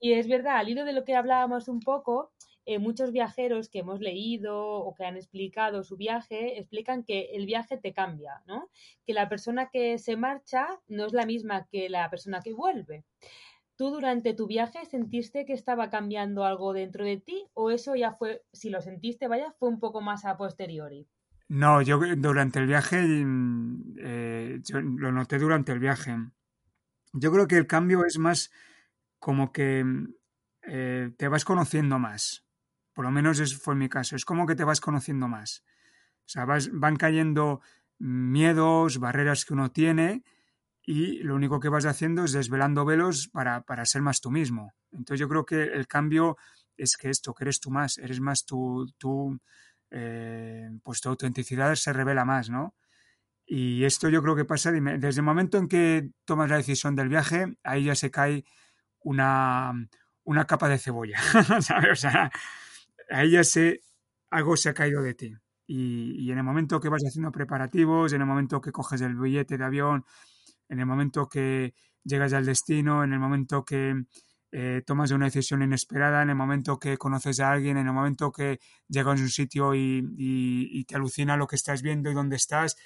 y 0.00 0.12
es 0.14 0.26
verdad, 0.26 0.56
al 0.56 0.68
hilo 0.68 0.84
de 0.84 0.92
lo 0.92 1.04
que 1.04 1.14
hablábamos 1.14 1.68
un 1.68 1.78
poco, 1.78 2.32
eh, 2.66 2.78
muchos 2.78 3.12
viajeros 3.12 3.68
que 3.68 3.80
hemos 3.80 4.00
leído 4.00 4.58
o 4.58 4.94
que 4.94 5.04
han 5.04 5.16
explicado 5.16 5.82
su 5.82 5.96
viaje 5.96 6.58
explican 6.58 7.04
que 7.04 7.30
el 7.34 7.46
viaje 7.46 7.76
te 7.76 7.92
cambia, 7.92 8.42
¿no? 8.46 8.70
Que 9.06 9.12
la 9.12 9.28
persona 9.28 9.68
que 9.70 9.98
se 9.98 10.16
marcha 10.16 10.66
no 10.88 11.06
es 11.06 11.12
la 11.12 11.26
misma 11.26 11.66
que 11.70 11.88
la 11.88 12.08
persona 12.10 12.40
que 12.40 12.54
vuelve. 12.54 13.04
¿Tú 13.76 13.90
durante 13.90 14.34
tu 14.34 14.46
viaje 14.46 14.84
sentiste 14.86 15.44
que 15.44 15.52
estaba 15.52 15.90
cambiando 15.90 16.44
algo 16.44 16.72
dentro 16.72 17.04
de 17.04 17.18
ti 17.18 17.44
o 17.54 17.70
eso 17.70 17.96
ya 17.96 18.12
fue, 18.12 18.42
si 18.52 18.70
lo 18.70 18.80
sentiste, 18.80 19.26
vaya, 19.26 19.52
fue 19.58 19.68
un 19.68 19.80
poco 19.80 20.00
más 20.00 20.24
a 20.24 20.36
posteriori? 20.36 21.08
No, 21.48 21.82
yo 21.82 21.98
durante 22.16 22.60
el 22.60 22.66
viaje, 22.66 23.02
mm, 23.02 23.96
eh, 23.98 24.60
yo 24.62 24.80
lo 24.80 25.12
noté 25.12 25.38
durante 25.38 25.72
el 25.72 25.80
viaje. 25.80 26.16
Yo 27.12 27.32
creo 27.32 27.46
que 27.46 27.56
el 27.56 27.66
cambio 27.66 28.04
es 28.04 28.18
más 28.18 28.50
como 29.18 29.52
que 29.52 29.84
eh, 30.62 31.10
te 31.16 31.28
vas 31.28 31.44
conociendo 31.44 31.98
más. 31.98 32.43
Por 32.94 33.04
lo 33.04 33.10
menos 33.10 33.38
ese 33.40 33.56
fue 33.56 33.74
mi 33.74 33.88
caso. 33.88 34.16
Es 34.16 34.24
como 34.24 34.46
que 34.46 34.54
te 34.54 34.64
vas 34.64 34.80
conociendo 34.80 35.28
más. 35.28 35.64
O 36.20 36.28
sea, 36.28 36.46
van 36.46 36.96
cayendo 36.96 37.60
miedos, 37.98 38.98
barreras 38.98 39.44
que 39.44 39.52
uno 39.52 39.70
tiene 39.70 40.22
y 40.82 41.22
lo 41.22 41.34
único 41.34 41.60
que 41.60 41.68
vas 41.68 41.86
haciendo 41.86 42.24
es 42.24 42.32
desvelando 42.32 42.84
velos 42.84 43.28
para, 43.28 43.62
para 43.62 43.84
ser 43.84 44.02
más 44.02 44.20
tú 44.20 44.30
mismo. 44.30 44.72
Entonces 44.92 45.20
yo 45.20 45.28
creo 45.28 45.44
que 45.44 45.62
el 45.64 45.86
cambio 45.86 46.36
es 46.76 46.96
que 46.96 47.10
esto, 47.10 47.34
que 47.34 47.44
eres 47.44 47.60
tú 47.60 47.70
más, 47.70 47.98
eres 47.98 48.20
más 48.20 48.44
tú 48.44 48.86
eh, 49.90 50.70
pues 50.82 51.00
tu 51.00 51.08
autenticidad 51.08 51.74
se 51.76 51.92
revela 51.92 52.24
más, 52.24 52.50
¿no? 52.50 52.74
Y 53.46 53.84
esto 53.84 54.08
yo 54.08 54.22
creo 54.22 54.34
que 54.34 54.44
pasa 54.44 54.72
desde 54.72 55.20
el 55.20 55.24
momento 55.24 55.58
en 55.58 55.68
que 55.68 56.10
tomas 56.24 56.50
la 56.50 56.56
decisión 56.56 56.96
del 56.96 57.08
viaje, 57.08 57.56
ahí 57.62 57.84
ya 57.84 57.94
se 57.94 58.10
cae 58.10 58.44
una, 59.00 59.72
una 60.24 60.46
capa 60.46 60.68
de 60.68 60.78
cebolla, 60.78 61.20
¿sabes? 61.60 61.92
O 61.92 61.96
sea, 61.96 62.32
ahí 63.10 63.32
ya 63.32 63.44
sé, 63.44 63.80
algo 64.30 64.56
se 64.56 64.68
ha 64.68 64.74
caído 64.74 65.02
de 65.02 65.14
ti. 65.14 65.34
Y, 65.66 66.30
en 66.30 66.38
el 66.38 66.44
momento 66.44 66.80
que 66.80 66.88
vas 66.88 67.02
haciendo 67.06 67.32
preparativos, 67.32 68.12
en 68.12 68.20
el 68.20 68.26
momento 68.26 68.60
que 68.60 68.72
coges 68.72 69.00
el 69.00 69.16
billete 69.16 69.56
de 69.56 69.64
avión, 69.64 70.04
en 70.68 70.80
el 70.80 70.86
momento 70.86 71.28
que 71.28 71.74
llegas 72.02 72.32
al 72.34 72.44
destino, 72.44 73.02
en 73.02 73.12
el 73.12 73.18
momento 73.18 73.64
que 73.64 74.04
eh, 74.52 74.82
tomas 74.86 75.10
una 75.10 75.26
decisión 75.26 75.62
inesperada, 75.62 76.22
en 76.22 76.30
el 76.30 76.36
momento 76.36 76.78
que 76.78 76.98
conoces 76.98 77.40
a 77.40 77.50
alguien, 77.50 77.76
en 77.78 77.86
el 77.86 77.92
momento 77.92 78.30
que 78.30 78.60
llegas 78.88 79.18
a 79.18 79.22
un 79.22 79.30
sitio 79.30 79.74
y, 79.74 80.84
te 80.86 80.96
alucina 80.96 81.36
lo 81.36 81.46
que 81.46 81.56
estás 81.56 81.82
viendo 81.82 82.10
y 82.10 82.14
dónde 82.14 82.36
estás, 82.36 82.76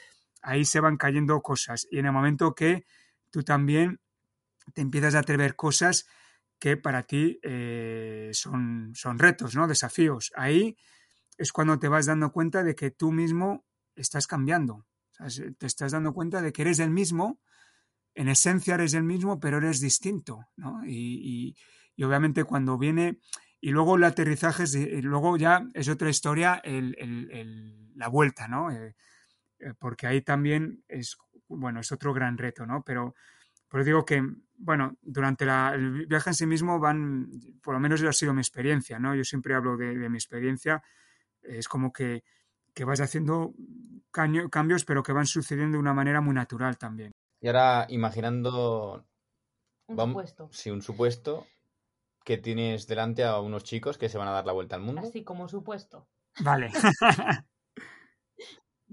ahí 0.42 0.64
se 0.64 0.80
van 0.80 0.96
cayendo 0.96 1.40
cosas. 1.42 1.86
Y 1.90 1.98
en 1.98 2.06
el 2.06 2.12
momento 2.12 2.54
que 2.54 2.84
tú 3.30 3.42
también 3.42 4.00
te 4.74 4.82
empiezas 4.82 5.14
a 5.14 5.20
atrever 5.20 5.56
cosas 5.56 6.06
que 6.59 6.76
para 6.76 7.04
ti 7.04 7.38
eh, 7.42 8.30
son, 8.32 8.92
son 8.94 9.18
retos, 9.18 9.54
¿no? 9.54 9.68
Desafíos. 9.68 10.32
Ahí 10.34 10.76
es 11.36 11.52
cuando 11.52 11.78
te 11.78 11.88
vas 11.88 12.06
dando 12.06 12.32
cuenta 12.32 12.62
de 12.64 12.74
que 12.74 12.90
tú 12.90 13.12
mismo 13.12 13.64
estás 13.94 14.26
cambiando. 14.26 14.86
te 15.59 15.66
estás 15.66 15.92
dando 15.92 16.12
cuenta 16.12 16.42
de 16.42 16.52
que 16.52 16.62
eres 16.62 16.80
el 16.80 16.90
mismo, 16.90 17.40
en 18.14 18.28
esencia 18.28 18.74
eres 18.74 18.94
el 18.94 19.04
mismo, 19.04 19.38
pero 19.38 19.59
eres 19.59 19.80
distinto, 19.80 20.40
¿no? 20.56 20.84
Y, 20.84 21.56
obviamente 22.02 22.44
cuando 22.44 22.78
viene, 22.78 23.20
y 23.61 23.70
luego 23.70 23.96
el 23.96 24.04
aterrizaje, 24.04 24.64
y 24.76 25.02
luego 25.02 25.36
ya 25.36 25.66
es 25.74 25.88
otra 25.88 26.11
historia 26.11 26.62
la 27.94 28.09
vuelta, 28.09 28.48
¿no? 28.48 28.70
Eh, 28.70 28.94
eh, 29.61 29.74
porque 29.78 30.06
ahí 30.06 30.22
también 30.22 30.84
es, 30.88 31.16
bueno, 31.48 31.80
es 31.80 31.90
otro 31.90 32.14
gran 32.14 32.38
reto, 32.38 32.66
¿no? 32.66 32.82
Pero, 32.84 33.14
pero 33.68 33.84
digo 33.84 34.04
que, 34.04 34.22
bueno, 34.59 34.96
durante 35.00 35.44
el 35.44 36.06
viaje 36.06 36.30
en 36.30 36.34
sí 36.34 36.46
mismo 36.46 36.78
van, 36.78 37.30
por 37.62 37.74
lo 37.74 37.80
menos 37.80 38.02
ha 38.02 38.12
sido 38.12 38.34
mi 38.34 38.40
experiencia, 38.40 38.98
¿no? 38.98 39.14
Yo 39.14 39.24
siempre 39.24 39.54
hablo 39.54 39.76
de, 39.76 39.96
de 39.96 40.09
mi 40.09 40.18
experiencia 40.18 40.82
es 41.42 41.68
como 41.68 41.92
que, 41.92 42.22
vas 42.84 43.00
haciendo 43.00 43.54
cambios, 44.11 44.84
pero 44.84 45.02
que 45.02 45.12
van 45.12 45.26
sucediendo 45.26 45.76
de 45.76 45.80
una 45.80 45.94
manera 45.94 46.20
muy 46.20 46.34
natural 46.34 46.78
también. 46.78 47.12
Y 47.40 47.48
ahora 47.48 47.86
imaginando... 47.88 49.04
Un 49.88 49.96
supuesto. 49.96 50.48
Sí, 50.52 50.70
un 50.70 50.82
supuesto 50.82 51.46
que 52.24 52.36
tienes 52.36 52.86
delante 52.86 53.24
a 53.24 53.40
unos 53.40 53.64
chicos 53.64 53.96
que 53.96 54.09
se 54.09 54.18
van 54.18 54.28
a 54.28 54.32
dar 54.32 54.44
la 54.44 54.52
vuelta 54.52 54.76
al 54.76 54.82
mundo. 54.82 55.00
Así 55.00 55.24
como 55.24 55.48
supuesto. 55.48 56.06
Vale. 56.40 56.70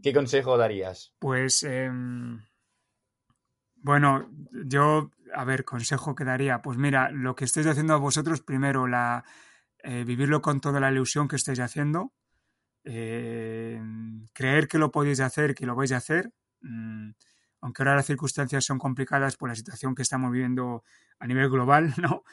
¿Qué 0.01 0.13
consejo 0.13 0.57
darías? 0.57 1.13
Pues, 1.19 1.63
em, 1.63 2.41
bueno, 3.75 4.29
yo, 4.65 5.11
a 5.33 5.43
ver, 5.45 5.65
consejo 5.65 6.15
que 6.15 6.23
daría. 6.23 6.61
Pues 6.61 6.77
mira, 6.77 7.11
lo 7.11 7.35
que 7.35 7.45
estáis 7.45 7.67
haciendo 7.67 7.99
vosotros, 7.99 8.41
primero, 8.41 8.87
la, 8.87 9.23
eh, 9.79 10.03
vivirlo 10.03 10.41
con 10.41 10.61
toda 10.61 10.79
la 10.79 10.91
ilusión 10.91 11.27
que 11.27 11.35
estáis 11.35 11.59
haciendo, 11.59 12.13
eh, 12.83 13.81
creer 14.33 14.67
que 14.67 14.79
lo 14.79 14.91
podéis 14.91 15.19
hacer, 15.19 15.55
que 15.55 15.65
lo 15.65 15.75
vais 15.75 15.91
a 15.91 15.97
hacer, 15.97 16.31
mm, 16.61 17.11
aunque 17.61 17.83
ahora 17.83 17.95
las 17.95 18.05
circunstancias 18.07 18.65
son 18.65 18.79
complicadas 18.79 19.37
por 19.37 19.49
la 19.49 19.55
situación 19.55 19.95
que 19.95 20.03
estamos 20.03 20.31
viviendo 20.31 20.83
a 21.19 21.27
nivel 21.27 21.49
global, 21.49 21.93
¿no? 22.01 22.23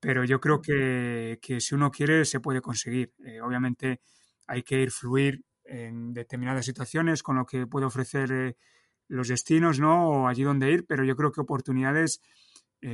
Pero 0.00 0.24
yo 0.24 0.40
creo 0.40 0.62
que, 0.62 1.38
si 1.60 1.74
uno 1.74 1.90
quiere 1.90 2.24
se 2.24 2.40
puede 2.40 2.60
conseguir. 2.62 3.12
Eh, 3.24 3.40
obviamente 3.42 4.00
hay 4.46 4.62
que 4.62 4.80
ir 4.80 4.90
fluir 4.90 5.44
en 5.64 6.12
determinadas 6.14 6.66
situaciones 6.66 7.22
con 7.22 7.36
lo 7.36 7.46
que 7.46 7.66
puede 7.66 7.86
ofrecer 7.86 8.56
los 9.10 9.28
destinos, 9.28 9.78
¿no? 9.78 10.08
O 10.08 10.28
allí 10.28 10.42
donde 10.42 10.70
ir, 10.70 10.86
pero 10.86 11.04
yo 11.04 11.16
creo 11.16 11.32
que 11.32 11.40
oportunidades 11.40 12.20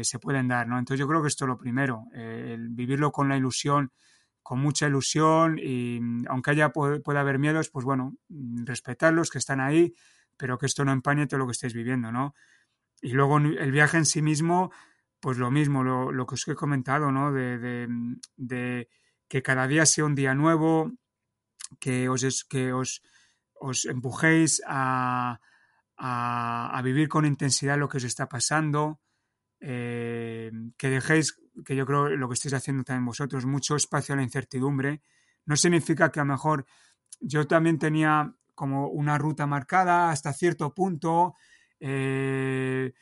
se 0.03 0.19
pueden 0.19 0.49
dar, 0.49 0.67
¿no? 0.67 0.81
Entonces 0.81 0.99
yo 0.99 1.07
creo 1.07 1.23
que 1.23 1.29
esto 1.29 1.45
es 1.45 1.49
lo 1.49 1.57
primero, 1.57 2.07
el 2.13 2.71
vivirlo 2.71 3.13
con 3.13 3.29
la 3.29 3.37
ilusión 3.37 3.93
con 4.47 4.61
mucha 4.61 4.87
ilusión 4.87 5.59
y 5.61 5.99
mm, 6.01 6.27
aunque 6.29 6.53
haya 6.53 6.71
puede, 6.71 7.19
haber 7.19 7.41
miedos, 7.41 7.69
pues 7.69 7.85
bueno, 7.85 8.15
mm, 8.29 8.65
respetarlos 8.65 9.29
que 9.29 9.39
están 9.39 9.59
ahí, 9.59 9.93
pero 10.37 10.57
que 10.57 10.67
esto 10.67 10.85
no 10.85 10.93
empañe 10.93 11.27
todo 11.27 11.39
lo 11.39 11.47
que 11.47 11.53
estáis 11.53 11.75
viviendo, 11.75 12.13
¿no? 12.13 12.33
Y 13.03 13.11
luego 13.11 13.39
el 13.39 13.73
viaje 13.73 13.97
en 13.97 14.07
sí 14.07 14.23
mismo, 14.23 14.71
pues 15.19 15.39
lo 15.39 15.51
mismo, 15.51 15.83
lo, 15.83 16.27
que 16.29 16.35
os 16.37 16.47
he 16.47 16.55
comentado, 16.55 17.11
¿no? 17.11 17.33
De, 17.33 17.89
mm, 17.89 18.21
de, 18.37 18.89
que 19.27 19.43
cada 19.43 19.67
día 19.67 19.85
sea 19.85 20.05
un 20.05 20.15
día 20.15 20.33
nuevo, 20.33 20.93
que 21.81 22.09
os, 22.09 22.45
que 22.45 22.73
os, 22.73 23.03
os 23.55 23.85
empujéis 23.85 24.63
a, 24.65 25.41
a, 25.97 26.81
vivir 26.85 27.09
con 27.09 27.25
intensidad 27.25 27.79
lo 27.79 27.89
que 27.89 27.97
os 27.99 28.05
está 28.05 28.29
pasando, 28.29 29.01
eh, 29.61 30.51
que 30.77 30.91
dejéis, 30.91 31.39
que 31.65 31.75
yo 31.75 31.87
creo 31.87 32.09
lo 32.09 32.29
que 32.29 32.35
estáis 32.35 32.55
haciendo 32.55 32.85
también 32.85 33.07
vosotros, 33.07 33.47
mucho 33.47 33.77
espacio 33.77 34.13
a 34.15 34.17
la 34.17 34.23
incertidumbre. 34.23 35.03
No 35.47 35.57
significa 35.57 36.11
que 36.11 36.21
a 36.21 36.25
lo 36.25 36.33
mejor 36.33 36.67
yo 37.21 37.47
también 37.47 37.79
tenía 37.79 38.35
como 38.55 38.89
una 38.89 39.19
ruta 39.19 39.47
marcada 39.47 40.11
hasta 40.11 40.33
cierto 40.33 40.75
punto, 40.75 41.35
eh, 41.81 42.93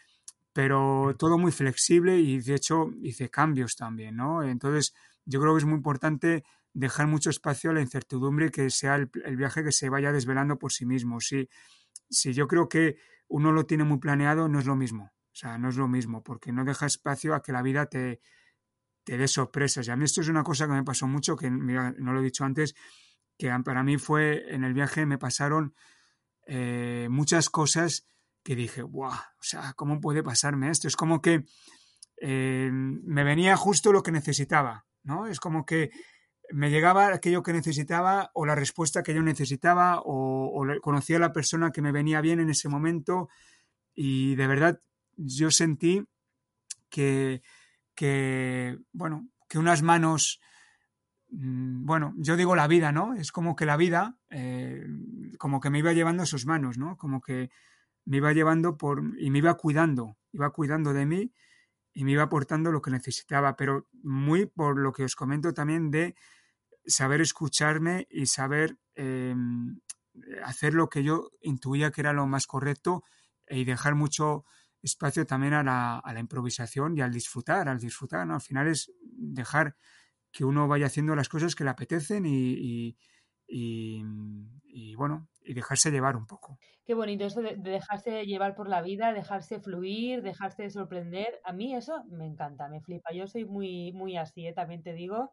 pero 0.53 1.15
todo 1.19 1.39
muy 1.39 1.53
flexible 1.53 2.19
y 2.19 2.41
de 2.41 2.55
hecho 2.55 2.91
hice 3.03 3.31
cambios 3.31 3.77
también, 3.77 4.17
¿no? 4.17 4.43
Entonces 4.43 4.95
yo 5.25 5.41
creo 5.41 5.55
que 5.55 5.59
es 5.59 5.65
muy 5.65 5.77
importante 5.77 6.45
dejar 6.75 7.07
mucho 7.07 7.31
espacio 7.31 7.71
a 7.71 7.75
la 7.75 7.81
incertidumbre 7.81 8.47
y 8.47 8.51
que 8.51 8.69
sea 8.71 8.97
el, 8.97 9.37
viaje 9.37 9.65
que 9.65 9.73
se 9.73 9.89
vaya 9.89 10.13
desvelando 10.13 10.59
por 10.59 10.73
sí 10.73 10.85
mismo. 10.85 11.21
Si, 11.21 11.49
si 12.09 12.33
yo 12.33 12.47
creo 12.47 12.69
que 12.69 12.97
uno 13.29 13.53
lo 13.53 13.67
tiene 13.67 13.85
muy 13.85 13.99
planeado, 13.99 14.49
no 14.49 14.59
es 14.59 14.67
lo 14.67 14.77
mismo. 14.77 15.05
O 15.05 15.37
sea, 15.37 15.59
no 15.59 15.69
es 15.69 15.77
lo 15.77 15.89
mismo, 15.89 16.23
porque 16.23 16.53
no 16.53 16.65
deja 16.65 16.87
espacio 16.87 17.35
a 17.35 17.43
que 17.43 17.53
la 17.53 17.63
vida 17.63 17.87
te, 17.87 18.21
te 19.05 19.19
dé 19.19 19.29
sorpresas. 19.29 19.87
Y 19.87 19.91
a 19.91 19.97
mí 19.97 20.05
esto 20.05 20.21
es 20.21 20.29
una 20.29 20.43
cosa 20.43 20.67
que 20.67 20.73
me 20.73 20.85
pasó 20.85 21.07
mucho, 21.07 21.37
que 21.37 21.51
no 21.51 22.13
lo 22.13 22.21
he 22.21 22.25
dicho 22.25 22.45
antes, 22.45 22.75
que 23.39 23.51
para 23.65 23.83
mí 23.83 23.99
fue 23.99 24.55
en 24.55 24.65
el 24.65 24.75
viaje 24.75 25.07
me 25.07 25.19
pasaron 25.19 25.75
eh, 26.47 27.09
muchas 27.11 27.51
cosas 27.51 28.07
que 28.43 28.55
dije, 28.55 28.83
¡guau! 28.83 29.13
O 29.13 29.43
sea, 29.43 29.73
¿cómo 29.75 30.01
puede 30.01 30.23
pasarme 30.23 30.71
esto? 30.71 30.89
Es 30.89 30.97
como 30.97 31.21
que 31.21 31.45
eh, 32.21 32.71
me 32.73 33.25
venía 33.25 33.57
justo 33.57 33.93
lo 33.93 34.03
que 34.03 34.13
necesitaba, 34.13 34.87
¿no? 35.03 35.27
Es 35.27 35.41
como 35.41 35.65
que 35.65 35.91
me 36.51 36.71
llegaba 36.71 37.07
aquello 37.09 37.43
que 37.43 37.53
necesitaba 37.53 38.31
o 38.35 38.47
la 38.47 38.55
respuesta 38.55 39.03
que 39.03 39.15
yo 39.15 39.23
necesitaba 39.23 40.01
o, 40.01 40.63
o 40.63 40.81
conocía 40.81 41.19
la 41.19 41.33
persona 41.33 41.71
que 41.71 41.83
me 41.83 41.93
venía 41.93 42.21
bien 42.21 42.41
en 42.41 42.51
ese 42.51 42.69
momento 42.69 43.29
y 43.95 44.35
de 44.35 44.47
verdad 44.47 44.81
yo 45.17 45.51
sentí 45.51 46.05
que, 46.91 47.43
que, 47.95 48.79
bueno, 48.93 49.29
que 49.49 49.59
unas 49.59 49.83
manos, 49.83 50.41
mm, 51.31 51.85
bueno, 51.85 52.15
yo 52.17 52.37
digo 52.37 52.57
la 52.57 52.69
vida, 52.69 52.93
¿no? 52.93 53.15
Es 53.15 53.33
como 53.33 53.57
que 53.57 53.67
la 53.67 53.77
vida, 53.77 54.17
eh, 54.31 54.87
como 55.39 55.61
que 55.61 55.71
me 55.71 55.79
iba 55.79 55.93
llevando 55.93 56.23
a 56.23 56.27
sus 56.27 56.47
manos, 56.47 56.79
¿no? 56.79 56.97
Como 56.97 57.21
que 57.21 57.51
me 58.05 58.19
iba 58.19 58.33
llevando 58.33 58.77
por, 58.77 59.03
y 59.19 59.31
me 59.31 59.39
iba 59.39 59.55
cuidando, 59.55 60.17
iba 60.33 60.51
cuidando 60.51 60.93
de 60.93 61.07
mí 61.07 61.33
y 61.95 62.05
me 62.05 62.13
iba 62.13 62.25
aportando 62.25 62.73
lo 62.73 62.83
que 62.83 62.91
necesitaba, 62.91 63.57
pero 63.57 63.89
muy 64.03 64.47
por 64.47 64.79
lo 64.79 64.93
que 64.93 65.05
os 65.05 65.15
comento 65.15 65.55
también 65.55 65.91
de 65.91 66.17
saber 66.85 67.21
escucharme 67.21 68.07
y 68.11 68.27
saber 68.27 68.79
em, 68.95 69.81
hacer 70.45 70.75
lo 70.75 70.89
que 70.89 71.03
yo 71.03 71.31
intuía 71.41 71.91
que 71.91 72.01
era 72.03 72.13
lo 72.13 72.27
más 72.27 72.47
correcto 72.47 73.05
y 73.49 73.65
dejar 73.65 73.95
mucho 73.95 74.45
espacio 74.83 75.25
también 75.25 75.55
a 75.55 75.63
la, 75.63 75.99
a 75.99 76.13
la, 76.13 76.21
improvisación 76.21 76.97
y 76.97 77.01
al 77.01 77.13
disfrutar, 77.13 77.69
al 77.69 77.79
disfrutar, 77.79 78.27
¿no? 78.27 78.35
Al 78.35 78.41
final 78.41 78.69
es 78.69 78.93
dejar 79.01 79.77
que 80.31 80.45
uno 80.45 80.69
vaya 80.69 80.87
haciendo 80.87 81.15
las 81.15 81.29
cosas 81.29 81.55
que 81.55 81.65
le 81.65 81.71
apetecen 81.71 82.27
y, 82.27 82.97
y, 83.47 84.95
bueno, 84.97 85.29
y 85.45 85.55
dejarse 85.55 85.91
llevar 85.91 86.17
un 86.17 86.27
poco. 86.27 86.59
Qué 86.87 86.95
bonito 86.95 87.25
eso 87.25 87.41
de, 87.41 87.57
dejarse 87.57 88.27
llevar 88.27 88.55
por 88.55 88.69
la 88.69 88.83
vida, 88.83 89.13
dejarse 89.13 89.61
fluir, 89.61 90.23
dejarse 90.23 90.71
sorprender. 90.71 91.41
A 91.45 91.53
mí 91.53 91.75
eso 91.75 92.05
me 92.11 92.27
encanta, 92.27 92.69
me 92.69 92.81
flipa. 92.81 93.13
Yo 93.13 93.27
soy 93.27 93.45
muy, 93.45 93.93
muy 93.93 94.17
así, 94.17 94.47
¿eh? 94.47 94.53
también 94.53 94.83
te 94.83 94.93
digo. 94.93 95.33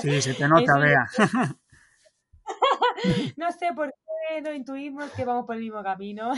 Sí, 0.00 0.20
se 0.22 0.34
te 0.34 0.48
nota, 0.48 0.78
vea. 0.78 1.06
no 3.36 3.52
sé 3.52 3.72
por 3.74 3.90
qué 3.90 4.40
no 4.42 4.52
intuimos 4.52 5.10
que 5.12 5.24
vamos 5.24 5.46
por 5.46 5.56
el 5.56 5.62
mismo 5.62 5.82
camino. 5.82 6.32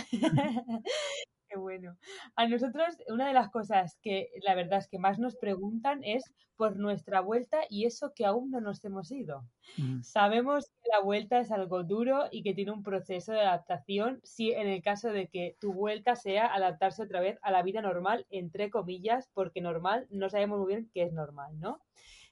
Qué 1.51 1.59
bueno. 1.59 1.97
A 2.37 2.47
nosotros, 2.47 2.97
una 3.09 3.27
de 3.27 3.35
las 3.35 3.51
cosas 3.51 3.99
que 4.03 4.29
la 4.43 4.55
verdad 4.55 4.79
es 4.79 4.87
que 4.87 5.01
más 5.01 5.19
nos 5.19 5.37
preguntan 5.37 6.05
es 6.05 6.23
por 6.55 6.77
nuestra 6.77 7.21
vuelta 7.21 7.63
y 7.69 7.87
eso 7.87 8.13
que 8.15 8.25
aún 8.25 8.53
no 8.53 8.61
nos 8.61 8.85
hemos 8.85 9.11
ido. 9.11 9.49
Mm. 9.77 10.03
Sabemos 10.03 10.71
que 10.81 10.91
la 10.93 11.01
vuelta 11.01 11.41
es 11.41 11.51
algo 11.51 11.83
duro 11.83 12.27
y 12.31 12.45
que 12.45 12.55
tiene 12.55 12.71
un 12.71 12.85
proceso 12.85 13.33
de 13.33 13.41
adaptación, 13.41 14.21
si 14.23 14.53
en 14.53 14.69
el 14.69 14.81
caso 14.81 15.11
de 15.11 15.27
que 15.27 15.57
tu 15.59 15.73
vuelta 15.73 16.15
sea 16.15 16.55
adaptarse 16.55 17.03
otra 17.03 17.21
vez 17.21 17.37
a 17.43 17.51
la 17.51 17.65
vida 17.65 17.83
normal, 17.83 18.27
entre 18.31 18.71
comillas, 18.71 19.29
porque 19.35 19.61
normal 19.61 20.07
no 20.11 20.31
sabemos 20.31 20.61
muy 20.61 20.69
bien 20.69 20.91
qué 20.95 21.03
es 21.03 21.13
normal, 21.13 21.59
¿no? 21.59 21.83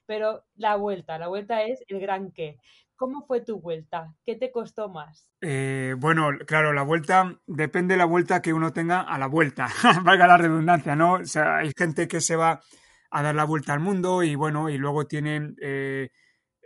Pero 0.05 0.45
la 0.55 0.77
vuelta, 0.77 1.19
la 1.19 1.27
vuelta 1.27 1.63
es 1.63 1.83
el 1.89 1.99
gran 1.99 2.31
qué. 2.31 2.57
¿Cómo 2.99 3.25
fue 3.25 3.39
tu 3.39 3.61
vuelta? 3.61 4.13
¿Qué 4.25 4.35
te 4.35 4.51
costó 4.51 4.89
más? 4.89 5.25
Eh, 5.39 5.95
bueno, 5.97 6.31
claro, 6.45 6.73
la 6.73 6.83
vuelta 6.83 7.39
depende 7.47 7.93
de 7.93 7.97
la 7.97 8.03
vuelta 8.03 8.41
que 8.41 8.51
uno 8.51 8.73
tenga 8.73 8.99
a 8.99 9.17
la 9.17 9.27
vuelta, 9.27 9.69
valga 10.03 10.27
la 10.27 10.35
redundancia, 10.35 10.97
¿no? 10.97 11.13
O 11.13 11.23
sea, 11.23 11.59
hay 11.59 11.71
gente 11.77 12.09
que 12.09 12.19
se 12.19 12.35
va 12.35 12.59
a 13.09 13.23
dar 13.23 13.33
la 13.35 13.45
vuelta 13.45 13.71
al 13.71 13.79
mundo 13.79 14.21
y 14.21 14.35
bueno, 14.35 14.69
y 14.69 14.77
luego 14.77 15.07
tiene, 15.07 15.53
eh, 15.61 16.09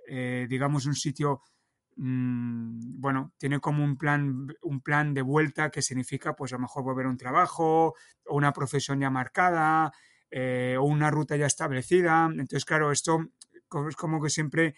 eh, 0.08 0.48
digamos, 0.50 0.88
un 0.88 0.96
sitio, 0.96 1.42
mm, 1.98 3.00
bueno, 3.00 3.34
tiene 3.38 3.60
como 3.60 3.84
un 3.84 3.96
plan, 3.96 4.48
un 4.64 4.82
plan 4.82 5.14
de 5.14 5.22
vuelta 5.22 5.70
que 5.70 5.84
significa, 5.84 6.36
pues 6.36 6.52
a 6.52 6.56
lo 6.56 6.62
mejor 6.62 6.84
volver 6.84 7.06
a 7.06 7.10
un 7.10 7.18
trabajo 7.18 7.94
o 8.26 8.36
una 8.36 8.52
profesión 8.54 9.00
ya 9.00 9.12
marcada 9.12 9.92
eh, 10.32 10.78
o 10.80 10.84
una 10.86 11.12
ruta 11.12 11.36
ya 11.36 11.46
establecida. 11.46 12.26
Entonces, 12.26 12.66
claro, 12.66 12.92
esto 12.92 13.20
es 13.88 13.96
como 13.96 14.20
que 14.20 14.32
siempre 14.32 14.74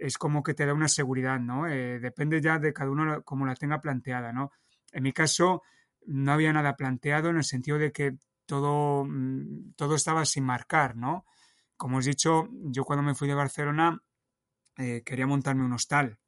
es 0.00 0.18
como 0.18 0.42
que 0.42 0.54
te 0.54 0.66
da 0.66 0.74
una 0.74 0.88
seguridad, 0.88 1.38
¿no? 1.38 1.64
depende 1.64 2.40
ya 2.40 2.58
de 2.58 2.72
cada 2.72 2.90
uno 2.90 3.22
como 3.22 3.46
la 3.46 3.54
tenga 3.54 3.80
planteada, 3.80 4.32
¿no? 4.32 4.50
En 4.92 5.02
mi 5.02 5.12
caso, 5.12 5.62
no 6.06 6.32
había 6.32 6.52
nada 6.52 6.76
planteado 6.76 7.30
en 7.30 7.36
el 7.36 7.44
sentido 7.44 7.78
de 7.78 7.92
que 7.92 8.16
todo, 8.46 9.04
mm, 9.04 9.74
todo 9.76 9.94
estaba 9.94 10.24
sin 10.24 10.44
marcar, 10.44 10.96
¿no? 10.96 11.24
Como 11.76 11.98
os 11.98 12.06
he 12.06 12.10
dicho, 12.10 12.48
yo 12.50 12.84
cuando 12.84 13.02
me 13.02 13.14
fui 13.14 13.28
de 13.28 13.34
Barcelona 13.34 14.02
eh, 14.76 15.02
quería 15.04 15.26
montarme 15.26 15.64
un 15.64 15.72
hostal 15.72 16.18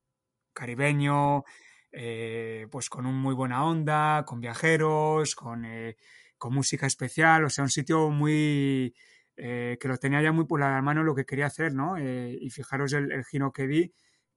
caribeño, 0.52 1.44
eh, 1.90 2.66
pues 2.70 2.88
con 2.90 3.06
un 3.06 3.16
muy 3.16 3.34
buena 3.34 3.64
onda, 3.64 4.24
con 4.26 4.40
viajeros, 4.40 5.34
con, 5.34 5.64
eh, 5.64 5.96
con 6.38 6.54
música 6.54 6.86
especial, 6.86 7.44
o 7.44 7.50
sea, 7.50 7.64
un 7.64 7.70
sitio 7.70 8.10
muy 8.10 8.94
que 9.36 9.88
lo 9.88 9.96
tenía 9.96 10.22
ya 10.22 10.32
muy 10.32 10.44
por 10.44 10.60
la 10.60 10.80
mano 10.82 11.02
lo 11.02 11.14
que 11.14 11.24
quería 11.24 11.46
hacer, 11.46 11.74
¿no? 11.74 11.98
y 11.98 12.50
fijaros 12.50 12.92
el, 12.92 13.24
giro 13.24 13.52
que 13.52 13.66
di, 13.66 13.92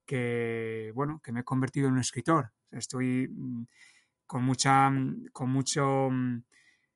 que 0.05 0.91
bueno, 0.95 1.21
que 1.23 1.31
me 1.31 1.41
he 1.41 1.43
convertido 1.43 1.87
en 1.87 1.93
un 1.93 1.99
escritor. 1.99 2.51
estoy 2.71 3.27
mm, 3.29 3.63
con 4.25 4.43
mucha, 4.43 4.91
con 5.33 5.49
mucho 5.49 6.09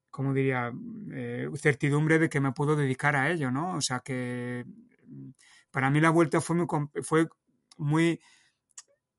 como 0.10 0.34
diría, 0.34 0.72
eh, 1.12 1.48
certidumbre 1.58 2.20
de 2.20 2.30
que 2.30 2.40
me 2.40 2.52
puedo 2.52 2.76
dedicar 2.76 3.16
a 3.16 3.30
ello, 3.30 3.52
¿no? 3.52 3.76
O 3.76 3.82
sea 3.82 4.00
que 4.00 4.66
mm, 5.08 5.30
para 5.72 5.90
mí 5.90 6.00
la 6.02 6.10
vuelta 6.10 6.42
fue 6.42 6.56
muy, 6.56 6.68
fue 7.04 7.30
muy, 7.78 8.20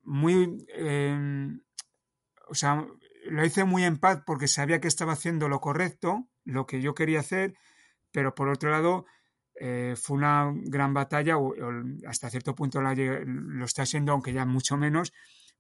muy, 0.03 0.66
em, 0.74 1.61
o 2.49 2.55
sea, 2.55 2.87
lo 3.26 3.45
hice 3.45 3.64
muy 3.64 3.85
en 3.85 3.99
paz 3.99 4.22
porque 4.26 4.49
sabía 4.49 4.81
que 4.81 4.89
estaba 4.89 5.12
haciendo 5.12 5.49
lo 5.49 5.61
correcto, 5.61 6.28
lo 6.45 6.66
que 6.66 6.81
yo 6.81 6.95
quería 6.95 7.20
hacer, 7.20 7.55
pero 8.11 8.35
por 8.35 8.49
otro 8.49 8.71
lado 8.71 9.07
eh, 9.55 9.95
fue 9.97 10.17
una 10.17 10.53
gran 10.55 10.95
batalla, 10.95 11.37
hasta 12.07 12.31
cierto 12.31 12.55
punto 12.55 12.81
lo 12.81 13.65
está 13.65 13.85
siendo, 13.85 14.13
aunque 14.13 14.33
ya 14.33 14.45
mucho 14.47 14.77
menos, 14.77 15.13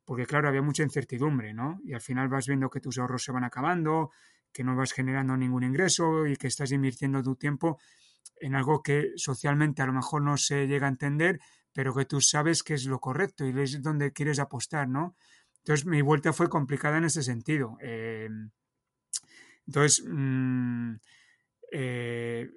porque 0.04 0.26
claro, 0.26 0.48
había 0.48 0.62
mucha 0.62 0.82
incertidumbre, 0.82 1.52
¿no? 1.52 1.80
Y 1.84 1.92
al 1.92 2.00
final 2.00 2.28
vas 2.28 2.46
viendo 2.46 2.70
que 2.70 2.80
tus 2.80 2.98
ahorros 2.98 3.22
se 3.22 3.32
van 3.32 3.44
acabando, 3.44 4.10
que 4.52 4.64
no 4.64 4.74
vas 4.74 4.92
generando 4.92 5.36
ningún 5.36 5.64
ingreso 5.64 6.26
y 6.26 6.36
que 6.36 6.48
estás 6.48 6.72
invirtiendo 6.72 7.22
tu 7.22 7.36
tiempo 7.36 7.78
en 8.40 8.54
algo 8.54 8.82
que 8.82 9.12
socialmente 9.16 9.82
a 9.82 9.86
lo 9.86 9.92
mejor 9.92 10.22
no 10.22 10.36
se 10.36 10.66
llega 10.66 10.86
a 10.86 10.90
entender, 10.90 11.38
pero 11.72 11.94
que 11.94 12.04
tú 12.04 12.20
sabes 12.20 12.62
que 12.62 12.74
es 12.74 12.86
lo 12.86 12.98
correcto 13.00 13.46
y 13.46 13.58
es 13.60 13.80
donde 13.82 14.12
quieres 14.12 14.38
apostar, 14.38 14.88
¿no? 14.88 15.14
Entonces 15.58 15.86
mi 15.86 16.00
vuelta 16.02 16.32
fue 16.32 16.48
complicada 16.48 16.98
en 16.98 17.04
ese 17.04 17.22
sentido. 17.22 17.76
Em, 17.80 18.50
entonces, 19.66 20.04
mm, 20.08 20.94
eh, 21.72 22.50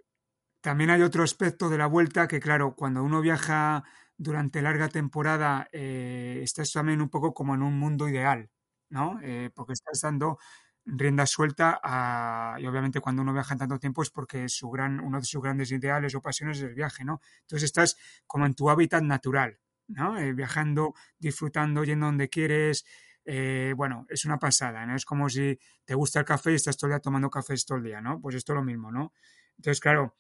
también 0.61 0.89
hay 0.91 1.01
otro 1.01 1.23
aspecto 1.23 1.69
de 1.69 1.77
la 1.77 1.87
vuelta 1.87 2.27
que, 2.27 2.39
claro, 2.39 2.75
cuando 2.75 3.03
uno 3.03 3.21
viaja 3.21 3.83
durante 4.17 4.61
larga 4.61 4.89
temporada, 4.89 5.67
eh, 5.71 6.39
estás 6.43 6.71
también 6.73 7.01
un 7.01 7.09
poco 7.09 7.33
como 7.33 7.55
en 7.55 7.63
un 7.63 7.77
mundo 7.79 8.07
ideal, 8.09 8.49
¿no? 8.89 9.19
Eh, 9.23 9.51
porque 9.55 9.73
estás 9.73 10.01
dando 10.01 10.37
rienda 10.85 11.25
suelta 11.25 11.79
a, 11.83 12.57
y 12.59 12.67
obviamente 12.67 12.99
cuando 13.01 13.21
uno 13.21 13.33
viaja 13.33 13.53
en 13.53 13.59
tanto 13.59 13.79
tiempo 13.79 14.01
es 14.03 14.09
porque 14.09 14.49
su 14.49 14.69
gran, 14.69 14.99
uno 14.99 15.19
de 15.19 15.25
sus 15.25 15.41
grandes 15.41 15.71
ideales 15.71 16.13
o 16.15 16.21
pasiones 16.21 16.57
es 16.57 16.63
el 16.63 16.75
viaje, 16.75 17.05
¿no? 17.05 17.21
Entonces 17.41 17.65
estás 17.65 17.97
como 18.27 18.45
en 18.45 18.53
tu 18.55 18.69
hábitat 18.69 19.03
natural, 19.03 19.59
¿no? 19.87 20.13
Viajando, 20.35 20.93
disfrutando, 21.19 21.83
yendo 21.83 22.07
donde 22.07 22.29
quieres, 22.29 22.85
eh, 23.25 23.73
bueno, 23.75 24.05
es 24.09 24.25
una 24.25 24.37
pasada, 24.37 24.85
¿no? 24.85 24.95
Es 24.95 25.05
como 25.05 25.29
si 25.29 25.57
te 25.85 25.95
gusta 25.95 26.19
el 26.19 26.25
café 26.25 26.51
y 26.51 26.55
estás 26.55 26.77
todo 26.77 26.89
el 26.89 26.93
día 26.93 26.99
tomando 26.99 27.29
café 27.29 27.55
todo 27.65 27.77
el 27.77 27.83
día, 27.83 28.01
¿no? 28.01 28.19
Pues 28.21 28.35
esto 28.35 28.53
es 28.53 28.57
lo 28.57 28.63
mismo, 28.63 28.91
¿no? 28.91 29.13
Entonces, 29.57 29.79
claro, 29.79 30.15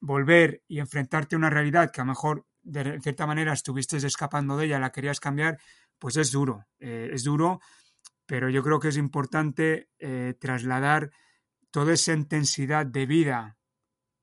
volver 0.00 0.62
y 0.68 0.78
enfrentarte 0.78 1.34
a 1.34 1.38
una 1.38 1.50
realidad 1.50 1.90
que 1.90 2.00
a 2.00 2.04
lo 2.04 2.08
mejor 2.08 2.46
de 2.62 3.00
cierta 3.00 3.26
manera 3.26 3.52
estuviste 3.52 3.96
escapando 3.96 4.56
de 4.56 4.66
ella, 4.66 4.78
la 4.78 4.92
querías 4.92 5.20
cambiar, 5.20 5.58
pues 5.98 6.16
es 6.16 6.30
duro, 6.30 6.66
eh, 6.78 7.10
es 7.12 7.24
duro 7.24 7.60
pero 8.26 8.48
yo 8.48 8.62
creo 8.62 8.80
que 8.80 8.88
es 8.88 8.96
importante 8.96 9.90
eh, 9.98 10.34
trasladar 10.38 11.10
toda 11.70 11.92
esa 11.92 12.12
intensidad 12.12 12.86
de 12.86 13.06
vida 13.06 13.58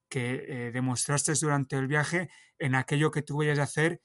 que 0.10 0.46
eh, 0.48 0.72
demostraste 0.72 1.34
durante 1.40 1.76
el 1.76 1.88
viaje 1.88 2.30
en 2.58 2.76
aquello 2.76 3.12
que 3.12 3.22
tú 3.22 3.38
vayas 3.38 3.60
a 3.60 3.64
hacer 3.64 4.02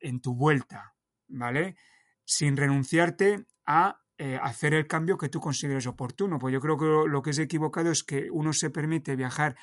en 0.00 0.20
tu 0.20 0.34
vuelta, 0.34 0.94
¿vale? 1.28 1.76
Sin 2.24 2.56
renunciarte 2.56 3.46
a 3.66 4.00
eh, 4.18 4.38
hacer 4.42 4.74
el 4.74 4.86
cambio 4.86 5.18
que 5.18 5.28
tú 5.28 5.40
consideres 5.40 5.86
oportuno. 5.86 6.38
Pues 6.38 6.52
yo 6.52 6.60
creo 6.60 6.76
que 6.76 7.08
lo, 7.08 7.22
que 7.22 7.30
es 7.30 7.38
equivocado 7.38 7.90
es 7.90 8.04
que 8.04 8.28
uno 8.30 8.52
se 8.52 8.70
permite 8.70 9.16
viajar, 9.16 9.56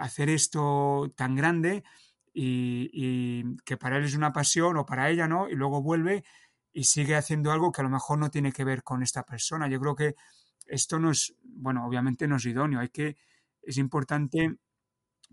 hacer 0.00 0.28
esto 0.30 1.12
tan 1.14 1.36
grande 1.36 1.84
y, 2.32 2.90
y, 2.92 3.56
que 3.64 3.76
para 3.76 3.98
él 3.98 4.04
es 4.04 4.16
una 4.16 4.32
pasión 4.32 4.76
o 4.76 4.84
para 4.84 5.10
ella, 5.10 5.28
¿no? 5.28 5.48
Y 5.48 5.54
luego 5.54 5.80
vuelve 5.80 6.24
y 6.72 6.84
sigue 6.84 7.14
haciendo 7.14 7.52
algo 7.52 7.72
que 7.72 7.80
a 7.80 7.84
lo 7.84 7.90
mejor 7.90 8.18
no 8.18 8.30
tiene 8.30 8.52
que 8.52 8.64
ver 8.64 8.82
con 8.82 9.02
esta 9.02 9.24
persona. 9.24 9.68
Yo 9.68 9.80
creo 9.80 9.94
que 9.94 10.14
esto 10.66 10.98
no 10.98 11.10
es, 11.10 11.34
bueno, 11.42 11.84
obviamente 11.86 12.28
no 12.28 12.36
es 12.36 12.46
idóneo, 12.46 12.80
hay 12.80 12.88
que, 12.88 13.16
es 13.62 13.76
importante, 13.76 14.56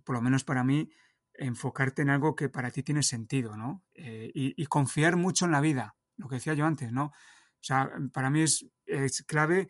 por 0.03 0.15
lo 0.15 0.21
menos 0.21 0.43
para 0.43 0.63
mí, 0.63 0.89
enfocarte 1.33 2.01
en 2.01 2.09
algo 2.09 2.35
que 2.35 2.49
para 2.49 2.71
ti 2.71 2.83
tiene 2.83 3.03
sentido, 3.03 3.55
¿no? 3.55 3.83
Eh, 3.93 4.31
y, 4.33 4.65
confiar 4.65 5.15
mucho 5.15 5.45
en 5.45 5.51
la 5.51 5.61
vida, 5.61 5.95
lo 6.15 6.27
que 6.27 6.35
decía 6.35 6.55
yo 6.55 6.65
antes, 6.65 6.91
¿no? 6.91 7.11
O 7.59 7.63
sea, 7.63 7.91
para 8.13 8.29
mí 8.29 8.41
es, 8.41 8.65
es 8.85 9.23
clave 9.23 9.69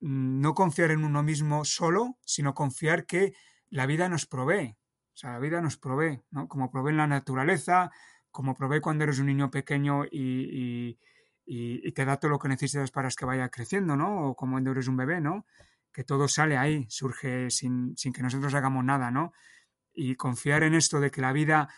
mm, 0.00 0.40
no 0.40 0.54
confiar 0.54 0.90
en 0.90 1.04
uno 1.04 1.22
mismo 1.22 1.64
solo, 1.64 2.18
sino 2.24 2.54
confiar 2.54 3.06
que 3.06 3.34
la 3.70 3.86
vida 3.86 4.08
nos 4.08 4.26
provee. 4.26 4.76
O 5.14 5.16
sea, 5.16 5.32
la 5.32 5.38
vida 5.38 5.60
nos 5.60 5.76
provee, 5.76 6.22
¿no? 6.30 6.48
Como 6.48 6.70
provee 6.70 6.90
en 6.90 6.98
la 6.98 7.06
naturaleza, 7.06 7.90
como 8.32 8.54
probé 8.54 8.80
cuando 8.80 9.04
eres 9.04 9.18
un 9.18 9.26
niño 9.26 9.50
pequeño 9.50 10.04
y, 10.10 10.98
te 11.94 12.04
da 12.04 12.16
todo 12.16 12.30
lo 12.30 12.38
que 12.38 12.48
necesitas 12.48 12.90
para 12.90 13.10
que 13.10 13.24
vaya 13.26 13.48
creciendo, 13.50 13.94
¿no? 13.94 14.30
O 14.30 14.34
como 14.34 14.52
cuando 14.54 14.72
eres 14.72 14.88
un 14.88 14.96
bebé, 14.96 15.20
¿no? 15.20 15.46
Que 15.92 16.02
todo 16.02 16.26
sale 16.28 16.56
ahí, 16.56 16.86
surge 16.88 17.50
sin, 17.50 17.94
que 17.94 18.22
nosotros 18.22 18.54
hagamos 18.54 18.84
nada, 18.84 19.10
¿no? 19.10 19.32
Y 19.92 20.16
confiar 20.16 20.62
en 20.62 20.74
esto 20.74 20.98
de 20.98 21.10
que 21.10 21.20
la 21.20 21.32
vida 21.32 21.68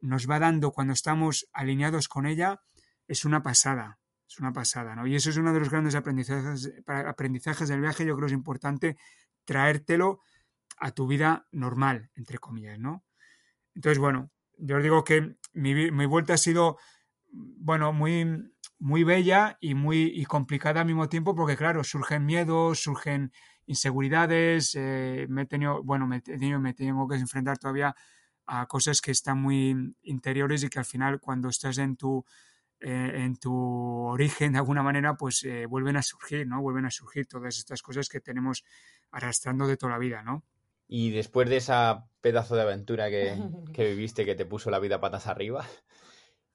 nos 0.00 0.28
va 0.28 0.38
dando 0.38 0.72
cuando 0.72 0.94
estamos 0.94 1.46
alineados 1.52 2.08
con 2.08 2.26
ella 2.26 2.62
es 3.06 3.26
una 3.26 3.42
pasada, 3.42 3.98
es 4.32 4.40
una 4.40 4.52
pasada, 4.52 4.94
¿no? 4.94 5.06
Y 5.06 5.14
eso 5.14 5.30
es 5.30 5.36
uno 5.36 5.52
de 5.52 5.60
los 5.60 5.70
grandes 5.70 5.94
aprendizajes, 5.94 6.72
aprendizajes 6.86 7.68
del 7.68 7.80
viaje, 7.80 8.04
yo 8.04 8.14
creo 8.16 8.26
que 8.26 8.32
es 8.32 8.38
importante 8.38 8.96
traértelo 9.44 10.20
a 10.78 10.92
tu 10.92 11.06
vida 11.06 11.46
normal, 11.52 12.10
entre 12.14 12.38
comillas, 12.38 12.78
¿no? 12.78 13.04
Entonces, 13.74 13.98
bueno, 13.98 14.30
yo 14.58 14.76
os 14.76 14.82
digo 14.82 15.04
que 15.04 15.36
mi, 15.52 16.06
vuelta 16.06 16.34
ha 16.34 16.38
sido, 16.38 16.78
bueno, 17.30 17.92
muy, 17.92 18.52
muy 18.78 19.04
bella 19.04 19.58
y 19.60 19.74
muy 19.74 20.24
complicada 20.24 20.80
al 20.80 20.86
mismo 20.86 21.08
tiempo 21.08 21.34
porque, 21.34 21.56
claro, 21.56 21.84
surgen 21.84 22.24
miedos, 22.24 22.80
surgen 22.80 23.32
inseguridades, 23.66 24.74
eh, 24.74 25.26
me 25.28 25.42
he 25.42 25.46
tenido, 25.46 25.82
bueno, 25.82 26.06
me, 26.06 26.20
tengo 26.20 27.08
que 27.08 27.16
enfrentar 27.16 27.58
todavía 27.58 27.94
a 28.46 28.66
cosas 28.66 29.00
que 29.00 29.12
están 29.12 29.40
muy 29.40 29.94
interiores 30.02 30.64
y 30.64 30.68
que 30.68 30.78
al 30.78 30.84
final 30.84 31.20
cuando 31.20 31.48
estás 31.48 31.78
en 31.78 31.96
tu, 31.96 32.24
eh, 32.82 33.12
en 33.24 33.36
tu 33.36 33.54
origen 33.54 34.52
de 34.52 34.58
alguna 34.58 34.82
manera, 34.82 35.14
pues 35.14 35.44
eh, 35.44 35.66
vuelven 35.66 35.96
a 35.96 36.02
surgir, 36.02 36.46
¿no? 36.46 36.60
Vuelven 36.60 36.86
a 36.86 36.90
surgir 36.90 37.26
todas 37.26 37.56
estas 37.58 37.82
cosas 37.82 38.08
que 38.08 38.20
tenemos 38.20 38.64
arrastrando 39.10 39.66
de 39.66 39.76
toda 39.76 39.92
la 39.92 39.98
vida, 39.98 40.22
¿no? 40.22 40.44
Y 40.88 41.10
después 41.10 41.48
de 41.48 41.56
esa 41.56 42.08
pedazo 42.20 42.56
de 42.56 42.62
aventura 42.62 43.08
que, 43.08 43.36
viviste 43.78 44.24
que 44.24 44.34
te 44.34 44.46
puso 44.46 44.70
la 44.70 44.78
vida 44.78 45.00
patas 45.00 45.26
arriba, 45.26 45.66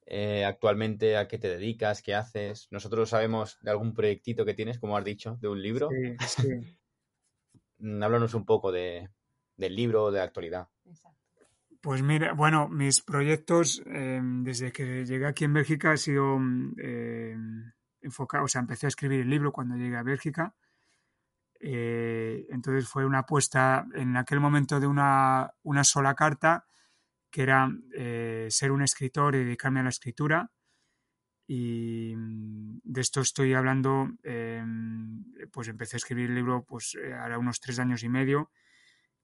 eh, 0.05 0.45
actualmente 0.45 1.17
a 1.17 1.27
qué 1.27 1.37
te 1.37 1.49
dedicas, 1.49 2.01
qué 2.01 2.13
haces. 2.13 2.67
Nosotros 2.71 3.09
sabemos 3.09 3.57
de 3.61 3.71
algún 3.71 3.93
proyectito 3.93 4.45
que 4.45 4.53
tienes, 4.53 4.79
como 4.79 4.97
has 4.97 5.05
dicho, 5.05 5.37
de 5.41 5.47
un 5.47 5.61
libro. 5.61 5.89
Sí, 5.89 6.17
sí. 6.27 6.77
Mm, 7.79 8.01
háblanos 8.01 8.33
un 8.33 8.43
poco 8.43 8.71
de, 8.71 9.07
del 9.55 9.75
libro, 9.75 10.11
de 10.11 10.21
actualidad. 10.21 10.67
Pues 11.81 12.01
mira, 12.01 12.33
bueno, 12.33 12.67
mis 12.69 13.01
proyectos 13.01 13.81
em, 13.85 14.43
desde 14.43 14.71
que 14.71 15.05
llegué 15.05 15.25
aquí 15.25 15.45
en 15.45 15.53
Bélgica 15.53 15.91
ha 15.91 15.97
sido 15.97 16.39
eh, 16.77 17.35
o 18.01 18.47
sea, 18.47 18.61
empecé 18.61 18.87
a 18.87 18.89
escribir 18.89 19.21
el 19.21 19.29
libro 19.29 19.51
cuando 19.51 19.75
llegué 19.75 19.97
a 19.97 20.03
Bélgica 20.03 20.55
eh, 21.59 22.45
entonces 22.49 22.87
fue 22.87 23.05
una 23.05 23.19
apuesta 23.19 23.87
en 23.93 24.15
aquel 24.17 24.39
momento 24.39 24.79
de 24.79 24.87
una, 24.87 25.51
una 25.63 25.83
sola 25.83 26.13
carta, 26.15 26.67
que 27.31 27.43
era 27.43 27.69
eh, 27.93 28.47
ser 28.49 28.71
un 28.71 28.83
escritor 28.83 29.35
y 29.35 29.39
dedicarme 29.39 29.79
a 29.79 29.83
la 29.83 29.89
escritura. 29.89 30.51
Y 31.47 32.13
mm, 32.15 32.79
de 32.83 33.01
esto 33.01 33.21
estoy 33.21 33.53
hablando, 33.53 34.09
em, 34.23 35.23
pues 35.51 35.67
empecé 35.67 35.95
a 35.95 35.97
escribir 35.97 36.29
el 36.29 36.35
libro 36.35 36.63
pues 36.63 36.97
ahora 37.19 37.39
unos 37.39 37.59
tres 37.59 37.79
años 37.79 38.03
y 38.03 38.09
medio, 38.09 38.51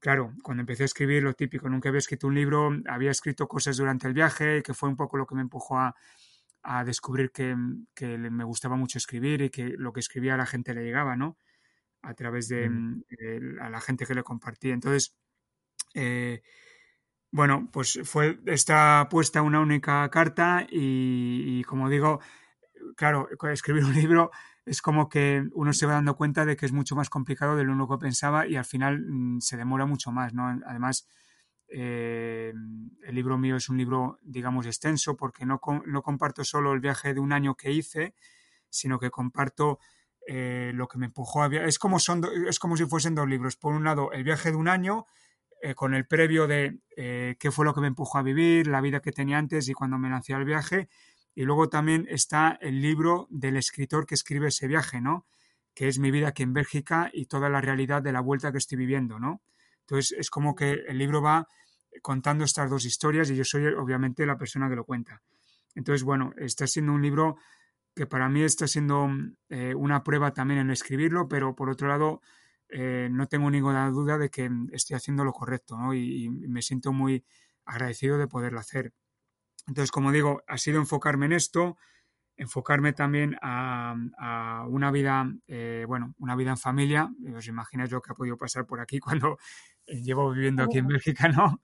claro, 0.04 0.34
cuando 0.42 0.60
empecé 0.60 0.82
a 0.82 0.84
escribir 0.84 1.22
lo 1.22 1.32
típico, 1.32 1.66
nunca 1.70 1.88
había 1.88 1.98
escrito 1.98 2.26
un 2.26 2.34
libro, 2.34 2.68
había 2.88 3.10
escrito 3.10 3.48
cosas 3.48 3.78
durante 3.78 4.06
el 4.06 4.12
viaje, 4.12 4.62
que 4.62 4.74
fue 4.74 4.90
un 4.90 4.96
poco 4.96 5.16
lo 5.16 5.26
que 5.26 5.34
me 5.34 5.40
empujó 5.40 5.78
a, 5.78 5.94
descubrir 6.84 7.30
que, 7.32 7.56
me 7.56 8.44
gustaba 8.44 8.76
mucho 8.76 8.98
escribir 8.98 9.40
y 9.40 9.48
que 9.48 9.70
lo 9.78 9.94
que 9.94 10.00
escribía 10.00 10.34
a 10.34 10.36
la 10.36 10.44
gente 10.44 10.74
le 10.74 10.84
llegaba, 10.84 11.16
¿no? 11.16 11.38
A 12.02 12.12
través 12.12 12.48
de 12.48 12.70
a 13.62 13.70
la 13.70 13.80
gente 13.80 14.04
que 14.04 14.14
le 14.14 14.22
compartía. 14.22 14.74
Entonces, 14.74 15.16
eh, 15.94 16.42
bueno, 17.30 17.70
pues 17.72 17.98
fue 18.04 18.38
esta 18.44 19.08
puesta 19.10 19.40
una 19.40 19.60
única 19.60 20.06
carta 20.10 20.66
y, 20.68 21.62
como 21.64 21.88
digo, 21.88 22.20
claro, 22.94 23.26
escribir 23.50 23.84
un 23.84 23.94
libro 23.94 24.30
es 24.66 24.80
como 24.80 25.08
que 25.08 25.44
uno 25.52 25.72
se 25.72 25.86
va 25.86 25.94
dando 25.94 26.16
cuenta 26.16 26.44
de 26.44 26.56
que 26.56 26.66
es 26.66 26.72
mucho 26.72 26.96
más 26.96 27.10
complicado 27.10 27.56
de 27.56 27.64
lo 27.64 27.88
que 27.88 27.98
pensaba 27.98 28.46
y 28.46 28.56
al 28.56 28.64
final 28.64 29.04
mm, 29.06 29.40
se 29.40 29.56
demora 29.56 29.86
mucho 29.86 30.10
más, 30.10 30.32
¿no? 30.32 30.58
Además, 30.66 31.06
eh, 31.68 32.52
el 33.02 33.14
libro 33.14 33.36
mío 33.36 33.56
es 33.56 33.68
un 33.68 33.76
libro, 33.76 34.18
digamos, 34.22 34.66
extenso 34.66 35.16
porque 35.16 35.44
no, 35.44 35.60
no, 35.86 36.02
comparto 36.02 36.44
solo 36.44 36.72
el 36.72 36.80
viaje 36.80 37.14
de 37.14 37.20
un 37.20 37.32
año 37.32 37.56
que 37.56 37.72
hice, 37.72 38.14
sino 38.70 38.98
que 38.98 39.10
comparto 39.10 39.78
eh, 40.26 40.72
lo 40.74 40.88
que 40.88 40.98
me 40.98 41.06
empujó 41.06 41.42
a 41.42 41.48
viajar. 41.48 41.68
Es 41.68 41.78
como, 41.78 41.98
es 41.98 42.58
como 42.58 42.76
si 42.76 42.86
fuesen 42.86 43.14
dos 43.14 43.28
libros. 43.28 43.56
Por 43.56 43.74
un 43.74 43.84
lado, 43.84 44.12
el 44.12 44.24
viaje 44.24 44.50
de 44.50 44.56
un 44.56 44.68
año 44.68 45.06
eh, 45.60 45.74
con 45.74 45.94
el 45.94 46.06
previo 46.06 46.46
de 46.46 46.80
qué 46.96 47.50
fue 47.50 47.64
lo 47.64 47.74
que 47.74 47.80
me 47.80 47.88
empujó 47.88 48.18
a 48.18 48.22
vivir, 48.22 48.66
la 48.66 48.80
vida 48.80 49.00
que 49.00 49.12
tenía 49.12 49.38
antes 49.38 49.68
y 49.68 49.74
cuando 49.74 49.98
me 49.98 50.08
lancé 50.08 50.32
al 50.32 50.44
viaje 50.44 50.88
y 51.34 51.44
luego 51.44 51.68
también 51.68 52.06
está 52.08 52.58
el 52.60 52.80
libro 52.80 53.26
del 53.30 53.56
escritor 53.56 54.06
que 54.06 54.14
escribe 54.14 54.48
ese 54.48 54.68
viaje, 54.68 55.00
¿no? 55.00 55.26
Que 55.74 55.88
es 55.88 55.98
mi 55.98 56.10
vida 56.10 56.28
aquí 56.28 56.42
en 56.44 56.52
Bélgica 56.52 57.10
y 57.12 57.26
toda 57.26 57.48
la 57.48 57.60
realidad 57.60 58.02
de 58.02 58.12
la 58.12 58.20
vuelta 58.20 58.52
que 58.52 58.58
estoy 58.58 58.78
viviendo, 58.78 59.18
¿no? 59.18 59.42
Entonces 59.80 60.16
es 60.18 60.30
como 60.30 60.54
que 60.54 60.72
el 60.86 60.98
libro 60.98 61.20
va 61.20 61.48
contando 62.02 62.44
estas 62.44 62.70
dos 62.70 62.84
historias 62.84 63.30
y 63.30 63.36
yo 63.36 63.44
soy 63.44 63.66
obviamente 63.66 64.26
la 64.26 64.38
persona 64.38 64.68
que 64.68 64.76
lo 64.76 64.84
cuenta. 64.84 65.22
Entonces, 65.74 66.04
bueno, 66.04 66.32
está 66.36 66.66
siendo 66.66 66.92
un 66.92 67.02
libro 67.02 67.36
que 67.94 68.06
para 68.06 68.28
mí 68.28 68.42
está 68.42 68.66
siendo 68.66 69.08
eh, 69.48 69.74
una 69.74 70.02
prueba 70.02 70.32
también 70.32 70.60
en 70.60 70.70
escribirlo, 70.70 71.28
pero 71.28 71.54
por 71.54 71.68
otro 71.68 71.88
lado, 71.88 72.22
eh, 72.68 73.08
no 73.10 73.26
tengo 73.28 73.50
ninguna 73.50 73.88
duda 73.90 74.18
de 74.18 74.30
que 74.30 74.50
estoy 74.72 74.96
haciendo 74.96 75.24
lo 75.24 75.32
correcto, 75.32 75.76
¿no? 75.76 75.94
y 75.94 76.28
me 76.28 76.62
siento 76.62 76.92
muy 76.92 77.24
agradecido 77.64 78.18
de 78.18 78.28
poderlo 78.28 78.60
hacer. 78.60 78.92
Entonces, 79.66 79.90
como 79.90 80.12
digo, 80.12 80.42
ha 80.46 80.58
sido 80.58 80.78
enfocarme 80.78 81.26
en 81.26 81.32
esto, 81.32 81.76
enfocarme 82.36 82.92
también 82.92 83.36
a, 83.40 84.66
una 84.68 84.90
vida, 84.90 85.30
eh, 85.46 85.84
bueno, 85.86 86.14
una 86.18 86.36
vida 86.36 86.50
en 86.50 86.58
familia. 86.58 87.10
Os 87.36 87.46
imagináis 87.46 87.90
lo 87.90 88.00
que 88.00 88.12
ha 88.12 88.14
podido 88.14 88.36
pasar 88.36 88.66
por 88.66 88.80
aquí 88.80 88.98
cuando 89.00 89.38
eh, 89.86 90.02
llevo 90.02 90.30
viviendo 90.32 90.62
aquí 90.62 90.78
en 90.78 90.88
Bélgica, 90.88 91.28
¿no? 91.28 91.60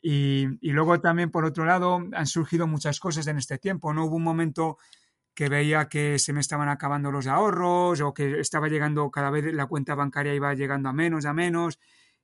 Y, 0.00 0.46
luego 0.70 1.00
también, 1.00 1.30
por 1.30 1.44
otro 1.44 1.64
lado, 1.64 2.00
han 2.12 2.26
surgido 2.26 2.68
muchas 2.68 3.00
cosas 3.00 3.26
en 3.26 3.38
este 3.38 3.58
tiempo, 3.58 3.92
¿no? 3.92 4.04
Hubo 4.04 4.16
un 4.16 4.22
momento 4.22 4.78
que 5.34 5.48
veía 5.48 5.88
que 5.88 6.18
se 6.18 6.32
me 6.32 6.40
estaban 6.40 6.68
acabando 6.68 7.10
los 7.10 7.26
ahorros 7.26 8.00
o 8.00 8.14
que 8.14 8.38
estaba 8.40 8.68
llegando 8.68 9.10
cada 9.10 9.30
vez 9.30 9.52
la 9.52 9.66
cuenta 9.66 9.94
bancaria 9.94 10.32
iba 10.32 10.54
llegando 10.54 10.88
a 10.88 10.92
menos, 10.92 11.26
a 11.26 11.32
menos 11.32 11.80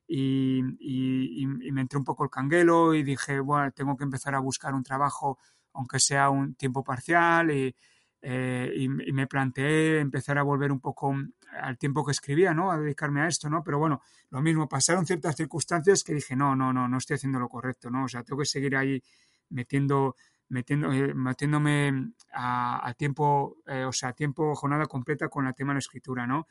y, 0.07 1.45
me 1.71 1.81
entré 1.81 1.97
un 1.97 2.05
poco 2.05 2.23
el 2.23 2.29
canguelo 2.29 2.93
y 2.93 3.03
dije, 3.03 3.39
bueno, 3.39 3.71
tengo 3.71 3.95
que 3.97 4.03
empezar 4.03 4.35
a 4.35 4.39
buscar 4.39 4.73
un 4.73 4.83
trabajo, 4.83 5.39
aunque 5.73 5.99
sea 5.99 6.29
un 6.29 6.55
tiempo 6.55 6.83
parcial, 6.83 7.51
y, 7.51 7.75
eh, 8.21 8.87
me 9.11 9.27
planteé 9.27 9.99
empezar 9.99 10.37
a 10.37 10.43
volver 10.43 10.71
un 10.71 10.79
poco 10.79 11.13
al 11.61 11.77
tiempo 11.77 12.05
que 12.05 12.11
escribía, 12.11 12.53
¿no? 12.53 12.71
A 12.71 12.77
dedicarme 12.77 13.21
a 13.21 13.27
esto, 13.27 13.49
¿no? 13.49 13.63
Pero 13.63 13.79
bueno, 13.79 14.01
lo 14.29 14.41
mismo, 14.41 14.69
pasaron 14.69 15.05
ciertas 15.05 15.35
circunstancias 15.35 16.03
que 16.03 16.13
dije, 16.13 16.35
no, 16.35 16.55
no, 16.55 16.71
no, 16.71 16.87
no 16.87 16.97
estoy 16.97 17.15
haciendo 17.15 17.39
lo 17.39 17.49
correcto, 17.49 17.89
¿no? 17.89 18.05
O 18.05 18.07
sea, 18.07 18.23
tengo 18.23 18.39
que 18.39 18.45
seguir 18.45 18.77
ahí 18.77 19.03
metiendo, 19.49 20.15
metiendo, 20.49 20.91
eh, 20.93 21.13
metiéndome 21.13 22.13
a, 22.33 22.93
tiempo, 22.97 23.57
eh, 23.67 23.83
o 23.83 23.91
sea, 23.91 24.09
a 24.09 24.13
tiempo, 24.13 24.55
jornada 24.55 24.85
completa 24.85 25.27
con 25.27 25.47
el 25.47 25.53
tema 25.53 25.71
de 25.71 25.75
la 25.75 25.79
escritura, 25.79 26.27
¿no? 26.27 26.47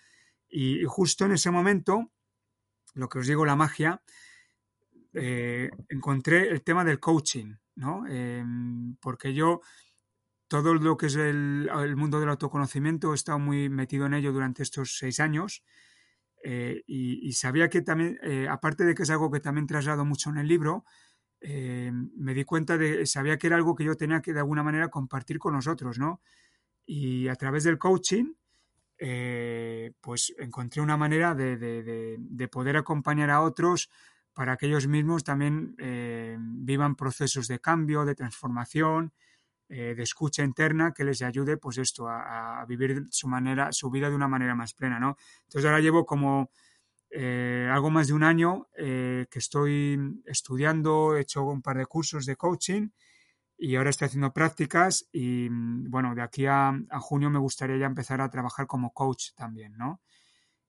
y 0.54 0.84
justo 0.84 1.24
en 1.24 1.32
ese 1.32 1.50
momento, 1.50 2.10
lo 2.94 3.08
que 3.08 3.18
os 3.18 3.26
digo, 3.26 3.44
la 3.44 3.56
magia, 3.56 4.02
eh, 5.14 5.70
encontré 5.88 6.48
el 6.48 6.62
tema 6.62 6.84
del 6.84 6.98
coaching, 6.98 7.54
¿no? 7.76 8.06
Em, 8.06 8.96
porque 8.96 9.34
yo 9.34 9.60
todo 10.48 10.74
lo 10.74 10.96
que 10.96 11.06
es 11.06 11.16
el, 11.16 11.68
mundo 11.96 12.20
del 12.20 12.28
autoconocimiento 12.30 13.12
he 13.12 13.14
estado 13.14 13.38
muy 13.38 13.68
metido 13.68 14.06
en 14.06 14.14
ello 14.14 14.32
durante 14.32 14.62
estos 14.62 14.96
seis 14.98 15.20
años 15.20 15.64
eh, 16.44 16.82
y, 16.86 17.32
sabía 17.32 17.68
que 17.68 17.82
también, 17.82 18.18
eh, 18.22 18.48
aparte 18.48 18.84
de 18.84 18.94
que 18.94 19.04
es 19.04 19.10
algo 19.10 19.30
que 19.30 19.40
también 19.40 19.66
traslado 19.66 20.04
mucho 20.04 20.30
en 20.30 20.38
el 20.38 20.48
libro, 20.48 20.84
me 21.44 22.34
di 22.34 22.44
cuenta 22.44 22.78
de, 22.78 23.04
sabía 23.04 23.36
que 23.36 23.48
era 23.48 23.56
algo 23.56 23.74
que 23.74 23.84
yo 23.84 23.96
tenía 23.96 24.22
que 24.22 24.32
de 24.32 24.38
alguna 24.38 24.62
manera 24.62 24.90
compartir 24.90 25.40
con 25.40 25.54
nosotros, 25.54 25.98
¿no? 25.98 26.20
Y 26.86 27.26
a 27.26 27.34
través 27.34 27.64
del 27.64 27.78
coaching, 27.78 28.32
eh, 29.04 29.90
pues 30.00 30.32
encontré 30.38 30.80
una 30.80 30.96
manera 30.96 31.34
de, 31.34 32.48
poder 32.52 32.76
acompañar 32.76 33.30
a 33.30 33.40
otros 33.40 33.90
para 34.32 34.56
que 34.56 34.66
ellos 34.66 34.86
mismos 34.86 35.24
también 35.24 35.74
eh, 35.78 36.36
vivan 36.38 36.94
procesos 36.94 37.48
de 37.48 37.58
cambio, 37.58 38.04
de 38.04 38.14
transformación, 38.14 39.12
eh, 39.68 39.96
de 39.96 40.02
escucha 40.04 40.44
interna 40.44 40.92
que 40.92 41.02
les 41.02 41.20
ayude, 41.22 41.56
pues 41.56 41.78
esto, 41.78 42.06
a, 42.08 42.64
vivir 42.68 43.08
su 43.10 43.26
manera, 43.26 43.72
su 43.72 43.90
vida 43.90 44.08
de 44.08 44.14
una 44.14 44.28
manera 44.28 44.54
más 44.54 44.72
plena, 44.72 45.00
¿no? 45.00 45.16
Entonces 45.48 45.68
ahora 45.68 45.80
llevo 45.80 46.06
como 46.06 46.52
algo 47.12 47.90
más 47.90 48.06
de 48.06 48.14
un 48.14 48.22
año 48.22 48.68
que 48.74 49.28
estoy 49.34 50.22
estudiando, 50.24 51.16
he 51.16 51.22
hecho 51.22 51.42
un 51.42 51.60
par 51.60 51.76
de 51.76 51.86
cursos 51.86 52.24
de 52.24 52.36
coaching 52.36 52.88
y 53.62 53.76
ahora 53.76 53.90
estoy 53.90 54.06
haciendo 54.06 54.32
prácticas 54.32 55.08
y 55.12 55.48
mm, 55.48 55.88
bueno, 55.88 56.16
de 56.16 56.22
aquí 56.22 56.46
a, 56.46 56.74
junio 57.00 57.30
me 57.30 57.38
gustaría 57.38 57.76
ya 57.76 57.86
empezar 57.86 58.20
a 58.20 58.28
trabajar 58.28 58.66
como 58.66 58.92
coach 58.92 59.34
también, 59.36 59.76
¿no? 59.76 60.02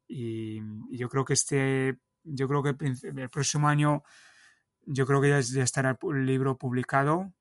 Y, 0.08 0.62
yo 0.92 1.10
creo 1.10 1.26
que 1.26 1.34
este, 1.34 1.98
yo 2.24 2.48
creo 2.48 2.62
que 2.62 2.76
el 2.80 3.30
próximo 3.32 3.68
año, 3.68 4.04
yo 4.86 5.08
creo 5.08 5.22
que 5.22 5.30
ya, 5.30 5.40
ya 5.40 5.64
estará 5.64 5.98
el 6.04 6.26
libro 6.28 6.60
publicado 6.60 7.34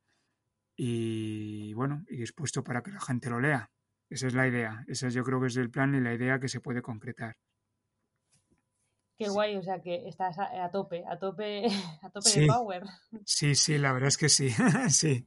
y 0.74 1.74
bueno, 1.74 2.03
y 2.09 2.16
dispuesto 2.16 2.64
para 2.64 2.82
que 2.82 2.90
la 2.90 3.00
gente 3.00 3.28
lo 3.28 3.38
lea. 3.38 3.70
Esa 4.09 4.28
es 4.28 4.34
la 4.34 4.48
idea, 4.48 4.84
esa 4.88 5.11
yo 5.11 5.22
creo 5.22 5.38
que 5.38 5.48
es 5.48 5.57
el 5.59 5.70
plan 5.70 5.94
y 5.94 6.00
la 6.00 6.14
idea 6.14 6.40
que 6.40 6.48
se 6.48 6.61
puede 6.61 6.80
concretar. 6.80 7.36
Qué 9.22 9.30
guay, 9.30 9.56
o 9.56 9.62
sea 9.62 9.80
que 9.80 10.08
estás 10.08 10.36
a, 10.38 10.70
tope, 10.70 11.04
a 11.06 11.18
tope, 11.18 11.66
a 12.02 12.10
tope 12.10 12.30
de 12.40 12.46
power. 12.46 12.82
Sí, 13.24 13.54
sí, 13.54 13.78
la 13.78 13.92
verdad 13.92 14.08
es 14.08 14.18
que 14.18 14.28
sí, 14.28 14.50
sí. 14.90 15.26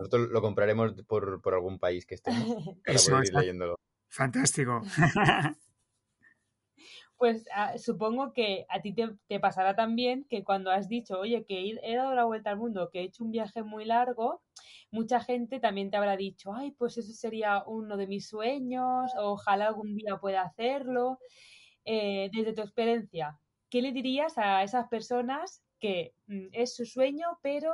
Nosotros 0.00 0.30
lo 0.30 0.40
compraremos 0.40 0.94
por, 1.06 1.40
algún 1.52 1.78
país 1.78 2.06
que 2.06 2.14
estemos 2.14 2.40
para 2.86 2.98
poder 2.98 3.24
ir 3.26 3.34
leyéndolo. 3.34 3.76
Fantástico. 4.08 4.82
Pues 7.22 7.46
ah, 7.54 7.78
supongo 7.78 8.32
que 8.32 8.66
a 8.68 8.80
ti 8.80 8.92
te, 8.92 9.38
pasará 9.38 9.76
también 9.76 10.24
que 10.28 10.42
cuando 10.42 10.72
has 10.72 10.88
dicho, 10.88 11.20
oye, 11.20 11.44
que 11.44 11.78
he, 11.80 11.94
dado 11.94 12.14
la 12.14 12.24
vuelta 12.24 12.50
al 12.50 12.56
mundo, 12.56 12.90
que 12.90 12.98
he 12.98 13.04
hecho 13.04 13.22
un 13.22 13.30
viaje 13.30 13.62
muy 13.62 13.84
largo, 13.84 14.42
mucha 14.90 15.20
gente 15.20 15.60
también 15.60 15.88
te 15.88 15.96
habrá 15.96 16.16
dicho, 16.16 16.52
ay, 16.52 16.72
pues 16.72 16.98
eso 16.98 17.12
sería 17.12 17.62
uno 17.64 17.96
de 17.96 18.08
mis 18.08 18.28
sueños, 18.28 19.12
ojalá 19.16 19.68
algún 19.68 19.94
día 19.94 20.16
pueda 20.16 20.42
hacerlo. 20.42 21.20
Eh, 21.84 22.30
desde 22.32 22.52
tu 22.52 22.62
experiencia, 22.62 23.38
¿qué 23.68 23.82
le 23.82 23.92
dirías 23.92 24.38
a 24.38 24.62
esas 24.62 24.88
personas 24.88 25.62
que 25.80 26.14
mm, 26.26 26.48
es 26.52 26.76
su 26.76 26.84
sueño, 26.84 27.26
pero 27.42 27.72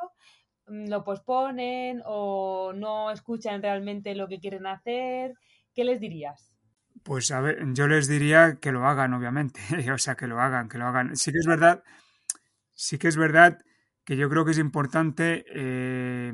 mm, 0.66 0.88
lo 0.88 1.04
posponen 1.04 2.02
o 2.06 2.72
no 2.74 3.10
escuchan 3.10 3.62
realmente 3.62 4.14
lo 4.14 4.28
que 4.28 4.40
quieren 4.40 4.66
hacer? 4.66 5.34
¿Qué 5.74 5.84
les 5.84 6.00
dirías? 6.00 6.54
Pues 7.02 7.30
a 7.30 7.40
ver, 7.40 7.58
yo 7.74 7.86
les 7.86 8.08
diría 8.08 8.58
que 8.60 8.72
lo 8.72 8.86
hagan, 8.86 9.12
obviamente, 9.14 9.60
o 9.92 9.98
sea, 9.98 10.16
que 10.16 10.26
lo 10.26 10.40
hagan, 10.40 10.68
que 10.68 10.78
lo 10.78 10.86
hagan. 10.86 11.14
Sí 11.16 11.30
que 11.30 11.38
es 11.38 11.46
verdad, 11.46 11.82
sí 12.72 12.98
que 12.98 13.08
es 13.08 13.16
verdad 13.16 13.58
que 14.04 14.16
yo 14.16 14.30
creo 14.30 14.44
que 14.46 14.52
es 14.52 14.58
importante 14.58 15.44
eh, 15.48 16.32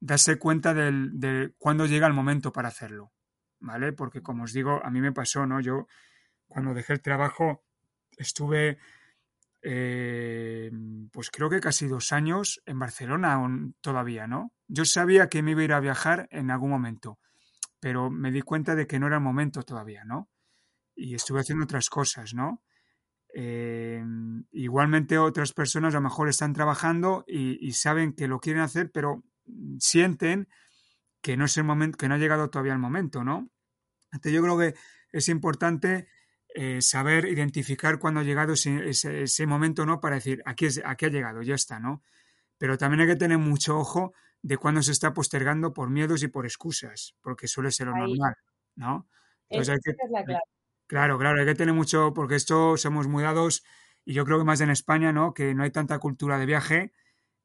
darse 0.00 0.38
cuenta 0.40 0.74
de 0.74 1.54
cuándo 1.56 1.86
llega 1.86 2.08
el 2.08 2.12
momento 2.14 2.52
para 2.52 2.68
hacerlo, 2.68 3.12
¿vale? 3.60 3.92
Porque 3.92 4.22
como 4.22 4.42
os 4.42 4.52
digo, 4.52 4.84
a 4.84 4.90
mí 4.90 5.00
me 5.00 5.12
pasó, 5.12 5.46
¿no? 5.46 5.60
Yo 5.60 5.86
cuando 6.52 6.74
dejé 6.74 6.92
el 6.92 7.00
trabajo 7.00 7.64
estuve, 8.18 8.78
eh, 9.62 10.70
pues 11.10 11.30
creo 11.30 11.48
que 11.48 11.60
casi 11.60 11.86
dos 11.86 12.12
años 12.12 12.62
en 12.66 12.78
Barcelona 12.78 13.40
todavía, 13.80 14.26
¿no? 14.26 14.52
Yo 14.68 14.84
sabía 14.84 15.28
que 15.28 15.42
me 15.42 15.52
iba 15.52 15.62
a 15.62 15.64
ir 15.64 15.72
a 15.72 15.80
viajar 15.80 16.28
en 16.30 16.50
algún 16.50 16.70
momento, 16.70 17.18
pero 17.80 18.10
me 18.10 18.30
di 18.30 18.42
cuenta 18.42 18.74
de 18.74 18.86
que 18.86 18.98
no 18.98 19.06
era 19.06 19.16
el 19.16 19.22
momento 19.22 19.62
todavía, 19.62 20.04
¿no? 20.04 20.28
Y 20.94 21.14
estuve 21.14 21.40
haciendo 21.40 21.64
otras 21.64 21.88
cosas, 21.88 22.34
¿no? 22.34 22.62
Eh, 23.34 24.04
igualmente 24.50 25.16
otras 25.16 25.54
personas 25.54 25.94
a 25.94 25.98
lo 25.98 26.02
mejor 26.02 26.28
están 26.28 26.52
trabajando 26.52 27.24
y, 27.26 27.66
y, 27.66 27.72
saben 27.72 28.12
que 28.12 28.28
lo 28.28 28.40
quieren 28.40 28.60
hacer, 28.60 28.90
pero 28.92 29.24
sienten 29.78 30.48
que 31.22 31.38
no 31.38 31.46
es 31.46 31.56
el 31.56 31.64
momento, 31.64 31.96
que 31.96 32.08
no 32.08 32.16
ha 32.16 32.18
llegado 32.18 32.50
todavía 32.50 32.74
el 32.74 32.78
momento, 32.78 33.24
¿no? 33.24 33.48
Entonces 34.12 34.32
yo 34.34 34.42
creo 34.42 34.58
que 34.58 34.74
es 35.12 35.30
importante 35.30 36.08
eh, 36.54 36.82
saber 36.82 37.26
identificar 37.26 37.98
cuándo 37.98 38.20
ha 38.20 38.24
llegado 38.24 38.52
ese, 38.52 38.90
ese, 38.90 39.46
momento, 39.46 39.86
¿no? 39.86 40.00
Para 40.00 40.16
decir, 40.16 40.42
aquí, 40.44 40.66
es, 40.66 40.82
aquí 40.84 41.06
ha 41.06 41.08
llegado, 41.08 41.42
ya 41.42 41.54
está, 41.54 41.80
¿no? 41.80 42.02
Pero 42.58 42.76
también 42.76 43.00
hay 43.00 43.06
que 43.06 43.16
tener 43.16 43.38
mucho 43.38 43.78
ojo 43.78 44.12
de 44.42 44.56
cuándo 44.56 44.82
se 44.82 44.92
está 44.92 45.14
postergando 45.14 45.72
por 45.72 45.88
miedos 45.88 46.22
y 46.22 46.28
por 46.28 46.44
excusas, 46.44 47.14
porque 47.22 47.48
suele 47.48 47.70
ser 47.70 47.86
lo 47.86 47.96
normal, 47.96 48.34
¿no? 48.74 49.08
Entonces 49.48 49.74
hay 49.74 49.80
que, 49.80 50.36
Claro, 50.86 51.18
claro, 51.18 51.40
hay 51.40 51.46
que 51.46 51.54
tener 51.54 51.74
mucho, 51.74 52.12
porque 52.12 52.34
esto 52.34 52.76
somos 52.76 53.08
muy 53.08 53.22
dados, 53.22 53.64
y 54.04 54.12
yo 54.12 54.26
creo 54.26 54.38
que 54.38 54.44
más 54.44 54.60
en 54.60 54.68
España, 54.68 55.10
¿no? 55.10 55.32
Que 55.32 55.54
no 55.54 55.62
hay 55.62 55.70
tanta 55.70 55.98
cultura 55.98 56.38
de 56.38 56.44
viaje, 56.44 56.92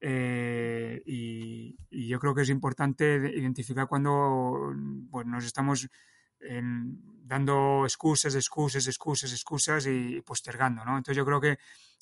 eh, 0.02 1.02
y, 1.06 1.78
yo 2.10 2.20
creo 2.20 2.36
que 2.36 2.42
es 2.42 2.50
importante 2.50 3.32
identificar 3.36 3.88
cuando 3.88 4.74
pues, 5.10 5.26
nos 5.26 5.46
estamos 5.46 5.90
dando 7.28 7.84
excusas, 7.84 8.34
excusas, 8.36 8.88
excusas, 8.88 9.32
excusas 9.32 9.86
y 9.86 10.22
postergando, 10.22 10.84
¿no? 10.86 10.98
Entonces 10.98 11.18
yo 11.18 11.26
creo 11.26 11.42
que 11.42 11.58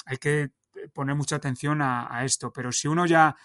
hay 0.05 0.17
que 0.17 0.51
poner 0.93 1.15
mucha 1.15 1.37
atención 1.37 1.81
a, 1.81 2.23
esto, 2.23 2.51
pero 2.51 2.71
si 2.71 2.87
uno 2.87 3.05
ya 3.05 3.35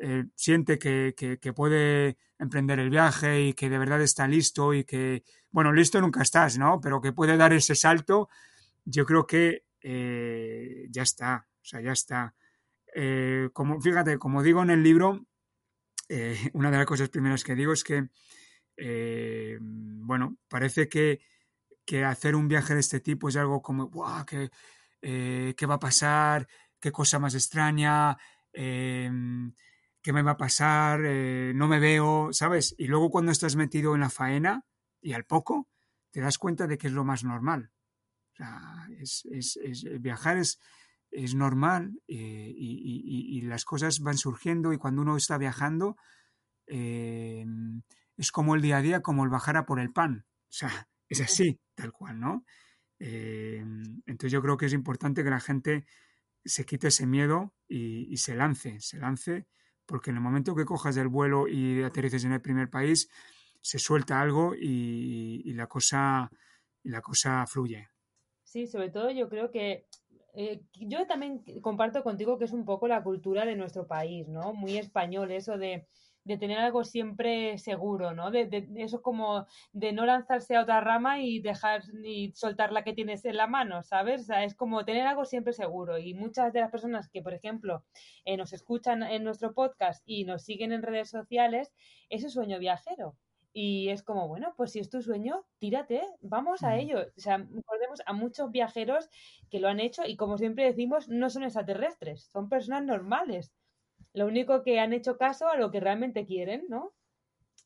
eh, 0.00 0.24
siente 0.34 0.78
que, 0.78 1.52
puede 1.54 2.18
emprender 2.38 2.78
el 2.78 2.90
viaje 2.90 3.40
y 3.42 3.54
que 3.54 3.70
de 3.70 3.78
verdad 3.78 4.02
está 4.02 4.26
listo 4.28 4.74
y 4.74 4.84
que, 4.84 5.24
bueno, 5.50 5.72
listo 5.72 6.00
nunca 6.00 6.22
estás, 6.22 6.58
¿no? 6.58 6.80
Pero 6.80 7.00
que 7.00 7.12
puede 7.12 7.36
dar 7.36 7.52
ese 7.52 7.74
salto, 7.74 8.28
yo 8.84 9.06
creo 9.06 9.26
que 9.26 9.64
eh, 9.80 10.86
ya 10.90 11.02
está, 11.02 11.46
o 11.62 11.64
sea, 11.64 11.80
ya 11.80 11.92
está. 11.92 12.34
Eh, 12.94 13.48
como, 13.52 13.80
fíjate, 13.80 14.18
como 14.18 14.42
digo 14.42 14.62
en 14.62 14.70
el 14.70 14.82
libro, 14.82 15.26
una 16.52 16.70
de 16.70 16.76
las 16.76 16.86
cosas 16.86 17.08
primeras 17.08 17.44
que 17.44 17.54
digo 17.54 17.72
es 17.72 17.82
que 17.82 18.08
eh, 18.76 19.58
bueno, 19.60 20.36
parece 20.48 20.88
que, 20.88 21.20
hacer 22.04 22.34
un 22.34 22.48
viaje 22.48 22.74
de 22.74 22.80
este 22.80 23.00
tipo 23.00 23.28
es 23.28 23.36
algo 23.36 23.62
como, 23.62 23.88
¡guau! 23.88 24.24
¿qué, 24.24 24.50
eh, 25.02 25.54
¿Qué 25.56 25.66
va 25.66 25.74
a 25.74 25.78
pasar? 25.78 26.48
¿Qué 26.80 26.90
cosa 26.90 27.18
más 27.18 27.34
extraña? 27.34 28.16
Eh, 28.52 29.10
¿Qué 30.02 30.12
me 30.12 30.22
va 30.22 30.32
a 30.32 30.36
pasar? 30.36 31.00
no 31.00 31.68
me 31.68 31.78
veo, 31.78 32.32
¿sabes? 32.32 32.74
Y 32.78 32.86
luego 32.88 33.10
cuando 33.10 33.32
estás 33.32 33.56
metido 33.56 33.94
en 33.94 34.00
la 34.00 34.10
faena 34.10 34.64
y 35.00 35.12
al 35.12 35.24
poco, 35.24 35.68
te 36.10 36.20
das 36.20 36.38
cuenta 36.38 36.66
de 36.66 36.76
que 36.78 36.88
es 36.88 36.92
lo 36.92 37.04
más 37.04 37.24
normal. 37.24 37.70
O 38.32 38.36
sea, 38.36 38.88
es, 38.98 39.26
viajar 40.00 40.36
es, 40.36 40.60
es 41.10 41.34
normal 41.34 42.00
y, 42.06 43.40
las 43.42 43.64
cosas 43.64 44.00
van 44.00 44.18
surgiendo 44.18 44.72
y 44.72 44.78
cuando 44.78 45.02
uno 45.02 45.16
está 45.16 45.38
viajando, 45.38 45.96
es 48.16 48.32
como 48.32 48.54
el 48.54 48.62
día 48.62 48.78
a 48.78 48.82
día, 48.82 49.02
como 49.02 49.24
el 49.24 49.30
bajar 49.30 49.56
a 49.56 49.66
por 49.66 49.80
el 49.80 49.92
pan. 49.92 50.26
O 50.26 50.52
sea, 50.52 50.68
es 51.08 51.20
así, 51.20 51.60
tal 51.74 51.92
cual, 51.92 52.20
¿no? 52.20 52.44
Eh, 52.98 53.62
entonces 54.06 54.32
yo 54.32 54.40
creo 54.40 54.56
que 54.56 54.66
es 54.66 54.72
importante 54.72 55.24
que 55.24 55.30
la 55.30 55.40
gente 55.40 55.84
se 56.44 56.64
quite 56.64 56.88
ese 56.88 57.06
miedo 57.06 57.54
y, 57.66 58.16
se 58.18 58.34
lance, 58.34 58.80
se 58.80 58.98
lance, 58.98 59.46
porque 59.86 60.10
en 60.10 60.16
el 60.16 60.22
momento 60.22 60.54
que 60.54 60.64
cojas 60.64 60.96
el 60.96 61.08
vuelo 61.08 61.48
y 61.48 61.82
aterrices 61.82 62.24
en 62.24 62.32
el 62.32 62.40
primer 62.40 62.70
país, 62.70 63.08
se 63.60 63.78
suelta 63.78 64.20
algo 64.20 64.54
y, 64.54 65.52
la 65.54 65.66
cosa 65.66 66.30
y 66.82 66.90
la 66.90 67.00
cosa 67.00 67.46
fluye. 67.46 67.88
Sí, 68.42 68.66
sobre 68.66 68.90
todo 68.90 69.10
yo 69.10 69.28
creo 69.28 69.50
que 69.50 69.86
eh, 70.34 70.62
yo 70.74 71.06
también 71.06 71.42
comparto 71.62 72.02
contigo 72.02 72.38
que 72.38 72.44
es 72.44 72.52
un 72.52 72.64
poco 72.64 72.88
la 72.88 73.02
cultura 73.02 73.46
de 73.46 73.56
nuestro 73.56 73.86
país, 73.86 74.28
¿no? 74.28 74.52
Muy 74.52 74.76
español, 74.76 75.30
eso 75.30 75.56
de 75.56 75.88
de 76.24 76.38
tener 76.38 76.58
algo 76.58 76.84
siempre 76.84 77.58
seguro, 77.58 78.14
¿no? 78.14 78.30
De, 78.30 78.46
de, 78.46 78.66
eso 78.76 79.02
como 79.02 79.46
de 79.72 79.92
no 79.92 80.06
lanzarse 80.06 80.56
a 80.56 80.62
otra 80.62 80.80
rama 80.80 81.20
y 81.20 81.40
dejar 81.40 81.82
y 82.02 82.32
soltar 82.32 82.72
la 82.72 82.82
que 82.82 82.94
tienes 82.94 83.24
en 83.24 83.36
la 83.36 83.46
mano, 83.46 83.82
¿sabes? 83.82 84.22
O 84.22 84.24
sea, 84.24 84.44
es 84.44 84.54
como 84.54 84.84
tener 84.84 85.06
algo 85.06 85.24
siempre 85.24 85.52
seguro. 85.52 85.98
Y 85.98 86.14
muchas 86.14 86.52
de 86.52 86.60
las 86.60 86.70
personas 86.70 87.08
que, 87.08 87.22
por 87.22 87.34
ejemplo, 87.34 87.84
eh, 88.24 88.36
nos 88.36 88.52
escuchan 88.52 89.02
en 89.02 89.24
nuestro 89.24 89.54
podcast 89.54 90.02
y 90.06 90.24
nos 90.24 90.42
siguen 90.42 90.72
en 90.72 90.82
redes 90.82 91.10
sociales, 91.10 91.72
es 92.08 92.24
un 92.24 92.30
sueño 92.30 92.58
viajero. 92.58 93.16
Y 93.52 93.90
es 93.90 94.02
como, 94.02 94.26
bueno, 94.26 94.52
pues 94.56 94.72
si 94.72 94.80
es 94.80 94.90
tu 94.90 95.00
sueño, 95.00 95.44
tírate, 95.60 96.02
vamos 96.20 96.64
a 96.64 96.76
ello. 96.76 97.06
O 97.16 97.20
sea, 97.20 97.36
recordemos 97.36 98.02
a 98.04 98.12
muchos 98.12 98.50
viajeros 98.50 99.08
que 99.48 99.60
lo 99.60 99.68
han 99.68 99.78
hecho 99.78 100.02
y 100.04 100.16
como 100.16 100.38
siempre 100.38 100.64
decimos, 100.64 101.08
no 101.08 101.30
son 101.30 101.44
extraterrestres, 101.44 102.24
son 102.24 102.48
personas 102.48 102.82
normales 102.82 103.52
lo 104.14 104.26
único 104.26 104.62
que 104.62 104.80
han 104.80 104.92
hecho 104.92 105.18
caso 105.18 105.48
a 105.48 105.56
lo 105.56 105.70
que 105.70 105.80
realmente 105.80 106.24
quieren, 106.24 106.64
¿no? 106.68 106.92